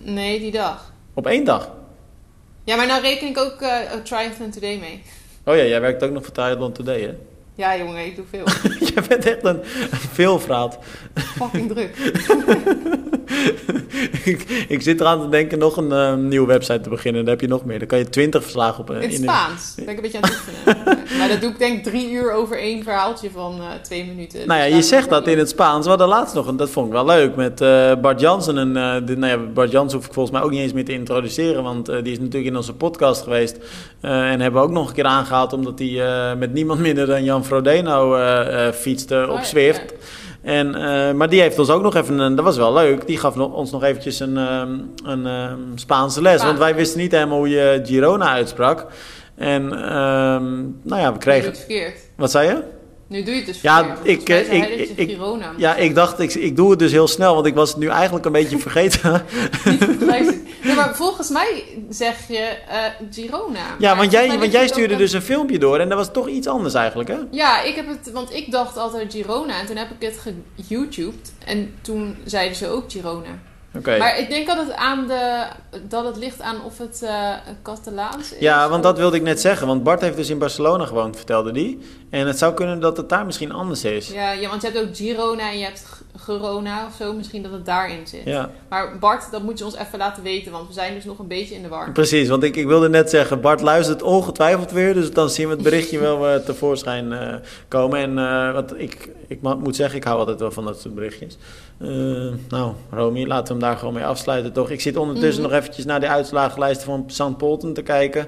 Nee, 0.00 0.38
die 0.38 0.50
dag. 0.50 0.92
Op 1.14 1.26
één 1.26 1.44
dag? 1.44 1.70
Ja, 2.64 2.76
maar 2.76 2.86
nou 2.86 3.02
reken 3.02 3.28
ik 3.28 3.38
ook 3.38 3.62
uh, 3.62 3.78
Triathlon 4.04 4.50
Today 4.50 4.78
mee. 4.78 5.02
Oh 5.44 5.56
ja, 5.56 5.62
jij 5.62 5.80
werkt 5.80 6.02
ook 6.02 6.10
nog 6.10 6.24
voor 6.24 6.32
Triathlon 6.32 6.72
Today, 6.72 7.00
hè? 7.00 7.16
Ja, 7.54 7.76
jongen, 7.76 8.06
ik 8.06 8.16
doe 8.16 8.24
veel. 8.30 8.44
Jij 8.94 9.02
bent 9.08 9.26
echt 9.26 9.44
een, 9.44 9.60
een 9.90 9.98
veelvraat. 10.12 10.78
Fucking 11.14 11.72
druk. 11.72 11.96
ik, 14.24 14.64
ik, 14.68 14.82
zit 14.82 15.00
eraan 15.00 15.20
te 15.20 15.28
denken 15.28 15.58
nog 15.58 15.76
een 15.76 15.90
uh, 15.90 16.14
nieuwe 16.14 16.46
website 16.46 16.80
te 16.80 16.88
beginnen. 16.88 17.20
Dan 17.20 17.30
heb 17.30 17.40
je 17.40 17.48
nog 17.48 17.64
meer. 17.64 17.78
Dan 17.78 17.88
kan 17.88 17.98
je 17.98 18.08
twintig 18.08 18.42
verslagen 18.42 18.80
op. 18.80 18.90
Uh, 18.90 18.96
in 18.96 19.10
het 19.10 19.22
Spaans. 19.22 19.74
ben 19.76 19.88
ik 19.88 19.96
een 19.96 20.02
beetje 20.02 20.20
aan 20.22 20.30
het 20.30 20.32
oefenen. 20.32 20.98
maar 21.18 21.28
dat 21.28 21.40
doe 21.40 21.50
ik 21.50 21.58
denk 21.58 21.84
drie 21.84 22.10
uur 22.10 22.32
over 22.32 22.58
één 22.58 22.82
verhaaltje 22.82 23.30
van 23.30 23.58
uh, 23.58 23.66
twee 23.82 24.04
minuten. 24.04 24.46
Nou 24.46 24.60
ja, 24.60 24.66
dus 24.66 24.76
je 24.76 24.82
zegt 24.82 25.08
dat 25.08 25.26
in 25.26 25.38
het 25.38 25.48
Spaans. 25.48 25.82
We 25.82 25.88
hadden 25.88 26.08
laatst 26.08 26.34
nog, 26.34 26.48
en 26.48 26.56
dat 26.56 26.70
vond 26.70 26.86
ik 26.86 26.92
wel 26.92 27.04
leuk, 27.04 27.36
met 27.36 27.58
Bart 28.00 28.20
Jansen. 28.20 28.58
En, 28.58 28.72
de, 29.06 29.16
nou 29.16 29.40
ja, 29.40 29.46
Bart 29.52 29.70
Jansen 29.70 29.98
hoef 29.98 30.06
ik 30.06 30.12
volgens 30.12 30.36
mij 30.36 30.44
ook 30.44 30.50
niet 30.50 30.60
eens 30.60 30.72
meer 30.72 30.84
te 30.84 30.92
introduceren. 30.92 31.62
Want 31.62 31.86
die 31.86 32.12
is 32.12 32.18
natuurlijk 32.18 32.46
in 32.46 32.56
onze 32.56 32.74
podcast 32.74 33.22
geweest. 33.22 33.56
en 34.00 34.40
hebben 34.40 34.60
we 34.60 34.66
ook 34.66 34.72
nog 34.72 34.88
een 34.88 34.94
keer 34.94 35.04
aangehaald, 35.04 35.52
omdat 35.52 35.78
hij 35.78 36.36
met 36.36 36.52
niemand 36.52 36.80
minder 36.80 37.06
dan 37.06 37.24
Jan 37.24 37.41
Frodeno 37.44 38.16
fietste 38.72 39.26
op 39.28 39.36
oh, 39.36 39.42
Zwift. 39.42 39.94
En, 40.42 40.66
uh, 40.66 41.12
maar 41.12 41.28
die 41.28 41.40
heeft 41.40 41.58
ons 41.58 41.70
ook 41.70 41.82
nog 41.82 41.94
even, 41.94 42.18
een, 42.18 42.34
dat 42.34 42.44
was 42.44 42.56
wel 42.56 42.72
leuk, 42.72 43.06
die 43.06 43.18
gaf 43.18 43.36
ons 43.36 43.70
nog 43.70 43.82
eventjes 43.82 44.20
een, 44.20 44.36
um, 44.36 44.90
een 45.04 45.26
um, 45.26 45.72
Spaanse 45.74 46.22
les. 46.22 46.42
Want 46.42 46.58
wij 46.58 46.74
wisten 46.74 47.00
niet 47.00 47.12
helemaal 47.12 47.38
hoe 47.38 47.48
je 47.48 47.80
Girona 47.84 48.28
uitsprak. 48.28 48.86
En 49.34 49.62
um, 49.62 50.80
nou 50.82 51.00
ja, 51.00 51.12
we 51.12 51.18
kregen... 51.18 51.48
het 51.48 51.58
verkeerd. 51.58 51.98
Wat 52.16 52.30
zei 52.30 52.48
je? 52.48 52.62
Nu 53.06 53.22
doe 53.22 53.34
je 53.34 53.40
het 53.40 53.46
dus 53.46 53.60
ja, 53.60 53.96
ik, 54.02 54.28
eh, 54.28 54.52
ik, 54.52 54.68
ik, 54.96 55.10
ik 55.10 55.18
ja, 55.56 55.76
ik 55.76 55.94
dacht, 55.94 56.20
ik, 56.20 56.34
ik 56.34 56.56
doe 56.56 56.70
het 56.70 56.78
dus 56.78 56.92
heel 56.92 57.08
snel, 57.08 57.34
want 57.34 57.46
ik 57.46 57.54
was 57.54 57.68
het 57.68 57.78
nu 57.78 57.88
eigenlijk 57.88 58.24
een 58.24 58.32
beetje 58.32 58.58
vergeten. 58.68 59.22
Nee, 60.62 60.74
maar 60.74 60.96
volgens 60.96 61.28
mij 61.28 61.64
zeg 61.88 62.28
je 62.28 62.56
uh, 62.68 63.10
Girona. 63.10 63.76
Ja, 63.78 63.96
want 63.96 64.12
jij, 64.12 64.38
want 64.38 64.52
jij 64.52 64.68
stuurde 64.68 64.96
dus 64.96 65.12
een 65.12 65.22
filmpje 65.22 65.58
door 65.58 65.78
en 65.78 65.88
dat 65.88 65.98
was 65.98 66.12
toch 66.12 66.28
iets 66.28 66.46
anders 66.46 66.74
eigenlijk, 66.74 67.08
hè? 67.08 67.18
Ja, 67.30 67.62
ik 67.62 67.74
heb 67.74 67.88
het, 67.88 68.10
want 68.12 68.32
ik 68.32 68.50
dacht 68.50 68.76
altijd 68.76 69.12
Girona 69.12 69.60
en 69.60 69.66
toen 69.66 69.76
heb 69.76 69.90
ik 69.90 70.08
het 70.08 70.18
ge-YouTubed 70.18 71.32
en 71.46 71.74
toen 71.82 72.16
zeiden 72.24 72.56
ze 72.56 72.68
ook 72.68 72.92
Girona. 72.92 73.40
Maar 73.80 74.18
ik 74.18 74.28
denk 74.28 74.46
dat 74.46 74.56
het, 74.56 74.72
aan 74.74 75.06
de, 75.06 75.46
dat 75.88 76.04
het 76.04 76.16
ligt 76.16 76.40
aan 76.40 76.64
of 76.64 76.78
het 76.78 77.00
uh, 77.04 77.34
Catalaans 77.62 78.32
is. 78.32 78.40
Ja, 78.40 78.68
want 78.68 78.82
dat 78.82 78.98
wilde 78.98 79.16
ik 79.16 79.22
net 79.22 79.40
zeggen. 79.40 79.66
Want 79.66 79.82
Bart 79.82 80.00
heeft 80.00 80.16
dus 80.16 80.30
in 80.30 80.38
Barcelona 80.38 80.86
gewoond, 80.86 81.16
vertelde 81.16 81.52
die. 81.52 81.78
En 82.10 82.26
het 82.26 82.38
zou 82.38 82.54
kunnen 82.54 82.80
dat 82.80 82.96
het 82.96 83.08
daar 83.08 83.26
misschien 83.26 83.52
anders 83.52 83.84
is. 83.84 84.08
Ja, 84.08 84.32
ja 84.32 84.48
want 84.48 84.62
je 84.62 84.68
hebt 84.68 84.80
ook 84.86 84.96
Girona 84.96 85.50
en 85.50 85.58
je 85.58 85.64
hebt 85.64 86.01
Gerona 86.16 86.86
of 86.86 86.94
zo. 86.94 87.12
Misschien 87.12 87.42
dat 87.42 87.52
het 87.52 87.64
daarin 87.64 88.06
zit. 88.06 88.24
Ja. 88.24 88.50
Maar 88.68 88.98
Bart, 88.98 89.30
dat 89.30 89.42
moet 89.42 89.58
je 89.58 89.64
ons 89.64 89.76
even 89.76 89.98
laten 89.98 90.22
weten. 90.22 90.52
Want 90.52 90.66
we 90.68 90.72
zijn 90.72 90.94
dus 90.94 91.04
nog 91.04 91.18
een 91.18 91.26
beetje 91.26 91.54
in 91.54 91.62
de 91.62 91.68
war. 91.68 91.92
Precies, 91.92 92.28
want 92.28 92.42
ik, 92.42 92.56
ik 92.56 92.66
wilde 92.66 92.88
net 92.88 93.10
zeggen... 93.10 93.40
Bart 93.40 93.60
luistert 93.60 94.02
ongetwijfeld 94.02 94.70
weer. 94.70 94.94
Dus 94.94 95.12
dan 95.12 95.30
zien 95.30 95.48
we 95.48 95.54
het 95.54 95.62
berichtje 95.62 95.98
wel 95.98 96.34
uh, 96.34 96.34
tevoorschijn 96.34 97.12
uh, 97.12 97.34
komen. 97.68 97.98
En 97.98 98.10
uh, 98.18 98.52
wat 98.52 98.74
ik, 98.76 99.10
ik 99.26 99.42
moet 99.42 99.76
zeggen, 99.76 99.98
ik 99.98 100.04
hou 100.04 100.18
altijd 100.18 100.40
wel 100.40 100.50
van 100.50 100.64
dat 100.64 100.80
soort 100.80 100.94
berichtjes. 100.94 101.38
nou, 102.48 102.72
Romy, 102.90 103.26
laten 103.26 103.44
we 103.46 103.60
hem 103.60 103.70
daar 103.70 103.78
gewoon 103.78 103.94
mee 103.94 104.04
afsluiten, 104.04 104.52
toch? 104.52 104.70
Ik 104.70 104.80
zit 104.80 104.96
ondertussen 104.96 105.42
mm 105.42 105.42
-hmm. 105.42 105.50
nog 105.50 105.60
eventjes 105.60 105.84
naar 105.84 106.00
de 106.00 106.08
uitslagenlijsten 106.08 106.86
van 106.86 107.04
St. 107.06 107.36
Polten 107.36 107.72
te 107.72 107.82
kijken. 107.82 108.26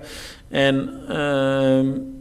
En... 0.48 0.90
Uh, 1.08 2.12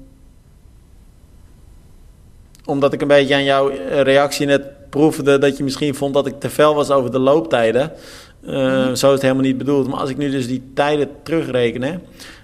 omdat 2.66 2.94
ik 2.94 3.02
een 3.02 3.08
beetje 3.08 3.36
aan 3.36 3.44
jouw 3.44 3.72
reactie 3.90 4.46
net 4.46 4.83
proefde 4.94 5.38
dat 5.38 5.58
je 5.58 5.64
misschien 5.64 5.96
vond 5.96 6.14
dat 6.14 6.28
ik 6.28 6.40
te 6.40 6.50
fel 6.50 6.76
was 6.76 6.90
over 6.90 7.12
de 7.12 7.20
looptijden. 7.20 7.92
Uh, 8.46 8.88
mm. 8.88 8.96
Zo 8.96 9.08
is 9.08 9.14
het 9.14 9.22
helemaal 9.22 9.44
niet 9.44 9.58
bedoeld. 9.58 9.88
Maar 9.88 10.00
als 10.00 10.10
ik 10.10 10.18
nu 10.18 10.30
dus 10.32 10.48
die 10.48 10.64
tijden 10.74 11.10
terugreken, 11.24 12.02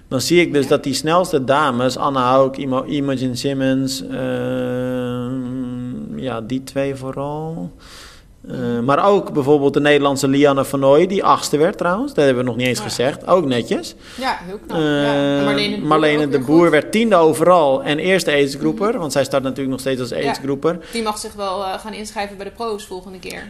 dan 0.08 0.20
zie 0.20 0.40
ik 0.40 0.52
dus 0.52 0.66
dat 0.66 0.84
die 0.84 0.94
snelste 0.94 1.44
dames, 1.44 1.96
Anna 1.96 2.20
Hauk, 2.20 2.56
Imogen 2.86 3.36
Simmons, 3.36 4.02
uh, 4.02 4.18
ja, 6.16 6.40
die 6.40 6.62
twee 6.64 6.94
vooral. 6.94 7.72
Uh, 8.42 8.78
maar 8.78 9.04
ook 9.06 9.32
bijvoorbeeld 9.32 9.74
de 9.74 9.80
Nederlandse 9.80 10.28
Lianne 10.28 10.64
van 10.64 10.80
Nooy, 10.80 11.06
die 11.06 11.24
achtste 11.24 11.56
werd 11.56 11.78
trouwens. 11.78 12.14
Dat 12.14 12.24
hebben 12.24 12.44
we 12.44 12.48
nog 12.48 12.58
niet 12.58 12.66
eens 12.66 12.78
ja. 12.78 12.84
gezegd. 12.84 13.26
Ook 13.26 13.44
netjes. 13.44 13.94
Ja, 14.16 14.38
heel 14.42 14.58
knap. 14.66 14.78
Uh, 14.78 15.02
ja. 15.02 15.44
Marlene, 15.44 15.76
de, 15.76 15.82
Marlene 15.82 16.28
de 16.28 16.38
Boer 16.38 16.70
werd 16.70 16.92
tiende 16.92 17.16
overal 17.16 17.82
en 17.82 17.98
eerste 17.98 18.30
aidsgroeper. 18.30 18.86
Mm 18.86 18.92
-hmm. 18.92 19.00
Want 19.00 19.12
zij 19.12 19.24
start 19.24 19.42
natuurlijk 19.42 19.70
nog 19.70 19.80
steeds 19.80 20.00
als 20.00 20.12
aidsgroeper. 20.12 20.72
Ja, 20.72 20.78
die 20.92 21.02
mag 21.02 21.18
zich 21.18 21.32
wel 21.32 21.60
uh, 21.60 21.78
gaan 21.78 21.92
inschrijven 21.92 22.36
bij 22.36 22.46
de 22.46 22.52
pro's 22.52 22.86
volgende 22.86 23.18
keer. 23.18 23.42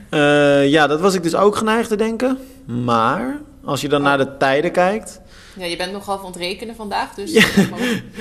ja, 0.68 0.86
dat 0.86 1.00
was 1.00 1.14
ik 1.14 1.22
dus 1.22 1.34
ook 1.34 1.56
geneigd 1.56 1.88
te 1.88 1.96
denken. 1.96 2.38
Maar 2.64 3.40
als 3.64 3.80
je 3.80 3.88
dan 3.88 4.00
oh. 4.00 4.06
naar 4.06 4.18
de 4.18 4.36
tijden 4.36 4.72
kijkt... 4.72 5.20
Ja, 5.56 5.64
je 5.64 5.76
bent 5.76 5.92
nogal 5.92 6.18
van 6.18 6.26
het 6.26 6.36
rekenen 6.36 6.74
vandaag, 6.74 7.14
dus... 7.14 7.32
Ja, 7.40 7.44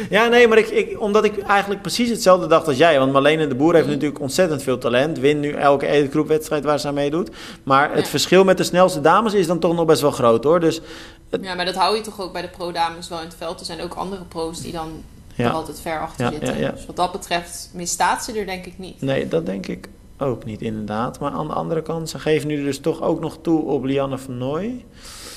ja 0.09 0.27
nee, 0.27 0.47
maar 0.47 0.57
ik, 0.57 0.67
ik, 0.67 1.01
omdat 1.01 1.23
ik 1.23 1.37
eigenlijk 1.37 1.81
precies 1.81 2.09
hetzelfde 2.09 2.47
dacht 2.47 2.67
als 2.67 2.77
jij. 2.77 2.99
Want 2.99 3.11
Marlene 3.11 3.47
de 3.47 3.55
Boer 3.55 3.73
heeft 3.73 3.85
mm. 3.85 3.91
natuurlijk 3.91 4.19
ontzettend 4.19 4.63
veel 4.63 4.77
talent. 4.77 5.19
Wint 5.19 5.39
nu 5.39 5.51
elke 5.51 6.07
groepwedstrijd 6.11 6.63
waar 6.63 6.79
ze 6.79 6.87
aan 6.87 6.93
meedoet. 6.93 7.29
Maar 7.63 7.89
het 7.89 8.03
ja. 8.03 8.09
verschil 8.09 8.43
met 8.43 8.57
de 8.57 8.63
snelste 8.63 9.01
dames 9.01 9.33
is 9.33 9.47
dan 9.47 9.59
toch 9.59 9.75
nog 9.75 9.85
best 9.85 10.01
wel 10.01 10.11
groot, 10.11 10.43
hoor. 10.43 10.59
Dus 10.59 10.81
het... 11.29 11.43
Ja, 11.43 11.55
maar 11.55 11.65
dat 11.65 11.75
hou 11.75 11.95
je 11.95 12.01
toch 12.01 12.21
ook 12.21 12.33
bij 12.33 12.41
de 12.41 12.47
pro-dames 12.47 13.09
wel 13.09 13.19
in 13.19 13.25
het 13.25 13.35
veld. 13.37 13.59
Er 13.59 13.65
zijn 13.65 13.81
ook 13.81 13.93
andere 13.93 14.23
pro's 14.23 14.61
die 14.61 14.71
dan 14.71 15.03
ja. 15.35 15.49
altijd 15.49 15.79
ver 15.79 15.99
achter 15.99 16.25
ja, 16.25 16.31
zitten. 16.31 16.71
Dus 16.75 16.85
wat 16.85 16.95
dat 16.95 17.11
betreft 17.11 17.69
misstaat 17.73 18.23
ze 18.23 18.39
er 18.39 18.45
denk 18.45 18.65
ik 18.65 18.77
niet. 18.77 19.01
Nee, 19.01 19.27
dat 19.27 19.45
denk 19.45 19.67
ik 19.67 19.89
ook 20.17 20.45
niet, 20.45 20.61
inderdaad. 20.61 21.19
Maar 21.19 21.31
aan 21.31 21.47
de 21.47 21.53
andere 21.53 21.81
kant, 21.81 22.09
ze 22.09 22.19
geven 22.19 22.47
nu 22.47 22.63
dus 22.63 22.79
toch 22.79 23.01
ook 23.01 23.19
nog 23.19 23.37
toe 23.41 23.61
op 23.61 23.83
Lianne 23.83 24.17
van 24.17 24.37
Nooy. 24.37 24.85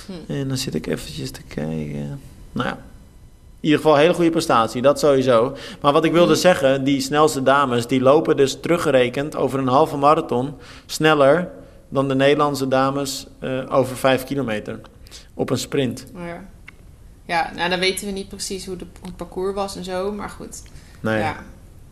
Hm. 0.07 0.33
En 0.33 0.49
dan 0.49 0.57
zit 0.57 0.75
ik 0.75 0.87
eventjes 0.87 1.31
te 1.31 1.43
kijken. 1.43 2.21
Nou 2.53 2.69
ja, 2.69 2.79
in 3.63 3.69
ieder 3.69 3.81
geval 3.81 3.95
een 3.95 4.01
hele 4.01 4.15
goede 4.15 4.31
prestatie, 4.31 4.83
dat 4.83 4.99
sowieso. 4.99 5.57
Maar 5.81 5.93
wat 5.93 6.05
ik 6.05 6.13
wilde 6.13 6.35
zeggen, 6.35 6.85
die 6.85 7.01
snelste 7.01 7.43
dames, 7.43 7.87
die 7.87 8.01
lopen 8.01 8.37
dus 8.37 8.61
teruggerekend 8.61 9.37
over 9.37 9.59
een 9.59 9.69
halve 9.69 9.97
marathon 9.97 10.55
sneller 10.87 11.51
dan 11.89 12.09
de 12.09 12.15
Nederlandse 12.15 12.69
dames 12.69 13.27
uh, 13.41 13.65
over 13.69 13.97
vijf 13.97 14.25
kilometer 14.25 14.81
op 15.35 15.51
een 15.51 15.59
sprint. 15.59 16.07
Ja, 16.15 16.49
ja 17.25 17.53
nou 17.55 17.71
dan 17.71 17.79
weten 17.79 18.07
we 18.07 18.13
niet 18.13 18.29
precies 18.29 18.67
hoe, 18.67 18.77
de, 18.77 18.87
hoe 18.99 19.09
het 19.09 19.17
parcours 19.17 19.55
was 19.55 19.77
en 19.77 19.85
zo, 19.85 20.13
maar 20.13 20.31
goed. 20.31 20.63
Nee, 21.01 21.19
ja. 21.19 21.37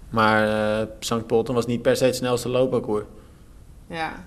maar 0.08 0.46
uh, 0.80 0.86
St. 1.00 1.26
Polten 1.26 1.54
was 1.54 1.66
niet 1.66 1.82
per 1.82 1.96
se 1.96 2.04
het 2.04 2.16
snelste 2.16 2.48
loopparcours. 2.48 3.04
Ja, 3.86 4.24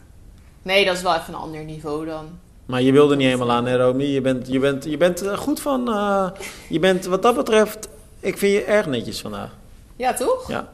nee, 0.62 0.86
dat 0.86 0.96
is 0.96 1.02
wel 1.02 1.16
even 1.16 1.34
een 1.34 1.40
ander 1.40 1.64
niveau 1.64 2.06
dan. 2.06 2.40
Maar 2.66 2.82
je 2.82 2.92
wilde 2.92 3.16
niet 3.16 3.26
helemaal 3.26 3.52
aan, 3.52 3.66
hè, 3.66 3.78
Romy? 3.78 4.04
Je 4.04 4.22
bent, 4.22 4.48
je 4.48 4.60
bent, 4.60 4.84
je 4.84 4.98
bent 4.98 5.24
goed 5.36 5.60
van... 5.60 5.90
Uh, 5.90 6.30
je 6.70 6.80
bent 6.80 7.06
wat 7.06 7.22
dat 7.22 7.36
betreft... 7.36 7.90
Ik 8.20 8.38
vind 8.38 8.54
je 8.54 8.64
erg 8.64 8.86
netjes 8.86 9.22
vandaag. 9.22 9.50
Ja, 9.96 10.14
toch? 10.14 10.48
Ja. 10.48 10.70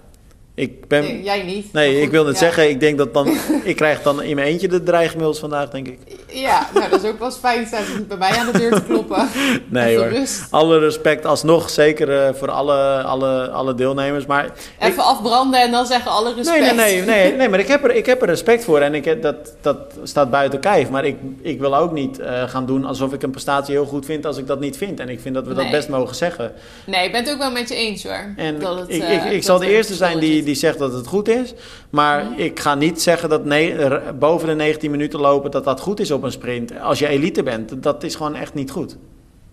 Ik 0.53 0.87
ben... 0.87 1.01
Nee, 1.01 1.23
jij 1.23 1.43
niet. 1.43 1.73
Nee, 1.73 2.01
ik 2.01 2.09
wil 2.11 2.25
het 2.25 2.39
ja. 2.39 2.41
zeggen. 2.41 2.69
Ik 2.69 2.79
denk 2.79 2.97
dat 2.97 3.13
dan... 3.13 3.27
ik 3.63 3.75
krijg 3.75 4.01
dan 4.01 4.21
in 4.21 4.35
mijn 4.35 4.47
eentje 4.47 4.67
de 4.67 4.83
dreigmails 4.83 5.39
vandaag, 5.39 5.69
denk 5.69 5.87
ik. 5.87 5.99
Ja, 6.31 6.69
nou, 6.73 6.89
dat 6.89 7.03
is 7.03 7.09
ook 7.09 7.19
wel 7.19 7.31
fijn. 7.31 7.67
Ze 7.67 7.95
niet 7.97 8.07
bij 8.07 8.17
mij 8.17 8.31
aan 8.31 8.51
de 8.51 8.57
deur 8.57 8.71
te 8.73 8.83
kloppen. 8.83 9.29
nee 9.67 9.97
hoor. 9.97 10.07
Rust. 10.07 10.47
Alle 10.49 10.79
respect 10.79 11.25
alsnog. 11.25 11.69
Zeker 11.69 12.09
uh, 12.09 12.33
voor 12.33 12.51
alle, 12.51 13.01
alle, 13.03 13.49
alle 13.49 13.75
deelnemers. 13.75 14.25
Maar 14.25 14.49
Even 14.79 14.93
ik... 14.93 14.99
afbranden 14.99 15.61
en 15.61 15.71
dan 15.71 15.85
zeggen 15.85 16.11
alle 16.11 16.33
respect. 16.33 16.59
Nee, 16.59 16.73
nee, 16.73 16.95
nee. 16.95 17.05
nee, 17.05 17.35
nee 17.35 17.49
maar 17.49 17.59
ik 17.59 17.67
heb, 17.67 17.83
er, 17.83 17.95
ik 17.95 18.05
heb 18.05 18.21
er 18.21 18.27
respect 18.27 18.63
voor. 18.63 18.79
En 18.79 18.95
ik, 18.95 19.21
dat, 19.21 19.53
dat 19.61 19.77
staat 20.03 20.31
buiten 20.31 20.59
kijf. 20.59 20.89
Maar 20.89 21.05
ik, 21.05 21.17
ik 21.41 21.59
wil 21.59 21.75
ook 21.75 21.91
niet 21.91 22.19
uh, 22.19 22.43
gaan 22.43 22.65
doen 22.65 22.85
alsof 22.85 23.13
ik 23.13 23.23
een 23.23 23.31
prestatie 23.31 23.73
heel 23.73 23.85
goed 23.85 24.05
vind 24.05 24.25
als 24.25 24.37
ik 24.37 24.47
dat 24.47 24.59
niet 24.59 24.77
vind. 24.77 24.99
En 24.99 25.09
ik 25.09 25.19
vind 25.19 25.35
dat 25.35 25.47
we 25.47 25.53
nee. 25.53 25.63
dat 25.63 25.71
best 25.71 25.89
mogen 25.89 26.15
zeggen. 26.15 26.51
Nee, 26.85 27.05
ik 27.05 27.11
ben 27.11 27.23
het 27.23 27.31
ook 27.31 27.39
wel 27.39 27.51
met 27.51 27.69
je 27.69 27.75
eens 27.75 28.03
hoor. 28.03 28.33
En 28.35 28.59
dat 28.59 28.79
het, 28.79 28.89
ik, 28.89 29.03
ik, 29.03 29.23
ik 29.23 29.43
zal 29.43 29.59
de 29.59 29.69
eerste 29.69 29.93
zijn 29.93 30.19
die 30.19 30.43
die 30.43 30.55
zegt 30.55 30.79
dat 30.79 30.93
het 30.93 31.07
goed 31.07 31.27
is. 31.27 31.53
Maar 31.89 32.25
ik 32.35 32.59
ga 32.59 32.75
niet 32.75 33.01
zeggen 33.01 33.29
dat 33.29 33.45
ne- 33.45 34.01
boven 34.19 34.47
de 34.47 34.55
19 34.55 34.91
minuten 34.91 35.19
lopen 35.19 35.51
dat 35.51 35.63
dat 35.63 35.79
goed 35.79 35.99
is 35.99 36.11
op 36.11 36.18
een 36.23 36.31
sprint. 36.31 36.79
Als 36.79 36.99
je 36.99 37.07
elite 37.07 37.43
bent, 37.43 37.83
dat 37.83 38.03
is 38.03 38.15
gewoon 38.15 38.35
echt 38.35 38.53
niet 38.53 38.71
goed. 38.71 38.97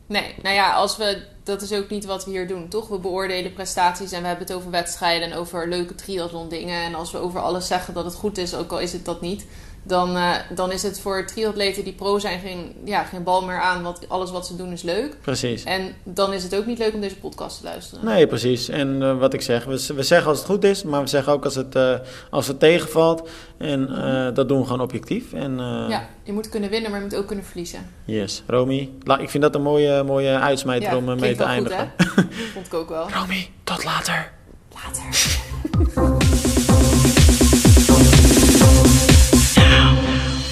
Nee, 0.07 0.35
nou 0.43 0.55
ja, 0.55 0.73
als 0.73 0.97
we, 0.97 1.23
dat 1.43 1.63
is 1.63 1.73
ook 1.73 1.89
niet 1.89 2.05
wat 2.05 2.25
we 2.25 2.31
hier 2.31 2.49
doen, 2.49 2.69
toch? 2.69 2.89
We 2.89 2.99
beoordelen 2.99 3.53
prestaties 3.53 4.13
en 4.13 4.21
we 4.21 4.27
hebben 4.27 4.47
het 4.47 4.57
over 4.57 4.71
wedstrijden 4.71 5.31
en 5.31 5.39
over 5.39 5.69
leuke 5.69 5.95
triathlon 5.95 6.49
dingen. 6.49 6.83
En 6.83 6.95
als 6.95 7.13
we 7.13 7.19
over 7.19 7.41
alles 7.41 7.67
zeggen 7.67 7.95
dat 7.95 8.05
het 8.05 8.15
goed 8.15 8.39
is, 8.39 8.55
ook 8.55 8.73
al 8.73 8.81
is 8.81 8.93
het 8.93 9.05
dat 9.05 9.21
niet, 9.21 9.47
dan, 9.87 10.17
uh, 10.17 10.35
dan 10.55 10.73
is 10.73 10.83
het 10.83 11.01
voor 11.01 11.27
triatleten 11.27 11.85
die 11.85 11.93
pro 11.93 12.19
zijn 12.19 12.41
geen, 12.41 12.75
ja, 12.85 13.03
geen 13.03 13.23
bal 13.23 13.45
meer 13.45 13.61
aan. 13.61 13.83
Want 13.83 14.09
alles 14.09 14.31
wat 14.31 14.47
ze 14.47 14.57
doen 14.57 14.73
is 14.73 14.83
leuk. 14.83 15.17
Precies. 15.21 15.65
En 15.65 15.95
dan 16.03 16.33
is 16.33 16.43
het 16.43 16.57
ook 16.57 16.67
niet 16.67 16.79
leuk 16.79 16.95
om 16.95 17.01
deze 17.01 17.17
podcast 17.17 17.59
te 17.59 17.65
luisteren. 17.65 18.05
Nee, 18.05 18.27
precies. 18.27 18.69
En 18.69 19.03
uh, 19.03 19.19
wat 19.19 19.35
ik 19.35 19.43
zeg, 19.43 19.65
we, 19.65 19.95
we 19.95 20.03
zeggen 20.03 20.29
als 20.29 20.39
het 20.39 20.47
goed 20.47 20.65
is, 20.65 20.83
maar 20.83 21.01
we 21.01 21.07
zeggen 21.07 21.33
ook 21.33 21.45
als 21.45 21.55
het, 21.55 21.77
uh, 21.77 21.95
als 22.31 22.47
het 22.47 22.61
tegenvalt. 22.61 23.29
En 23.59 23.87
dat 24.35 24.49
doen 24.49 24.59
we 24.59 24.65
gewoon 24.65 24.81
objectief. 24.81 25.33
En, 25.33 25.59
ja, 25.89 26.09
je 26.23 26.33
moet 26.33 26.49
kunnen 26.49 26.71
winnen, 26.71 26.91
maar 26.91 27.01
je 27.01 27.07
moet 27.07 27.17
ook 27.17 27.27
kunnen 27.27 27.45
verliezen. 27.45 27.91
Yes. 28.05 28.43
Romy, 28.47 28.91
ik 29.19 29.31
vind 29.31 29.43
dat 29.43 29.55
een 29.55 29.63
mooie, 29.63 30.03
mooie 30.03 30.39
uitsmijter 30.39 30.91
ja, 30.91 30.97
om 30.97 31.05
mee 31.21 31.37
te 31.37 31.45
eindigen. 31.45 31.93
Goed, 31.97 32.25
Vond 32.53 32.67
ik 32.67 32.75
ook 32.75 32.89
wel. 32.89 33.11
Romy, 33.21 33.49
tot 33.65 33.85
later. 33.85 34.33
Later. 34.75 36.25